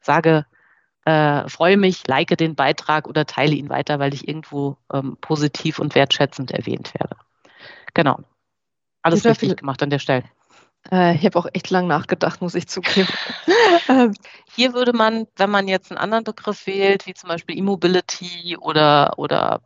sage, 0.01 0.45
äh, 1.05 1.49
freue 1.49 1.77
mich, 1.77 2.09
like 2.09 2.37
den 2.37 2.57
Beitrag 2.57 3.07
oder 3.07 3.25
teile 3.25 3.55
ihn 3.55 3.69
weiter, 3.69 4.01
weil 4.01 4.15
ich 4.15 4.27
irgendwo 4.27 4.79
ähm, 4.93 5.17
positiv 5.21 5.79
und 5.79 5.95
wertschätzend 5.95 6.51
erwähnt 6.51 6.93
werde. 6.95 7.15
Genau. 7.95 8.19
Alles 9.03 9.23
Sehr 9.23 9.31
richtig 9.31 9.51
viel, 9.51 9.55
gemacht 9.57 9.81
an 9.85 9.91
der 9.91 10.01
Stelle. 10.01 10.25
Äh, 10.91 11.15
ich 11.15 11.25
habe 11.25 11.39
auch 11.39 11.47
echt 11.53 11.71
lang 11.71 11.87
nachgedacht, 11.87 12.43
muss 12.43 12.57
ich 12.57 12.67
zugeben. 12.67 13.07
Ähm, 13.89 14.13
hier 14.55 14.75
würde 14.75 14.93
man, 14.93 15.29
wenn 15.37 15.51
man 15.51 15.69
jetzt 15.69 15.93
einen 15.93 15.99
anderen 15.99 16.25
Begriff 16.25 16.67
wählt, 16.67 17.07
wie 17.07 17.15
zum 17.15 17.29
Beispiel 17.29 17.57
E-Mobility 17.57 18.57
oder, 18.59 19.17
oder 19.19 19.61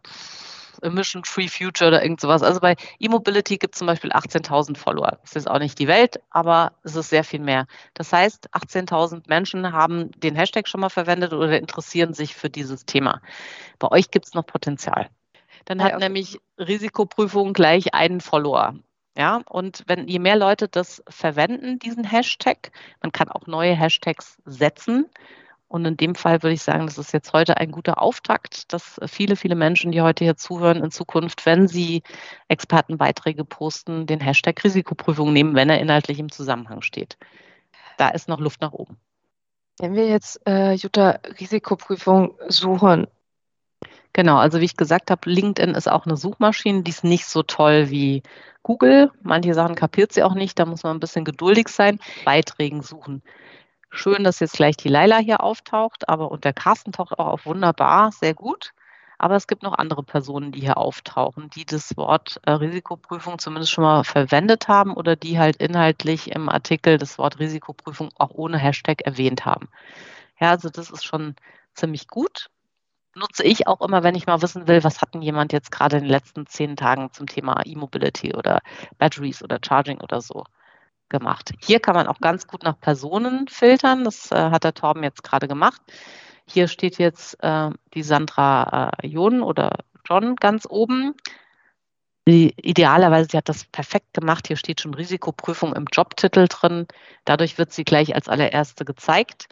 Emission 0.81 1.25
Free 1.25 1.49
Future 1.49 1.89
oder 1.89 2.03
irgend 2.03 2.20
sowas. 2.20 2.43
Also 2.43 2.61
bei 2.61 2.77
E-Mobility 2.99 3.59
gibt 3.59 3.75
es 3.75 3.79
zum 3.79 3.87
Beispiel 3.87 4.12
18.000 4.12 4.77
Follower. 4.77 5.18
Das 5.23 5.37
ist 5.37 5.49
auch 5.49 5.59
nicht 5.59 5.79
die 5.79 5.89
Welt, 5.89 6.20
aber 6.31 6.73
es 6.83 6.97
ist 6.97 7.11
sehr 7.11 7.25
viel 7.25 7.41
mehr. 7.41 7.66
Das 7.95 8.12
heißt, 8.12 8.51
18.000 8.55 9.25
Menschen 9.29 9.73
haben 9.73 10.11
den 10.12 10.35
Hashtag 10.35 10.68
schon 10.68 10.81
mal 10.81 10.89
verwendet 10.89 11.33
oder 11.33 11.59
interessieren 11.59 12.14
sich 12.14 12.35
für 12.35 12.51
dieses 12.51 12.87
Thema. 12.87 13.20
Bei 13.79 13.89
euch 13.91 14.11
gibt 14.11 14.27
es 14.27 14.35
noch 14.35 14.47
Potenzial. 14.47 15.09
Dann 15.64 15.83
hat 15.83 15.93
ja, 15.93 15.99
nämlich 15.99 16.39
Risikoprüfung 16.59 17.53
gleich 17.53 17.95
einen 17.95 18.20
Follower. 18.20 18.75
Ja, 19.16 19.43
und 19.49 19.85
wenn 19.87 20.09
je 20.09 20.18
mehr 20.18 20.37
Leute 20.37 20.68
das 20.68 21.03
verwenden, 21.07 21.79
diesen 21.79 22.05
Hashtag, 22.05 22.73
man 23.03 23.12
kann 23.12 23.29
auch 23.29 23.47
neue 23.47 23.75
Hashtags 23.75 24.39
setzen 24.47 25.07
und 25.73 25.87
in 25.87 25.97
dem 25.97 26.14
Fall 26.14 26.43
würde 26.43 26.53
ich 26.53 26.61
sagen, 26.61 26.85
das 26.85 26.99
ist 26.99 27.14
jetzt 27.14 27.33
heute 27.33 27.57
ein 27.57 27.70
guter 27.70 28.03
Auftakt, 28.03 28.75
dass 28.75 29.01
viele, 29.07 29.37
viele 29.37 29.55
Menschen, 29.55 29.91
die 29.91 30.03
heute 30.03 30.23
hier 30.23 30.37
zuhören, 30.37 30.85
in 30.85 30.91
Zukunft, 30.91 31.47
wenn 31.47 31.66
sie 31.66 32.03
Expertenbeiträge 32.49 33.47
posten, 33.47 34.07
den 34.07 34.20
Hashtag 34.20 34.62
Risikoprüfung 34.62 35.33
nehmen, 35.33 35.55
wenn 35.55 35.70
er 35.70 35.81
inhaltlich 35.81 36.18
im 36.18 36.31
Zusammenhang 36.31 36.83
steht. 36.83 37.16
da 37.97 38.11
ist 38.11 38.29
noch 38.29 38.39
Luft 38.39 38.61
nach 38.61 38.73
oben. 38.73 38.99
Wenn 39.79 39.95
wir 39.95 40.09
jetzt, 40.09 40.47
äh, 40.47 40.75
Jutta, 40.75 41.20
Risikoprüfung 41.41 42.35
suchen. 42.49 43.07
Genau, 44.12 44.37
also 44.37 44.61
wie 44.61 44.66
ich 44.66 44.77
gesagt 44.77 45.11
habe, 45.11 45.31
LinkedIn 45.31 45.75
ist 45.75 45.91
auch 45.91 46.05
eine 46.05 46.18
Suchmaschine, 46.18 46.83
die 46.83 46.91
ist 46.91 47.03
nicht 47.03 47.25
so 47.25 47.43
toll 47.43 47.89
wie 47.89 48.23
Google. 48.62 49.11
Manche 49.23 49.55
Sachen 49.55 49.75
kapiert 49.75 50.12
sie 50.12 50.23
auch 50.23 50.35
nicht, 50.35 50.59
da 50.59 50.66
muss 50.66 50.83
man 50.83 50.99
ein 50.99 51.01
bisschen 51.01 51.25
geduldig 51.25 51.68
sein. 51.68 51.99
Beiträgen 52.27 52.83
suchen. 52.83 53.23
Schön, 53.95 54.24
dass 54.24 54.40
jetzt 54.40 54.55
gleich 54.55 54.78
die 54.78 54.88
Laila 54.88 55.18
hier 55.18 55.43
auftaucht, 55.43 56.09
aber 56.09 56.30
und 56.30 56.45
der 56.45 56.55
Carsten 56.55 56.93
taucht 56.93 57.12
auch 57.18 57.26
auf 57.26 57.45
wunderbar, 57.45 58.11
sehr 58.11 58.32
gut. 58.32 58.72
Aber 59.18 59.36
es 59.36 59.47
gibt 59.47 59.62
noch 59.62 59.74
andere 59.74 60.03
Personen, 60.03 60.51
die 60.51 60.61
hier 60.61 60.78
auftauchen, 60.78 61.51
die 61.51 61.66
das 61.66 61.95
Wort 61.99 62.40
äh, 62.45 62.53
Risikoprüfung 62.53 63.38
zumindest 63.38 63.70
schon 63.70 63.84
mal 63.84 64.03
verwendet 64.03 64.66
haben 64.66 64.95
oder 64.95 65.14
die 65.14 65.38
halt 65.38 65.57
inhaltlich 65.57 66.32
im 66.32 66.49
Artikel 66.49 66.97
das 66.97 67.18
Wort 67.18 67.38
Risikoprüfung 67.38 68.09
auch 68.16 68.30
ohne 68.30 68.57
Hashtag 68.59 69.03
erwähnt 69.03 69.45
haben. 69.45 69.68
Ja, 70.40 70.51
also 70.51 70.70
das 70.70 70.90
ist 70.90 71.05
schon 71.05 71.36
ziemlich 71.74 72.09
gut. 72.09 72.49
Nutze 73.14 73.45
ich 73.45 73.66
auch 73.66 73.82
immer, 73.82 74.03
wenn 74.03 74.14
ich 74.14 74.26
mal 74.26 74.43
wissen 74.43 74.68
will, 74.68 74.84
was 74.84 75.03
hat 75.03 75.14
denn 75.14 75.22
jemand 75.22 75.53
jetzt 75.53 75.70
gerade 75.70 75.99
in 75.99 76.05
den 76.05 76.11
letzten 76.11 76.47
zehn 76.47 76.76
Tagen 76.76 77.12
zum 77.12 77.26
Thema 77.26 77.62
E-Mobility 77.66 78.34
oder 78.34 78.62
Batteries 78.99 79.43
oder 79.43 79.59
Charging 79.62 80.01
oder 80.01 80.22
so 80.22 80.45
gemacht. 81.13 81.53
Hier 81.61 81.79
kann 81.79 81.95
man 81.95 82.09
auch 82.09 82.19
ganz 82.19 82.49
gut 82.49 82.65
nach 82.65 82.81
Personen 82.81 83.47
filtern. 83.47 84.03
Das 84.03 84.33
äh, 84.33 84.51
hat 84.51 84.65
der 84.65 84.75
Torben 84.75 85.05
jetzt 85.05 85.23
gerade 85.23 85.47
gemacht. 85.47 85.81
Hier 86.47 86.67
steht 86.67 86.99
jetzt 86.99 87.41
äh, 87.43 87.71
die 87.95 88.03
Sandra 88.03 88.91
äh, 89.01 89.07
Jon 89.07 89.43
oder 89.43 89.71
John 90.05 90.35
ganz 90.35 90.67
oben. 90.69 91.15
Die, 92.27 92.55
idealerweise, 92.57 93.29
sie 93.31 93.37
hat 93.37 93.49
das 93.49 93.65
perfekt 93.67 94.15
gemacht. 94.15 94.49
Hier 94.49 94.57
steht 94.57 94.81
schon 94.81 94.95
Risikoprüfung 94.95 95.75
im 95.75 95.87
Jobtitel 95.93 96.47
drin. 96.49 96.87
Dadurch 97.25 97.59
wird 97.59 97.73
sie 97.73 97.85
gleich 97.85 98.15
als 98.15 98.29
allererste 98.29 98.85
gezeigt. 98.85 99.47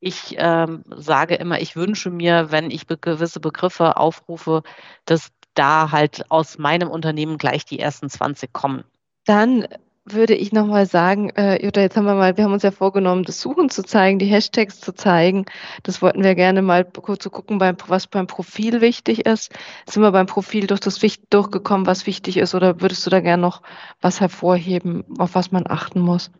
Ich 0.00 0.34
ähm, 0.38 0.84
sage 0.94 1.36
immer, 1.36 1.60
ich 1.60 1.76
wünsche 1.76 2.10
mir, 2.10 2.50
wenn 2.50 2.70
ich 2.70 2.86
be 2.86 2.98
gewisse 2.98 3.40
Begriffe 3.40 3.96
aufrufe, 3.96 4.62
dass 5.06 5.30
da 5.54 5.92
halt 5.92 6.30
aus 6.30 6.58
meinem 6.58 6.90
Unternehmen 6.90 7.38
gleich 7.38 7.64
die 7.64 7.78
ersten 7.78 8.10
20 8.10 8.52
kommen. 8.52 8.84
Dann 9.24 9.66
würde 10.04 10.34
ich 10.34 10.52
nochmal 10.52 10.86
sagen, 10.86 11.30
äh, 11.30 11.64
Jutta, 11.64 11.80
jetzt 11.80 11.96
haben 11.96 12.04
wir 12.04 12.14
mal, 12.14 12.36
wir 12.36 12.44
haben 12.44 12.52
uns 12.52 12.62
ja 12.62 12.70
vorgenommen, 12.70 13.24
das 13.24 13.40
Suchen 13.40 13.70
zu 13.70 13.82
zeigen, 13.82 14.18
die 14.18 14.26
Hashtags 14.26 14.80
zu 14.80 14.92
zeigen. 14.92 15.46
Das 15.82 16.02
wollten 16.02 16.22
wir 16.22 16.34
gerne 16.34 16.60
mal 16.60 16.84
kurz 16.84 17.22
zu 17.22 17.30
gucken, 17.30 17.58
beim, 17.58 17.76
was 17.86 18.06
beim 18.06 18.26
Profil 18.26 18.80
wichtig 18.82 19.24
ist. 19.26 19.52
Sind 19.88 20.02
wir 20.02 20.12
beim 20.12 20.26
Profil 20.26 20.66
durch 20.66 20.80
das 20.80 21.00
durchgekommen, 21.30 21.86
was 21.86 22.06
wichtig 22.06 22.36
ist, 22.36 22.54
oder 22.54 22.80
würdest 22.82 23.06
du 23.06 23.10
da 23.10 23.20
gerne 23.20 23.40
noch 23.40 23.62
was 24.00 24.20
hervorheben, 24.20 25.04
auf 25.18 25.34
was 25.34 25.52
man 25.52 25.66
achten 25.66 26.00
muss? 26.00 26.30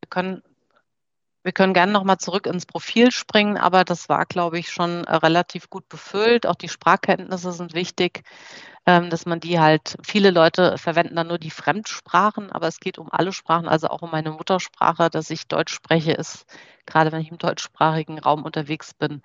Wir 0.00 0.08
können 0.10 0.42
wir 1.46 1.52
können 1.52 1.74
gerne 1.74 1.92
nochmal 1.92 2.18
zurück 2.18 2.46
ins 2.46 2.66
Profil 2.66 3.12
springen, 3.12 3.56
aber 3.56 3.84
das 3.84 4.08
war, 4.08 4.26
glaube 4.26 4.58
ich, 4.58 4.72
schon 4.72 5.04
äh, 5.04 5.14
relativ 5.14 5.70
gut 5.70 5.88
befüllt. 5.88 6.44
Auch 6.44 6.56
die 6.56 6.68
Sprachkenntnisse 6.68 7.52
sind 7.52 7.72
wichtig. 7.72 8.24
Ähm, 8.86 9.10
dass 9.10 9.26
man 9.26 9.40
die 9.40 9.58
halt, 9.58 9.96
viele 10.02 10.30
Leute 10.30 10.78
verwenden 10.78 11.16
dann 11.16 11.26
nur 11.26 11.38
die 11.38 11.50
Fremdsprachen, 11.50 12.52
aber 12.52 12.68
es 12.68 12.78
geht 12.78 12.98
um 12.98 13.08
alle 13.10 13.32
Sprachen, 13.32 13.66
also 13.68 13.88
auch 13.88 14.02
um 14.02 14.12
meine 14.12 14.30
Muttersprache, 14.30 15.10
dass 15.10 15.30
ich 15.30 15.48
Deutsch 15.48 15.74
spreche, 15.74 16.12
ist 16.12 16.46
gerade 16.86 17.12
wenn 17.12 17.20
ich 17.20 17.30
im 17.30 17.38
deutschsprachigen 17.38 18.18
Raum 18.18 18.44
unterwegs 18.44 18.94
bin, 18.94 19.22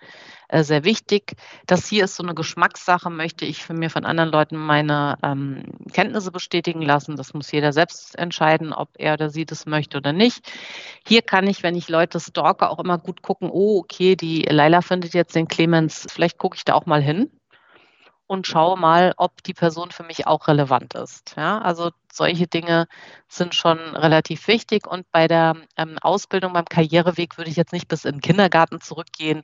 äh, 0.50 0.64
sehr 0.64 0.84
wichtig. 0.84 1.36
Das 1.68 1.88
hier 1.88 2.06
ist 2.06 2.16
so 2.16 2.24
eine 2.24 2.34
Geschmackssache, 2.34 3.10
möchte 3.10 3.46
ich 3.46 3.64
für 3.64 3.74
mir 3.74 3.90
von 3.90 4.06
anderen 4.06 4.32
Leuten 4.32 4.58
meine 4.58 5.18
ähm, 5.24 5.64
Kenntnisse 5.94 6.32
bestätigen 6.32 6.82
lassen. 6.82 7.16
Das 7.16 7.34
muss 7.34 7.52
jeder 7.52 7.72
selbst 7.72 8.18
entscheiden, 8.18 8.74
ob 8.74 8.90
er 8.98 9.14
oder 9.14 9.30
sie 9.30 9.46
das 9.46 9.66
möchte 9.66 9.98
oder 9.98 10.14
nicht. 10.14 10.52
Hier 11.08 11.22
kann 11.22 11.48
ich, 11.48 11.64
wenn 11.64 11.76
ich 11.76 11.88
Leute 11.88 12.20
stalke, 12.20 12.70
auch 12.70 12.80
immer 12.80 12.98
gut 12.98 13.22
gucken, 13.22 13.50
oh, 13.52 13.80
okay, 13.80 14.16
die 14.16 14.42
Leila 14.42 14.82
findet 14.82 15.14
jetzt 15.14 15.36
den 15.36 15.48
Clemens, 15.48 16.08
vielleicht 16.10 16.38
gucke 16.38 16.58
ich 16.58 16.66
da 16.66 16.74
auch 16.74 16.86
mal 16.86 17.02
hin 17.02 17.30
und 18.32 18.48
schaue 18.48 18.80
mal, 18.80 19.14
ob 19.18 19.44
die 19.44 19.54
Person 19.54 19.92
für 19.92 20.04
mich 20.04 20.26
auch 20.26 20.48
relevant 20.48 20.94
ist. 20.94 21.34
Ja, 21.36 21.60
also 21.60 21.92
solche 22.10 22.48
Dinge 22.48 22.88
sind 23.28 23.54
schon 23.56 23.78
relativ 23.78 24.48
wichtig. 24.48 24.88
Und 24.88 25.12
bei 25.12 25.28
der 25.28 25.58
ähm, 25.76 25.98
Ausbildung 26.02 26.54
beim 26.54 26.64
Karriereweg 26.64 27.38
würde 27.38 27.50
ich 27.50 27.58
jetzt 27.58 27.74
nicht 27.74 27.90
bis 27.90 28.06
in 28.06 28.16
den 28.16 28.22
Kindergarten 28.22 28.80
zurückgehen, 28.80 29.44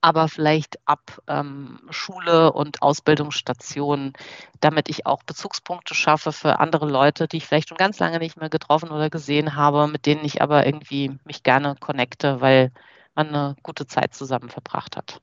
aber 0.00 0.26
vielleicht 0.26 0.80
ab 0.84 1.22
ähm, 1.28 1.78
Schule 1.90 2.52
und 2.52 2.82
Ausbildungsstation, 2.82 4.14
damit 4.58 4.88
ich 4.88 5.06
auch 5.06 5.22
Bezugspunkte 5.22 5.94
schaffe 5.94 6.32
für 6.32 6.58
andere 6.58 6.90
Leute, 6.90 7.28
die 7.28 7.36
ich 7.36 7.46
vielleicht 7.46 7.68
schon 7.68 7.78
ganz 7.78 8.00
lange 8.00 8.18
nicht 8.18 8.36
mehr 8.36 8.50
getroffen 8.50 8.90
oder 8.90 9.10
gesehen 9.10 9.54
habe, 9.54 9.86
mit 9.86 10.06
denen 10.06 10.24
ich 10.24 10.42
aber 10.42 10.66
irgendwie 10.66 11.16
mich 11.24 11.44
gerne 11.44 11.76
connecte, 11.78 12.40
weil 12.40 12.72
man 13.14 13.28
eine 13.28 13.54
gute 13.62 13.86
Zeit 13.86 14.12
zusammen 14.12 14.48
verbracht 14.48 14.96
hat. 14.96 15.20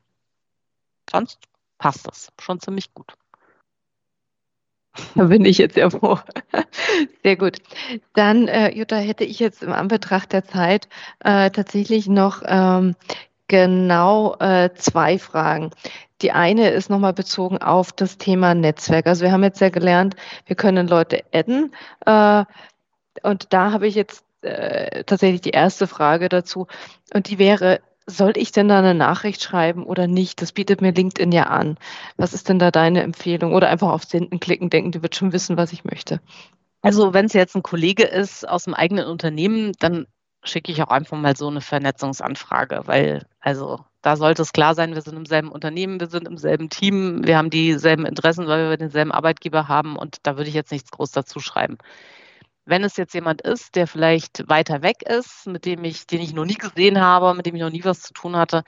Sonst 1.11 1.39
passt 1.81 2.07
das 2.07 2.31
schon 2.39 2.59
ziemlich 2.59 2.93
gut. 2.93 3.13
Da 5.15 5.23
bin 5.23 5.45
ich 5.45 5.57
jetzt 5.57 5.77
ja 5.77 5.89
froh. 5.89 6.19
Sehr 7.23 7.37
gut. 7.37 7.57
Dann, 8.13 8.47
äh, 8.47 8.71
Jutta, 8.75 8.97
hätte 8.97 9.23
ich 9.23 9.39
jetzt 9.39 9.63
im 9.63 9.71
Anbetracht 9.71 10.33
der 10.33 10.43
Zeit 10.43 10.89
äh, 11.19 11.49
tatsächlich 11.49 12.07
noch 12.07 12.43
ähm, 12.45 12.95
genau 13.47 14.35
äh, 14.39 14.69
zwei 14.75 15.17
Fragen. 15.17 15.71
Die 16.21 16.33
eine 16.33 16.69
ist 16.69 16.89
nochmal 16.89 17.13
bezogen 17.13 17.57
auf 17.57 17.93
das 17.93 18.17
Thema 18.17 18.53
Netzwerk. 18.53 19.07
Also 19.07 19.23
wir 19.23 19.31
haben 19.31 19.43
jetzt 19.43 19.61
ja 19.61 19.69
gelernt, 19.69 20.15
wir 20.45 20.57
können 20.57 20.87
Leute 20.87 21.23
adden. 21.33 21.73
Äh, 22.05 22.43
und 23.23 23.53
da 23.53 23.71
habe 23.71 23.87
ich 23.87 23.95
jetzt 23.95 24.25
äh, 24.41 25.03
tatsächlich 25.05 25.41
die 25.41 25.51
erste 25.51 25.87
Frage 25.87 26.27
dazu. 26.27 26.67
Und 27.13 27.29
die 27.29 27.39
wäre, 27.39 27.79
soll 28.17 28.33
ich 28.35 28.51
denn 28.51 28.67
da 28.67 28.79
eine 28.79 28.93
Nachricht 28.93 29.43
schreiben 29.43 29.83
oder 29.85 30.07
nicht? 30.07 30.41
Das 30.41 30.51
bietet 30.51 30.81
mir 30.81 30.91
LinkedIn 30.93 31.31
ja 31.31 31.43
an. 31.43 31.77
Was 32.17 32.33
ist 32.33 32.49
denn 32.49 32.59
da 32.59 32.71
deine 32.71 33.01
Empfehlung? 33.03 33.53
Oder 33.53 33.69
einfach 33.69 33.89
auf 33.89 34.03
Senden 34.03 34.39
klicken, 34.39 34.69
denken, 34.69 34.91
die 34.91 35.01
wird 35.01 35.15
schon 35.15 35.33
wissen, 35.33 35.57
was 35.57 35.73
ich 35.73 35.83
möchte. 35.83 36.19
Also 36.81 37.13
wenn 37.13 37.25
es 37.25 37.33
jetzt 37.33 37.55
ein 37.55 37.63
Kollege 37.63 38.03
ist 38.03 38.47
aus 38.47 38.63
dem 38.63 38.73
eigenen 38.73 39.05
Unternehmen, 39.05 39.73
dann 39.79 40.07
schicke 40.43 40.71
ich 40.71 40.81
auch 40.81 40.89
einfach 40.89 41.17
mal 41.17 41.35
so 41.35 41.47
eine 41.47 41.61
Vernetzungsanfrage, 41.61 42.81
weil 42.85 43.25
also 43.39 43.79
da 44.01 44.15
sollte 44.15 44.41
es 44.41 44.53
klar 44.53 44.73
sein, 44.73 44.95
wir 44.95 45.01
sind 45.01 45.15
im 45.15 45.25
selben 45.27 45.51
Unternehmen, 45.51 45.99
wir 45.99 46.07
sind 46.07 46.27
im 46.27 46.37
selben 46.37 46.69
Team, 46.69 47.21
wir 47.23 47.37
haben 47.37 47.51
dieselben 47.51 48.05
Interessen, 48.05 48.47
weil 48.47 48.71
wir 48.71 48.77
denselben 48.77 49.11
Arbeitgeber 49.11 49.67
haben 49.67 49.95
und 49.95 50.17
da 50.23 50.37
würde 50.37 50.49
ich 50.49 50.55
jetzt 50.55 50.71
nichts 50.71 50.89
groß 50.89 51.11
dazu 51.11 51.39
schreiben. 51.39 51.77
Wenn 52.65 52.83
es 52.83 52.97
jetzt 52.97 53.13
jemand 53.13 53.41
ist, 53.41 53.75
der 53.75 53.87
vielleicht 53.87 54.47
weiter 54.47 54.81
weg 54.83 55.01
ist, 55.01 55.47
mit 55.47 55.65
dem 55.65 55.83
ich, 55.83 56.05
den 56.05 56.21
ich 56.21 56.33
noch 56.33 56.45
nie 56.45 56.55
gesehen 56.55 57.01
habe, 57.01 57.33
mit 57.33 57.45
dem 57.45 57.55
ich 57.55 57.61
noch 57.61 57.71
nie 57.71 57.83
was 57.83 58.01
zu 58.01 58.13
tun 58.13 58.35
hatte, 58.35 58.63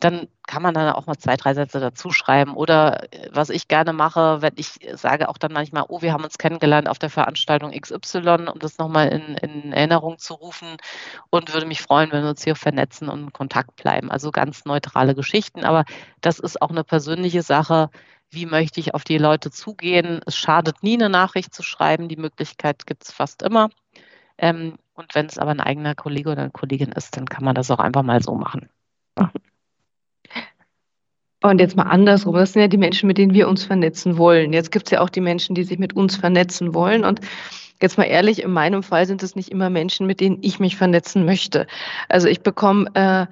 dann 0.00 0.28
kann 0.46 0.62
man 0.62 0.74
dann 0.74 0.92
auch 0.92 1.06
mal 1.06 1.16
zwei, 1.16 1.36
drei 1.36 1.54
Sätze 1.54 1.80
dazu 1.80 2.10
schreiben. 2.10 2.54
Oder 2.54 3.12
äh, 3.12 3.28
was 3.32 3.50
ich 3.50 3.68
gerne 3.68 3.92
mache, 3.92 4.42
wenn 4.42 4.52
ich 4.56 4.78
sage 4.94 5.28
auch 5.28 5.38
dann 5.38 5.52
manchmal, 5.52 5.84
oh, 5.88 6.02
wir 6.02 6.12
haben 6.12 6.24
uns 6.24 6.38
kennengelernt 6.38 6.88
auf 6.88 6.98
der 6.98 7.10
Veranstaltung 7.10 7.72
XY, 7.72 8.48
um 8.52 8.58
das 8.58 8.78
nochmal 8.78 9.08
in, 9.08 9.34
in 9.36 9.72
Erinnerung 9.72 10.18
zu 10.18 10.34
rufen 10.34 10.76
und 11.30 11.52
würde 11.52 11.66
mich 11.66 11.82
freuen, 11.82 12.12
wenn 12.12 12.22
wir 12.22 12.30
uns 12.30 12.44
hier 12.44 12.54
vernetzen 12.54 13.08
und 13.08 13.20
in 13.20 13.32
Kontakt 13.32 13.76
bleiben. 13.76 14.10
Also 14.10 14.30
ganz 14.30 14.64
neutrale 14.64 15.14
Geschichten. 15.14 15.64
Aber 15.64 15.84
das 16.20 16.38
ist 16.38 16.62
auch 16.62 16.70
eine 16.70 16.84
persönliche 16.84 17.42
Sache 17.42 17.90
wie 18.30 18.46
möchte 18.46 18.80
ich 18.80 18.94
auf 18.94 19.04
die 19.04 19.18
Leute 19.18 19.50
zugehen. 19.50 20.20
Es 20.26 20.36
schadet 20.36 20.82
nie, 20.82 20.94
eine 20.94 21.08
Nachricht 21.08 21.54
zu 21.54 21.62
schreiben. 21.62 22.08
Die 22.08 22.16
Möglichkeit 22.16 22.86
gibt 22.86 23.04
es 23.04 23.12
fast 23.12 23.42
immer. 23.42 23.70
Ähm, 24.36 24.78
und 24.94 25.14
wenn 25.14 25.26
es 25.26 25.38
aber 25.38 25.52
ein 25.52 25.60
eigener 25.60 25.94
Kollege 25.94 26.30
oder 26.30 26.42
eine 26.42 26.50
Kollegin 26.50 26.92
ist, 26.92 27.16
dann 27.16 27.26
kann 27.26 27.44
man 27.44 27.54
das 27.54 27.70
auch 27.70 27.78
einfach 27.78 28.02
mal 28.02 28.22
so 28.22 28.34
machen. 28.34 28.68
Und 31.40 31.60
jetzt 31.60 31.76
mal 31.76 31.84
andersrum, 31.84 32.34
das 32.34 32.52
sind 32.52 32.62
ja 32.62 32.68
die 32.68 32.78
Menschen, 32.78 33.06
mit 33.06 33.16
denen 33.16 33.32
wir 33.32 33.48
uns 33.48 33.64
vernetzen 33.64 34.18
wollen. 34.18 34.52
Jetzt 34.52 34.72
gibt 34.72 34.86
es 34.86 34.90
ja 34.90 35.00
auch 35.00 35.08
die 35.08 35.20
Menschen, 35.20 35.54
die 35.54 35.62
sich 35.62 35.78
mit 35.78 35.94
uns 35.94 36.16
vernetzen 36.16 36.74
wollen. 36.74 37.04
Und 37.04 37.20
jetzt 37.80 37.96
mal 37.96 38.04
ehrlich, 38.04 38.42
in 38.42 38.50
meinem 38.50 38.82
Fall 38.82 39.06
sind 39.06 39.22
es 39.22 39.36
nicht 39.36 39.50
immer 39.50 39.70
Menschen, 39.70 40.06
mit 40.06 40.20
denen 40.20 40.38
ich 40.42 40.58
mich 40.58 40.76
vernetzen 40.76 41.24
möchte. 41.24 41.68
Also 42.08 42.26
ich 42.26 42.40
bekomme 42.40 42.90
äh, 42.94 43.26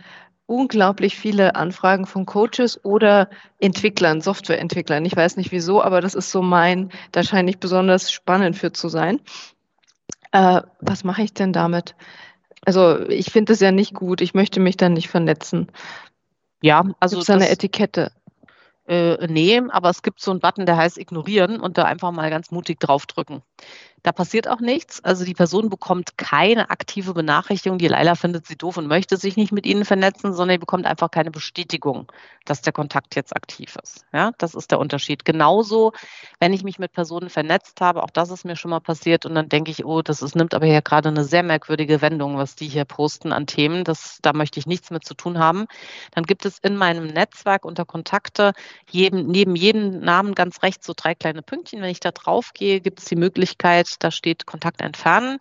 unglaublich 0.47 1.17
viele 1.17 1.57
Anfragen 1.57 2.07
von 2.07 2.25
Coaches 2.27 2.85
oder 2.85 3.29
Entwicklern, 3.59 4.21
Softwareentwicklern. 4.21 5.05
Ich 5.05 5.17
weiß 5.17 5.37
nicht 5.37 5.53
wieso, 5.53 5.83
aber 5.83 6.01
das 6.01 6.15
ist 6.15 6.31
so 6.31 6.43
mein, 6.43 6.91
da 7.13 7.23
scheine 7.23 7.51
ich 7.51 7.59
besonders 7.59 8.11
spannend 8.11 8.57
für 8.57 8.73
zu 8.73 8.89
sein. 8.89 9.21
Äh, 10.33 10.63
was 10.81 11.05
mache 11.05 11.23
ich 11.23 11.35
denn 11.35 11.53
damit? 11.53 11.95
Also 12.65 13.01
ich 13.09 13.31
finde 13.31 13.53
es 13.53 13.61
ja 13.61 13.73
nicht 13.73 13.95
gut. 13.95 14.21
Ich 14.21 14.35
möchte 14.35 14.61
mich 14.61 14.77
dann 14.77 14.93
nicht 14.93 15.09
vernetzen. 15.09 15.71
Ja, 16.63 16.85
also 17.01 17.17
Gibt's 17.17 17.27
da 17.27 17.35
eine 17.35 17.49
Etikette. 17.49 18.13
Äh, 18.89 19.27
nee, 19.27 19.61
aber 19.71 19.91
es 19.91 20.03
gibt 20.03 20.21
so 20.21 20.31
einen 20.31 20.41
Button, 20.41 20.67
der 20.67 20.77
heißt 20.77 20.99
Ignorieren 20.99 21.61
und 21.61 21.77
da 21.77 21.85
einfach 21.85 22.13
mal 22.13 22.31
ganz 22.31 22.51
mutig 22.51 22.79
draufdrücken. 22.79 23.43
Da 24.07 24.13
passiert 24.13 24.47
auch 24.47 24.61
nichts. 24.61 25.03
Also 25.03 25.25
die 25.25 25.35
Person 25.35 25.69
bekommt 25.69 26.17
keine 26.17 26.71
aktive 26.71 27.13
Benachrichtigung. 27.13 27.77
Die 27.77 27.89
Leila 27.89 28.15
findet 28.15 28.47
sie 28.47 28.55
doof 28.55 28.77
und 28.77 28.87
möchte 28.87 29.17
sich 29.17 29.37
nicht 29.37 29.51
mit 29.51 29.67
ihnen 29.67 29.85
vernetzen, 29.85 30.33
sondern 30.33 30.55
sie 30.55 30.59
bekommt 30.61 30.87
einfach 30.87 31.11
keine 31.11 31.33
Bestätigung, 31.33 32.07
dass 32.45 32.63
der 32.63 32.73
Kontakt 32.73 33.17
jetzt 33.17 33.35
aktiv 33.35 33.77
ist. 33.83 34.05
Ja, 34.13 34.31
das 34.39 34.55
ist 34.55 34.71
der 34.71 34.79
Unterschied. 34.79 35.25
Genauso, 35.25 35.93
wenn 36.39 36.53
ich 36.53 36.63
mich 36.63 36.79
mit 36.79 36.93
Personen 36.93 37.31
vernetzt 37.31 37.81
habe, 37.81 38.05
auch 38.05 38.11
das 38.11 38.31
ist 38.31 38.45
mir 38.45 38.55
schon 38.55 38.71
mal 38.71 38.79
passiert 38.79 39.27
und 39.27 39.35
dann 39.35 39.49
denke 39.49 39.73
ich, 39.73 39.85
oh, 39.85 40.03
das 40.03 40.23
ist, 40.23 40.37
nimmt 40.37 40.55
aber 40.55 40.67
hier 40.67 40.83
gerade 40.83 41.09
eine 41.09 41.25
sehr 41.25 41.43
merkwürdige 41.43 42.01
Wendung, 42.01 42.37
was 42.37 42.55
die 42.55 42.69
hier 42.69 42.85
posten 42.85 43.33
an 43.33 43.49
Themen. 43.49 43.83
Das, 43.83 44.21
da 44.23 44.33
möchte 44.33 44.61
ich 44.61 44.67
nichts 44.67 44.91
mit 44.91 45.05
zu 45.05 45.15
tun 45.15 45.41
haben. 45.41 45.67
Dann 46.13 46.23
gibt 46.23 46.47
es 46.47 46.61
in 46.61 46.77
meinem 46.77 47.09
Netzwerk 47.09 47.65
unter 47.65 47.85
Kontakte 47.85 48.53
jedem, 48.89 49.27
neben 49.27 49.57
jedem 49.57 49.99
Namen 49.99 50.37
ganz 50.37 50.63
rechts 50.63 50.87
so 50.87 50.93
drei 50.97 51.17
kleine 51.17 51.43
Pünktchen. 51.43 51.83
Wenn 51.83 51.91
ich 51.91 51.99
da 51.99 52.13
drauf 52.13 52.53
gehe, 52.55 52.81
gibt 52.81 53.01
es 53.01 53.07
die 53.07 53.17
Möglichkeit, 53.17 53.46
da 53.55 54.11
steht 54.11 54.47
Kontakt 54.47 54.81
entfernen. 54.81 55.39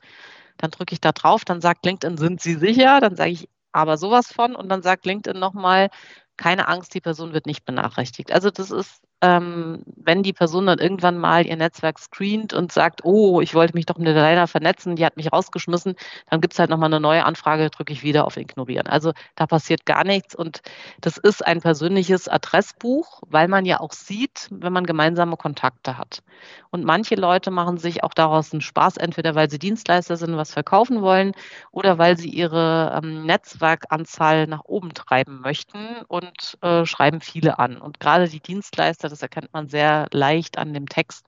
Dann 0.58 0.72
drücke 0.72 0.93
ich 0.93 1.01
da 1.01 1.12
drauf, 1.12 1.45
dann 1.45 1.62
sagt 1.62 1.86
LinkedIn, 1.86 2.18
sind 2.18 2.41
Sie 2.41 2.56
sicher? 2.56 2.99
Dann 3.01 3.16
sage 3.16 3.32
ich 3.32 3.49
aber 3.72 3.97
sowas 3.97 4.28
von 4.32 4.56
und 4.56 4.70
dann 4.70 4.82
sagt 4.82 5.06
LinkedIn 5.06 5.39
nochmal, 5.39 5.89
keine 6.38 6.68
Angst, 6.68 6.93
die 6.93 7.01
Person 7.01 7.34
wird 7.34 7.45
nicht 7.45 7.66
benachrichtigt. 7.66 8.32
Also 8.32 8.49
das 8.51 8.72
ist 8.72 9.01
ähm, 9.26 9.84
wenn 9.95 10.21
die 10.21 10.34
Person 10.34 10.67
dann 10.67 10.78
irgendwann 10.78 11.17
mal 11.17 11.45
ihr 11.45 11.55
Netzwerk 11.55 11.97
screent 11.97 12.53
und 12.53 12.71
sagt, 12.71 13.03
oh, 13.03 13.41
ich 13.41 13.55
wollte 13.55 13.73
mich 13.73 13.86
doch 13.86 13.97
mit 13.97 14.07
Leiter 14.07 14.47
vernetzen, 14.47 14.95
die 14.95 15.05
hat 15.05 15.17
mich 15.17 15.34
rausgeschmissen, 15.34 15.95
dann 16.30 16.41
gibt 16.41 16.53
es 16.53 16.59
halt 16.59 16.69
nochmal 16.69 16.89
eine 16.89 16.99
neue 16.99 17.26
Anfrage, 17.26 17.69
drücke 17.69 17.91
ich 17.91 18.03
wieder 18.03 18.26
auf 18.26 18.38
Ignorieren. 18.38 18.88
Also 18.88 19.13
da 19.36 19.47
passiert 19.47 19.86
gar 19.86 20.03
nichts 20.03 20.36
und 20.36 20.61
das 21.01 21.17
ist 21.17 21.45
ein 21.45 21.61
persönliches 21.61 22.28
Adressbuch, 22.28 23.21
weil 23.28 23.47
man 23.47 23.65
ja 23.65 23.80
auch 23.80 23.93
sieht, 23.93 24.47
wenn 24.51 24.73
man 24.73 24.86
gemeinsame 24.86 25.38
Kontakte 25.38 25.97
hat. 25.97 26.21
Und 26.69 26.84
manche 26.84 27.15
Leute 27.15 27.51
machen 27.51 27.78
sich 27.78 28.03
auch 28.03 28.13
daraus 28.13 28.51
einen 28.51 28.61
Spaß, 28.61 28.97
entweder 28.97 29.34
weil 29.34 29.49
sie 29.49 29.59
Dienstleister 29.59 30.17
sind, 30.17 30.38
was 30.38 30.53
verkaufen 30.53 31.01
wollen 31.01 31.32
oder 31.71 31.97
weil 31.97 32.17
sie 32.17 32.30
ihre 32.30 33.01
ähm, 33.01 33.26
Netzwerkanzahl 33.26 34.45
nach 34.47 34.65
oben 34.65 34.93
treiben 34.93 35.41
möchten 35.41 36.01
und 36.07 36.57
äh, 36.61 36.86
schreiben 36.86 37.21
viele 37.21 37.59
an. 37.59 37.78
Und 37.78 37.99
gerade 37.99 38.28
die 38.28 38.41
Dienstleister, 38.41 39.09
das 39.16 39.22
erkennt 39.22 39.53
man 39.53 39.70
sehr 39.70 40.07
leicht 40.11 40.57
an 40.57 40.74
dem 40.74 40.89
Text, 40.89 41.26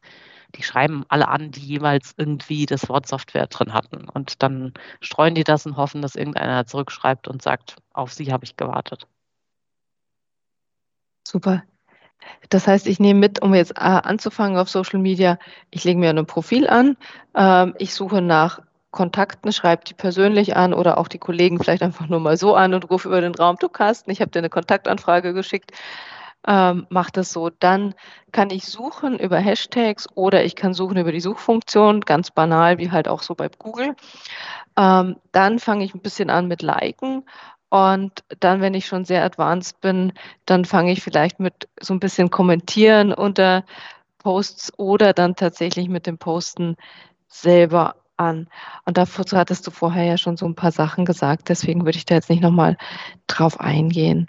die 0.56 0.64
schreiben 0.64 1.06
alle 1.08 1.30
an, 1.30 1.52
die 1.52 1.62
jeweils 1.62 2.14
irgendwie 2.18 2.66
das 2.66 2.90
Wort 2.90 3.08
Software 3.08 3.48
drin 3.48 3.74
hatten. 3.74 4.10
Und 4.10 4.44
dann 4.44 4.74
streuen 5.00 5.36
die 5.36 5.44
das 5.44 5.66
und 5.66 5.78
hoffen, 5.78 6.02
dass 6.02 6.16
irgendeiner 6.16 6.66
zurückschreibt 6.66 7.28
und 7.28 7.42
sagt, 7.42 7.78
auf 7.94 8.14
sie 8.14 8.32
habe 8.32 8.44
ich 8.44 8.58
gewartet. 8.58 9.08
Super. 11.26 11.64
Das 12.50 12.68
heißt, 12.68 12.88
ich 12.88 13.00
nehme 13.00 13.20
mit, 13.20 13.42
um 13.42 13.54
jetzt 13.54 13.72
äh, 13.72 13.82
anzufangen 13.82 14.58
auf 14.58 14.70
Social 14.70 15.00
Media, 15.00 15.38
ich 15.70 15.84
lege 15.86 16.00
mir 16.00 16.10
ein 16.10 16.26
Profil 16.26 16.68
an, 16.68 16.98
ähm, 17.36 17.74
ich 17.78 17.94
suche 17.94 18.22
nach 18.22 18.60
Kontakten, 18.92 19.52
schreibe 19.52 19.84
die 19.86 19.94
persönlich 19.94 20.58
an 20.58 20.74
oder 20.74 20.98
auch 20.98 21.08
die 21.08 21.20
Kollegen 21.20 21.60
vielleicht 21.60 21.84
einfach 21.84 22.08
nur 22.08 22.20
mal 22.20 22.38
so 22.38 22.56
an 22.56 22.74
und 22.74 22.90
rufe 22.90 23.08
über 23.08 23.22
den 23.22 23.36
Raum, 23.36 23.58
du 23.60 23.70
Carsten, 23.70 24.12
ich 24.12 24.20
habe 24.22 24.32
dir 24.32 24.40
eine 24.40 24.50
Kontaktanfrage 24.50 25.34
geschickt, 25.34 25.72
ähm, 26.48 26.88
mach 26.90 27.12
das 27.12 27.32
so. 27.32 27.50
Dann 27.50 27.94
kann 28.32 28.50
ich 28.50 28.66
suchen 28.66 29.20
über 29.20 29.38
Hashtags 29.38 30.08
oder 30.16 30.44
ich 30.46 30.56
kann 30.56 30.74
suchen 30.74 30.98
über 30.98 31.12
die 31.12 31.20
Suchfunktion, 31.20 32.02
ganz 32.02 32.32
banal, 32.32 32.78
wie 32.78 32.92
halt 32.92 33.08
auch 33.08 33.22
so 33.22 33.36
bei 33.36 33.50
Google. 33.50 33.96
Ähm, 34.78 35.18
dann 35.32 35.60
fange 35.60 35.84
ich 35.84 35.94
ein 35.94 36.02
bisschen 36.02 36.30
an 36.30 36.48
mit 36.48 36.62
Liken 36.62 37.24
und 37.70 38.24
dann, 38.40 38.62
wenn 38.62 38.74
ich 38.74 38.86
schon 38.86 39.04
sehr 39.04 39.24
advanced 39.24 39.82
bin, 39.82 40.14
dann 40.46 40.64
fange 40.64 40.92
ich 40.92 41.04
vielleicht 41.04 41.40
mit 41.40 41.68
so 41.82 41.94
ein 41.94 42.00
bisschen 42.00 42.30
Kommentieren 42.30 43.14
unter 43.14 43.66
Posts 44.20 44.78
oder 44.78 45.14
dann 45.14 45.36
tatsächlich 45.36 45.90
mit 45.90 46.08
dem 46.08 46.18
Posten 46.18 46.78
selber 47.28 47.96
an. 48.16 48.48
Und 48.86 48.98
dazu 48.98 49.24
hattest 49.38 49.68
du 49.68 49.72
vorher 49.72 50.06
ja 50.06 50.18
schon 50.18 50.38
so 50.38 50.46
ein 50.46 50.56
paar 50.56 50.72
Sachen 50.72 51.06
gesagt, 51.06 51.50
deswegen 51.50 51.86
würde 51.86 51.98
ich 51.98 52.06
da 52.06 52.16
jetzt 52.16 52.30
nicht 52.30 52.42
nochmal 52.42 52.78
drauf 53.28 53.60
eingehen. 53.60 54.28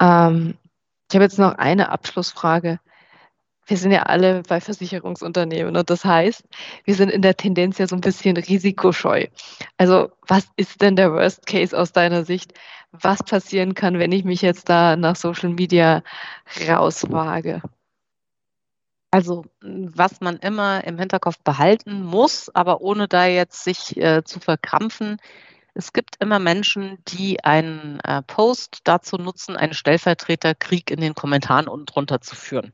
Ähm, 0.00 0.56
ich 1.08 1.14
habe 1.14 1.24
jetzt 1.24 1.38
noch 1.38 1.54
eine 1.54 1.90
Abschlussfrage 1.90 2.80
wir 3.66 3.76
sind 3.76 3.90
ja 3.90 4.04
alle 4.04 4.42
bei 4.42 4.60
Versicherungsunternehmen 4.60 5.76
und 5.76 5.90
das 5.90 6.04
heißt, 6.04 6.44
wir 6.84 6.94
sind 6.94 7.10
in 7.10 7.22
der 7.22 7.36
Tendenz 7.36 7.78
ja 7.78 7.88
so 7.88 7.96
ein 7.96 8.00
bisschen 8.00 8.36
risikoscheu. 8.36 9.26
Also 9.76 10.12
was 10.26 10.46
ist 10.56 10.80
denn 10.82 10.96
der 10.96 11.12
Worst 11.12 11.46
Case 11.46 11.76
aus 11.76 11.92
deiner 11.92 12.24
Sicht? 12.24 12.54
Was 12.92 13.22
passieren 13.22 13.74
kann, 13.74 13.98
wenn 13.98 14.12
ich 14.12 14.24
mich 14.24 14.40
jetzt 14.40 14.68
da 14.68 14.96
nach 14.96 15.16
Social 15.16 15.50
Media 15.50 16.02
rauswage? 16.68 17.60
Also 19.10 19.44
was 19.60 20.20
man 20.20 20.36
immer 20.36 20.84
im 20.84 20.98
Hinterkopf 20.98 21.38
behalten 21.42 22.02
muss, 22.02 22.54
aber 22.54 22.80
ohne 22.80 23.08
da 23.08 23.26
jetzt 23.26 23.64
sich 23.64 23.96
äh, 23.96 24.22
zu 24.24 24.40
verkrampfen, 24.40 25.18
es 25.76 25.92
gibt 25.92 26.16
immer 26.20 26.38
Menschen, 26.38 26.98
die 27.06 27.44
einen 27.44 28.00
äh, 28.00 28.22
Post 28.22 28.80
dazu 28.84 29.18
nutzen, 29.18 29.56
einen 29.56 29.74
Stellvertreterkrieg 29.74 30.90
in 30.90 31.00
den 31.00 31.14
Kommentaren 31.14 31.68
unten 31.68 31.84
drunter 31.84 32.22
zu 32.22 32.34
führen. 32.34 32.72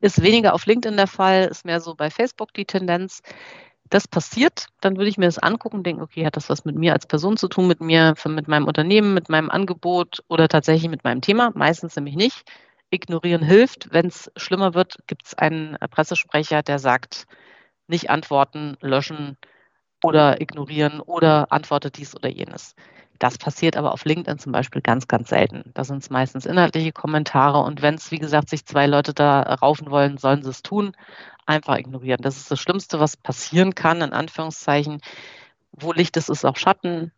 Ist 0.00 0.22
weniger 0.22 0.54
auf 0.54 0.64
LinkedIn 0.64 0.96
der 0.96 1.08
Fall, 1.08 1.46
ist 1.46 1.64
mehr 1.64 1.80
so 1.80 1.96
bei 1.96 2.10
Facebook 2.10 2.54
die 2.54 2.64
Tendenz. 2.64 3.22
Das 3.90 4.06
passiert, 4.06 4.68
dann 4.80 4.96
würde 4.96 5.08
ich 5.08 5.18
mir 5.18 5.26
das 5.26 5.38
angucken 5.38 5.78
und 5.78 5.86
denken, 5.86 6.02
okay, 6.02 6.24
hat 6.24 6.36
das 6.36 6.48
was 6.48 6.64
mit 6.64 6.76
mir 6.76 6.92
als 6.92 7.06
Person 7.06 7.36
zu 7.36 7.48
tun, 7.48 7.66
mit 7.66 7.80
mir, 7.80 8.14
mit 8.24 8.46
meinem 8.46 8.68
Unternehmen, 8.68 9.14
mit 9.14 9.28
meinem 9.28 9.50
Angebot 9.50 10.22
oder 10.28 10.48
tatsächlich 10.48 10.88
mit 10.88 11.02
meinem 11.02 11.20
Thema? 11.22 11.50
Meistens 11.54 11.96
nämlich 11.96 12.14
nicht. 12.14 12.44
Ignorieren 12.90 13.42
hilft. 13.42 13.88
Wenn 13.92 14.06
es 14.06 14.30
schlimmer 14.36 14.74
wird, 14.74 14.98
gibt 15.08 15.26
es 15.26 15.34
einen 15.34 15.76
Pressesprecher, 15.90 16.62
der 16.62 16.78
sagt, 16.78 17.26
nicht 17.88 18.10
antworten, 18.10 18.76
löschen, 18.80 19.36
oder 20.04 20.40
ignorieren 20.40 21.00
oder 21.00 21.50
antwortet 21.50 21.96
dies 21.96 22.14
oder 22.14 22.28
jenes. 22.28 22.76
Das 23.18 23.38
passiert 23.38 23.76
aber 23.76 23.92
auf 23.92 24.04
LinkedIn 24.04 24.38
zum 24.38 24.52
Beispiel 24.52 24.82
ganz, 24.82 25.08
ganz 25.08 25.30
selten. 25.30 25.70
Da 25.72 25.84
sind 25.84 26.02
es 26.02 26.10
meistens 26.10 26.44
inhaltliche 26.46 26.92
Kommentare 26.92 27.60
und 27.60 27.80
wenn 27.80 27.94
es, 27.94 28.10
wie 28.10 28.18
gesagt, 28.18 28.50
sich 28.50 28.66
zwei 28.66 28.86
Leute 28.86 29.14
da 29.14 29.40
raufen 29.40 29.90
wollen, 29.90 30.18
sollen 30.18 30.42
sie 30.42 30.50
es 30.50 30.62
tun. 30.62 30.92
Einfach 31.46 31.78
ignorieren. 31.78 32.20
Das 32.22 32.36
ist 32.36 32.50
das 32.50 32.60
Schlimmste, 32.60 33.00
was 33.00 33.16
passieren 33.16 33.74
kann, 33.74 34.02
in 34.02 34.12
Anführungszeichen. 34.12 35.00
Wo 35.72 35.92
Licht 35.92 36.16
ist, 36.16 36.28
ist 36.28 36.44
auch 36.44 36.56
Schatten. 36.56 37.12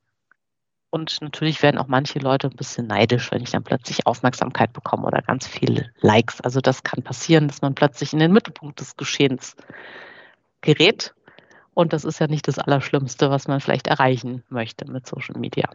Und 0.91 1.21
natürlich 1.21 1.63
werden 1.63 1.79
auch 1.79 1.89
manche 1.89 2.21
Leute 2.21 2.49
ein 2.49 2.57
bisschen 2.57 2.87
neidisch, 2.87 3.33
wenn 3.33 3.43
ich 3.43 3.51
dann 3.51 3.65
plötzlich 3.65 4.07
Aufmerksamkeit 4.07 4.73
bekomme 4.73 5.07
oder 5.07 5.23
ganz 5.23 5.47
viele 5.47 5.91
Likes. 6.01 6.41
Also 6.41 6.61
das 6.61 6.85
kann 6.85 7.03
passieren, 7.03 7.49
dass 7.49 7.63
man 7.63 7.75
plötzlich 7.75 8.13
in 8.13 8.21
den 8.21 8.33
Mittelpunkt 8.33 8.81
des 8.81 8.97
Geschehens 8.97 9.57
gerät 10.61 11.15
und 11.77 11.93
das 11.93 12.07
ist 12.07 12.21
ja 12.21 12.27
nicht 12.27 12.49
das 12.49 12.59
Allerschlimmste, 12.59 13.29
was 13.29 13.49
man 13.49 13.61
vielleicht 13.61 13.87
erreichen 13.87 14.43
möchte 14.49 14.91
mit 14.91 15.07
Social 15.07 15.39
Media. 15.39 15.69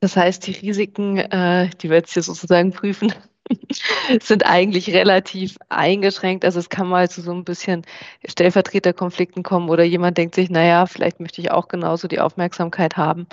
Das 0.00 0.14
heißt, 0.14 0.46
die 0.46 0.52
Risiken, 0.52 1.16
äh, 1.16 1.70
die 1.80 1.88
wir 1.88 1.96
jetzt 1.96 2.12
hier 2.12 2.22
sozusagen 2.22 2.72
prüfen, 2.72 3.14
sind 4.20 4.44
eigentlich 4.44 4.92
relativ 4.92 5.56
eingeschränkt. 5.70 6.44
Also 6.44 6.58
es 6.58 6.68
kann 6.68 6.86
mal 6.86 7.08
zu 7.08 7.22
so 7.22 7.32
ein 7.32 7.44
bisschen 7.44 7.86
Stellvertreterkonflikten 8.26 9.42
kommen 9.42 9.70
oder 9.70 9.84
jemand 9.84 10.18
denkt 10.18 10.34
sich, 10.34 10.50
naja, 10.50 10.84
vielleicht 10.84 11.20
möchte 11.20 11.40
ich 11.40 11.50
auch 11.50 11.68
genauso 11.68 12.08
die 12.08 12.20
Aufmerksamkeit 12.20 12.98
haben. 12.98 13.26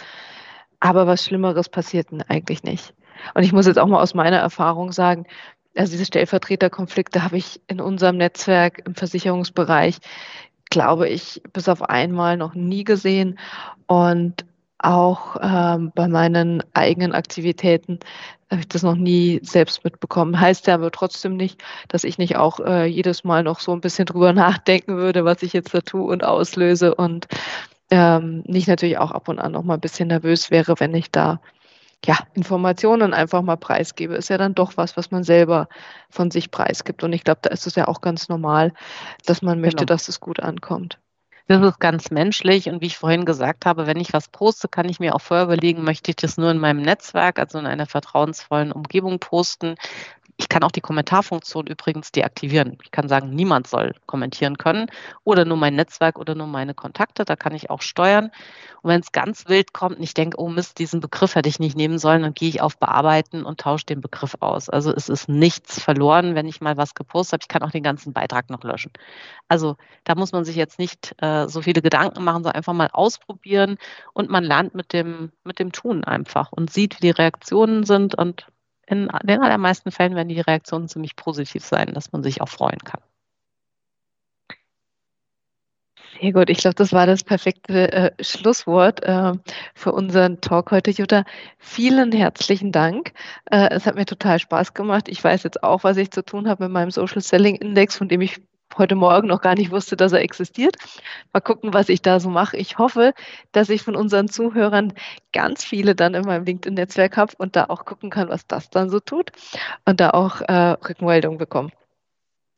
Aber 0.80 1.06
was 1.06 1.26
Schlimmeres 1.26 1.68
passiert 1.68 2.08
eigentlich 2.30 2.64
nicht. 2.64 2.94
Und 3.34 3.44
ich 3.44 3.52
muss 3.52 3.68
jetzt 3.68 3.78
auch 3.78 3.88
mal 3.88 4.02
aus 4.02 4.14
meiner 4.14 4.38
Erfahrung 4.38 4.94
sagen, 4.94 5.26
also 5.76 5.92
diese 5.92 6.06
Stellvertreterkonflikte 6.06 7.24
habe 7.24 7.38
ich 7.38 7.62
in 7.68 7.80
unserem 7.80 8.18
Netzwerk 8.18 8.82
im 8.86 8.96
Versicherungsbereich, 8.96 9.98
glaube 10.70 11.10
ich, 11.10 11.42
bis 11.54 11.70
auf 11.70 11.82
einmal 11.84 12.38
noch 12.38 12.54
nie 12.56 12.84
gesehen. 12.84 13.40
Und 13.88 14.46
auch 14.78 15.36
ähm, 15.42 15.92
bei 15.94 16.08
meinen 16.08 16.64
eigenen 16.74 17.14
Aktivitäten 17.14 18.00
habe 18.50 18.62
ich 18.62 18.68
das 18.68 18.82
noch 18.82 18.96
nie 18.96 19.40
selbst 19.44 19.84
mitbekommen. 19.84 20.40
Heißt 20.40 20.68
ja 20.68 20.76
aber 20.76 20.92
trotzdem 20.92 21.36
nicht, 21.36 21.62
dass 21.88 22.04
ich 22.04 22.18
nicht 22.18 22.38
auch 22.38 22.60
äh, 22.60 22.86
jedes 22.86 23.24
Mal 23.24 23.44
noch 23.44 23.60
so 23.60 23.72
ein 23.74 23.82
bisschen 23.82 24.06
drüber 24.06 24.34
nachdenken 24.34 24.98
würde, 24.98 25.26
was 25.26 25.44
ich 25.44 25.54
jetzt 25.54 25.74
da 25.74 25.82
tue 25.82 26.04
und 26.04 26.24
auslöse 26.24 26.96
und 26.96 27.28
ähm, 27.92 28.44
nicht 28.46 28.68
natürlich 28.68 28.98
auch 28.98 29.12
ab 29.12 29.28
und 29.28 29.40
an 29.40 29.52
noch 29.52 29.64
mal 29.64 29.76
ein 29.76 29.80
bisschen 29.80 30.08
nervös 30.08 30.52
wäre, 30.52 30.80
wenn 30.80 30.94
ich 30.94 31.12
da 31.12 31.42
ja, 32.06 32.18
Informationen 32.34 33.14
einfach 33.14 33.42
mal 33.42 33.58
preisgebe, 33.58 34.16
ist 34.16 34.30
ja 34.30 34.38
dann 34.38 34.56
doch 34.56 34.78
was, 34.78 34.96
was 34.96 35.12
man 35.12 35.24
selber 35.24 35.68
von 36.10 36.32
sich 36.32 36.52
preisgibt. 36.52 37.04
Und 37.04 37.14
ich 37.14 37.24
glaube, 37.24 37.40
da 37.44 37.50
ist 37.50 37.68
es 37.68 37.76
ja 37.76 37.88
auch 37.88 38.02
ganz 38.02 38.30
normal, 38.30 38.74
dass 39.26 39.42
man 39.42 39.60
möchte, 39.60 39.86
genau. 39.86 39.94
dass 39.94 40.08
es 40.08 40.20
gut 40.20 40.40
ankommt. 40.40 41.00
Das 41.50 41.64
ist 41.64 41.80
ganz 41.80 42.12
menschlich 42.12 42.70
und 42.70 42.80
wie 42.80 42.86
ich 42.86 43.00
vorhin 43.00 43.26
gesagt 43.26 43.66
habe, 43.66 43.88
wenn 43.88 44.00
ich 44.00 44.14
was 44.14 44.28
poste, 44.28 44.68
kann 44.68 44.88
ich 44.88 45.00
mir 45.00 45.16
auch 45.16 45.22
vorher 45.22 45.46
überlegen, 45.46 45.84
möchte 45.84 46.12
ich 46.12 46.16
das 46.16 46.38
nur 46.38 46.52
in 46.52 46.60
meinem 46.60 46.84
Netzwerk, 46.84 47.40
also 47.40 47.58
in 47.58 47.66
einer 47.66 47.88
vertrauensvollen 47.88 48.72
Umgebung 48.72 49.18
posten. 49.18 49.74
Ich 50.40 50.48
kann 50.48 50.64
auch 50.64 50.72
die 50.72 50.80
Kommentarfunktion 50.80 51.68
übrigens 51.68 52.14
deaktivieren. 52.14 52.78
Ich 52.82 52.92
kann 52.92 53.10
sagen, 53.10 53.32
niemand 53.32 53.68
soll 53.68 53.94
kommentieren 54.06 54.58
können 54.58 54.88
oder 55.26 55.44
nur 55.44 55.58
mein 55.58 55.76
Netzwerk 55.76 56.18
oder 56.18 56.34
nur 56.34 56.48
meine 56.48 56.74
Kontakte. 56.74 57.26
Da 57.26 57.36
kann 57.36 57.54
ich 57.54 57.70
auch 57.70 57.82
steuern. 57.82 58.32
Und 58.82 58.90
wenn 58.90 59.02
es 59.02 59.12
ganz 59.12 59.50
wild 59.50 59.74
kommt 59.74 59.98
und 59.98 60.04
ich 60.04 60.14
denke, 60.14 60.40
oh 60.40 60.48
Mist, 60.48 60.80
diesen 60.80 61.02
Begriff 61.02 61.36
hätte 61.36 61.50
ich 61.50 61.60
nicht 61.60 61.76
nehmen 61.76 62.00
sollen, 62.00 62.22
dann 62.22 62.34
gehe 62.34 62.48
ich 62.48 62.62
auf 62.62 62.78
Bearbeiten 62.78 63.44
und 63.44 63.60
tausche 63.60 63.86
den 63.88 64.00
Begriff 64.00 64.38
aus. 64.40 64.70
Also 64.70 64.94
es 64.94 65.10
ist 65.10 65.28
nichts 65.28 65.82
verloren, 65.82 66.36
wenn 66.36 66.48
ich 66.48 66.62
mal 66.62 66.78
was 66.78 66.96
gepostet 66.96 67.34
habe. 67.34 67.42
Ich 67.44 67.48
kann 67.50 67.64
auch 67.64 67.72
den 67.72 67.84
ganzen 67.84 68.14
Beitrag 68.14 68.50
noch 68.50 68.64
löschen. 68.64 68.94
Also 69.50 69.76
da 70.06 70.16
muss 70.16 70.32
man 70.32 70.46
sich 70.46 70.56
jetzt 70.56 70.80
nicht 70.80 71.16
äh, 71.22 71.50
so 71.50 71.62
viele 71.62 71.82
Gedanken 71.82 72.24
machen, 72.24 72.44
sondern 72.44 72.56
einfach 72.56 72.74
mal 72.74 72.90
ausprobieren 72.94 73.78
und 74.14 74.30
man 74.30 74.46
lernt 74.46 74.74
mit 74.74 74.94
dem, 74.94 75.34
mit 75.44 75.60
dem 75.60 75.74
Tun 75.74 76.06
einfach 76.06 76.54
und 76.54 76.72
sieht, 76.72 76.96
wie 76.96 77.08
die 77.08 77.12
Reaktionen 77.12 77.84
sind 77.84 78.16
und 78.16 78.48
in 78.90 79.08
den 79.24 79.42
allermeisten 79.42 79.92
Fällen 79.92 80.16
werden 80.16 80.30
die 80.30 80.42
Reaktionen 80.42 80.88
ziemlich 80.88 81.16
positiv 81.16 81.64
sein, 81.64 81.94
dass 81.94 82.12
man 82.12 82.24
sich 82.24 82.42
auch 82.42 82.50
freuen 82.50 82.80
kann. 82.80 83.02
Sehr 86.20 86.34
gut, 86.34 86.50
ich 86.50 86.58
glaube, 86.58 86.76
das 86.76 86.92
war 86.92 87.06
das 87.06 87.24
perfekte 87.24 87.92
äh, 87.92 88.12
Schlusswort 88.24 89.02
äh, 89.04 89.34
für 89.74 89.94
unseren 89.94 90.42
Talk 90.42 90.72
heute, 90.72 90.92
Jutta. 90.92 91.24
Vielen 91.60 92.12
herzlichen 92.12 92.72
Dank. 92.72 93.14
Äh, 93.50 93.70
es 93.72 93.86
hat 93.86 93.96
mir 93.96 94.06
total 94.06 94.40
Spaß 94.40 94.74
gemacht. 94.74 95.08
Ich 95.08 95.24
weiß 95.24 95.44
jetzt 95.44 95.64
auch, 95.64 95.84
was 95.84 95.98
ich 95.98 96.12
zu 96.12 96.24
tun 96.26 96.50
habe 96.50 96.66
mit 96.66 96.74
meinem 96.74 96.92
Social 96.92 97.22
Selling 97.22 97.56
Index, 97.56 97.96
von 97.96 98.10
dem 98.10 98.22
ich 98.22 98.42
heute 98.78 98.96
Morgen 98.96 99.28
noch 99.28 99.42
gar 99.42 99.56
nicht 99.56 99.72
wusste, 99.72 99.96
dass 99.98 100.12
er 100.12 100.22
existiert. 100.22 100.76
Mal 101.34 101.42
gucken, 101.42 101.74
was 101.74 101.90
ich 101.90 102.02
da 102.02 102.20
so 102.20 102.30
mache. 102.30 102.58
Ich 102.58 102.78
hoffe, 102.78 103.14
dass 103.52 103.70
ich 103.70 103.82
von 103.84 103.96
unseren 103.96 104.28
Zuhörern 104.28 104.94
ganz 105.34 105.64
viele 105.64 105.96
dann 105.96 106.14
in 106.14 106.26
meinem 106.26 106.46
LinkedIn-Netzwerk 106.46 107.18
habe 107.18 107.34
und 107.38 107.56
da 107.56 107.66
auch 107.66 107.86
gucken 107.86 108.10
kann, 108.10 108.30
was 108.30 108.48
das 108.48 108.70
dann 108.70 108.90
so 108.90 109.00
tut 109.00 109.32
und 109.86 110.00
da 110.00 110.12
auch 110.12 110.42
äh, 110.42 110.72
Rückmeldungen 110.72 111.38
bekomme. 111.38 111.70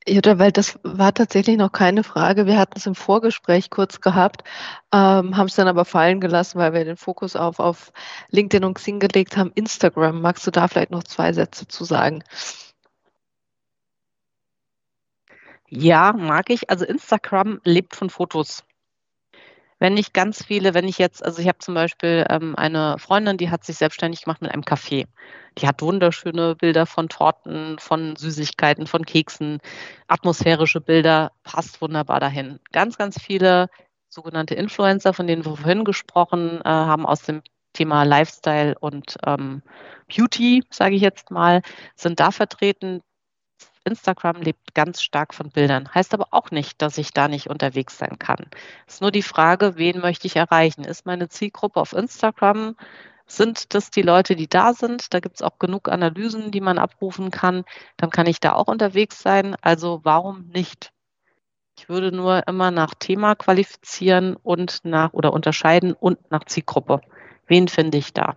Jutta, 0.08 0.40
weil 0.40 0.52
das 0.52 0.80
war 0.82 1.14
tatsächlich 1.14 1.58
noch 1.58 1.72
keine 1.72 2.04
Frage. 2.04 2.48
Wir 2.48 2.58
hatten 2.58 2.74
es 2.76 2.88
im 2.88 2.96
Vorgespräch 2.96 3.70
kurz 3.70 4.02
gehabt, 4.02 4.44
ähm, 4.92 5.38
haben 5.38 5.46
es 5.46 5.56
dann 5.56 5.68
aber 5.68 5.86
fallen 5.86 6.20
gelassen, 6.20 6.58
weil 6.58 6.74
wir 6.74 6.84
den 6.86 6.98
Fokus 6.98 7.36
auf, 7.36 7.60
auf 7.60 7.94
LinkedIn 8.32 8.64
und 8.64 8.74
Xing 8.74 9.00
gelegt 9.00 9.38
haben. 9.38 9.52
Instagram, 9.54 10.22
magst 10.22 10.48
du 10.48 10.52
da 10.52 10.68
vielleicht 10.68 10.90
noch 10.90 11.04
zwei 11.04 11.34
Sätze 11.34 11.68
zu 11.68 11.84
sagen? 11.84 12.24
Ja, 15.74 16.12
mag 16.12 16.50
ich. 16.50 16.70
Also 16.70 16.86
Instagram 16.86 17.62
lebt 17.64 17.96
von 17.96 18.10
Fotos. 18.10 18.66
Wenn 19.80 19.96
ich 19.98 20.12
ganz 20.14 20.44
viele, 20.44 20.74
wenn 20.74 20.88
ich 20.88 20.98
jetzt, 20.98 21.24
also 21.26 21.42
ich 21.42 21.48
habe 21.48 21.60
zum 21.60 21.74
Beispiel 21.74 22.26
ähm, 22.30 22.56
eine 22.58 22.98
Freundin, 23.00 23.38
die 23.38 23.50
hat 23.50 23.64
sich 23.64 23.78
selbstständig 23.78 24.24
gemacht 24.24 24.42
mit 24.42 24.52
einem 24.52 24.64
Café. 24.64 25.08
Die 25.58 25.68
hat 25.68 25.82
wunderschöne 25.82 26.56
Bilder 26.56 26.86
von 26.86 27.08
Torten, 27.10 27.80
von 27.80 28.16
Süßigkeiten, 28.18 28.86
von 28.86 29.06
Keksen, 29.06 29.60
atmosphärische 30.08 30.82
Bilder, 30.82 31.32
passt 31.44 31.82
wunderbar 31.82 32.20
dahin. 32.20 32.60
Ganz, 32.74 32.98
ganz 32.98 33.20
viele 33.20 33.68
sogenannte 34.10 34.56
Influencer, 34.56 35.14
von 35.14 35.26
denen 35.26 35.46
wir 35.46 35.56
vorhin 35.56 35.86
gesprochen 35.86 36.60
äh, 36.62 36.70
haben, 36.70 37.06
aus 37.06 37.24
dem 37.24 37.42
Thema 37.74 38.04
Lifestyle 38.04 38.78
und 38.78 39.16
ähm, 39.26 39.64
Beauty, 40.14 40.64
sage 40.70 40.96
ich 40.96 41.02
jetzt 41.02 41.32
mal, 41.32 41.62
sind 41.96 42.20
da 42.20 42.32
vertreten. 42.32 43.02
Instagram 43.84 44.42
lebt 44.42 44.74
ganz 44.74 45.02
stark 45.02 45.34
von 45.34 45.50
Bildern. 45.50 45.94
Heißt 45.94 46.14
aber 46.14 46.28
auch 46.32 46.52
nicht, 46.52 46.82
dass 46.82 46.98
ich 46.98 47.12
da 47.14 47.28
nicht 47.28 47.48
unterwegs 47.50 47.98
sein 47.98 48.20
kann. 48.20 48.46
Es 48.88 48.96
ist 48.96 49.02
nur 49.02 49.12
die 49.12 49.24
Frage, 49.24 49.78
wen 49.78 50.00
möchte 50.00 50.28
ich 50.28 50.36
erreichen? 50.36 50.84
Ist 50.84 51.06
meine 51.06 51.30
Zielgruppe 51.30 51.80
auf 51.80 51.94
Instagram? 51.94 52.76
Sind 53.28 53.74
das 53.74 53.92
die 53.92 54.02
Leute, 54.02 54.36
die 54.36 54.50
da 54.50 54.74
sind? 54.74 55.14
Da 55.14 55.20
gibt 55.20 55.36
es 55.36 55.42
auch 55.42 55.58
genug 55.58 55.90
Analysen, 55.90 56.52
die 56.52 56.62
man 56.62 56.78
abrufen 56.78 57.32
kann. 57.32 57.64
Dann 57.98 58.10
kann 58.10 58.28
ich 58.28 58.40
da 58.40 58.54
auch 58.54 58.68
unterwegs 58.68 59.22
sein. 59.22 59.56
Also 59.62 60.02
warum 60.04 60.48
nicht? 60.50 60.92
Ich 61.78 61.90
würde 61.90 62.12
nur 62.12 62.48
immer 62.48 62.72
nach 62.72 62.94
Thema 62.94 63.36
qualifizieren 63.36 64.36
und 64.36 64.82
nach 64.84 65.14
oder 65.14 65.34
unterscheiden 65.34 65.94
und 65.94 66.30
nach 66.30 66.44
Zielgruppe. 66.44 67.02
Wen 67.48 67.68
finde 67.68 67.98
ich 67.98 68.14
da? 68.14 68.36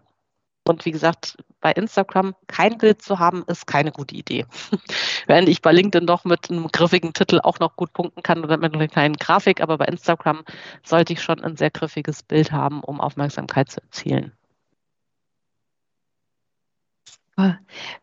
Und 0.67 0.85
wie 0.87 0.93
gesagt, 0.93 1.37
bei 1.61 1.73
Instagram 1.73 2.35
kein 2.47 2.79
Bild 2.79 3.03
zu 3.03 3.19
haben, 3.19 3.45
ist 3.47 3.67
keine 3.67 3.93
gute 3.93 4.15
Idee. 4.15 4.47
Während 5.27 5.49
ich 5.49 5.61
bei 5.61 5.73
LinkedIn 5.73 6.07
doch 6.07 6.25
mit 6.25 6.51
einem 6.51 6.69
griffigen 6.69 7.13
Titel 7.13 7.41
auch 7.43 7.59
noch 7.59 7.77
gut 7.77 7.93
punkten 7.93 8.23
kann 8.23 8.43
oder 8.43 8.57
mit 8.57 8.75
einer 8.75 8.89
kleinen 8.89 9.17
Grafik, 9.17 9.61
aber 9.61 9.79
bei 9.79 9.87
Instagram 9.87 10.45
sollte 10.83 11.13
ich 11.13 11.23
schon 11.23 11.43
ein 11.45 11.57
sehr 11.57 11.71
griffiges 11.71 12.23
Bild 12.23 12.51
haben, 12.51 12.83
um 12.83 13.01
Aufmerksamkeit 13.01 13.71
zu 13.71 13.83
erzielen. 13.83 14.33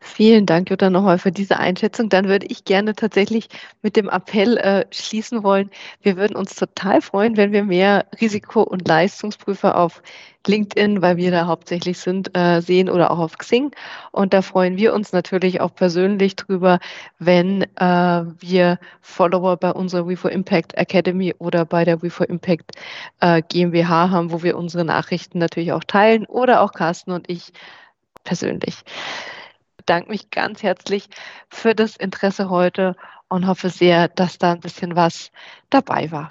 Vielen 0.00 0.44
Dank, 0.44 0.68
Jutta, 0.68 0.90
nochmal 0.90 1.18
für 1.18 1.32
diese 1.32 1.58
Einschätzung. 1.58 2.10
Dann 2.10 2.28
würde 2.28 2.46
ich 2.46 2.64
gerne 2.64 2.94
tatsächlich 2.94 3.48
mit 3.80 3.96
dem 3.96 4.10
Appell 4.10 4.58
äh, 4.58 4.84
schließen 4.90 5.42
wollen. 5.42 5.70
Wir 6.02 6.18
würden 6.18 6.36
uns 6.36 6.54
total 6.54 7.00
freuen, 7.00 7.38
wenn 7.38 7.50
wir 7.50 7.64
mehr 7.64 8.04
Risiko- 8.20 8.62
und 8.62 8.86
Leistungsprüfer 8.86 9.78
auf 9.78 10.02
LinkedIn, 10.46 11.00
weil 11.00 11.16
wir 11.16 11.30
da 11.30 11.46
hauptsächlich 11.46 11.98
sind, 11.98 12.36
äh, 12.36 12.60
sehen 12.60 12.90
oder 12.90 13.10
auch 13.10 13.20
auf 13.20 13.38
Xing. 13.38 13.70
Und 14.10 14.34
da 14.34 14.42
freuen 14.42 14.76
wir 14.76 14.92
uns 14.92 15.12
natürlich 15.12 15.62
auch 15.62 15.74
persönlich 15.74 16.36
drüber, 16.36 16.78
wenn 17.18 17.62
äh, 17.76 18.24
wir 18.38 18.78
Follower 19.00 19.56
bei 19.56 19.70
unserer 19.70 20.06
We 20.06 20.16
for 20.16 20.30
Impact 20.30 20.74
Academy 20.74 21.34
oder 21.38 21.64
bei 21.64 21.86
der 21.86 22.02
We 22.02 22.10
for 22.10 22.28
Impact 22.28 22.72
äh, 23.20 23.40
GmbH 23.48 24.10
haben, 24.10 24.30
wo 24.30 24.42
wir 24.42 24.58
unsere 24.58 24.84
Nachrichten 24.84 25.38
natürlich 25.38 25.72
auch 25.72 25.84
teilen 25.84 26.26
oder 26.26 26.60
auch 26.60 26.72
Carsten 26.72 27.12
und 27.12 27.30
ich 27.30 27.52
persönlich. 28.24 28.82
Ich 28.86 29.76
bedanke 29.76 30.10
mich 30.10 30.30
ganz 30.30 30.62
herzlich 30.62 31.08
für 31.48 31.74
das 31.74 31.96
Interesse 31.96 32.48
heute 32.48 32.96
und 33.28 33.46
hoffe 33.46 33.70
sehr, 33.70 34.08
dass 34.08 34.38
da 34.38 34.52
ein 34.52 34.60
bisschen 34.60 34.94
was 34.96 35.30
dabei 35.70 36.10
war. 36.10 36.30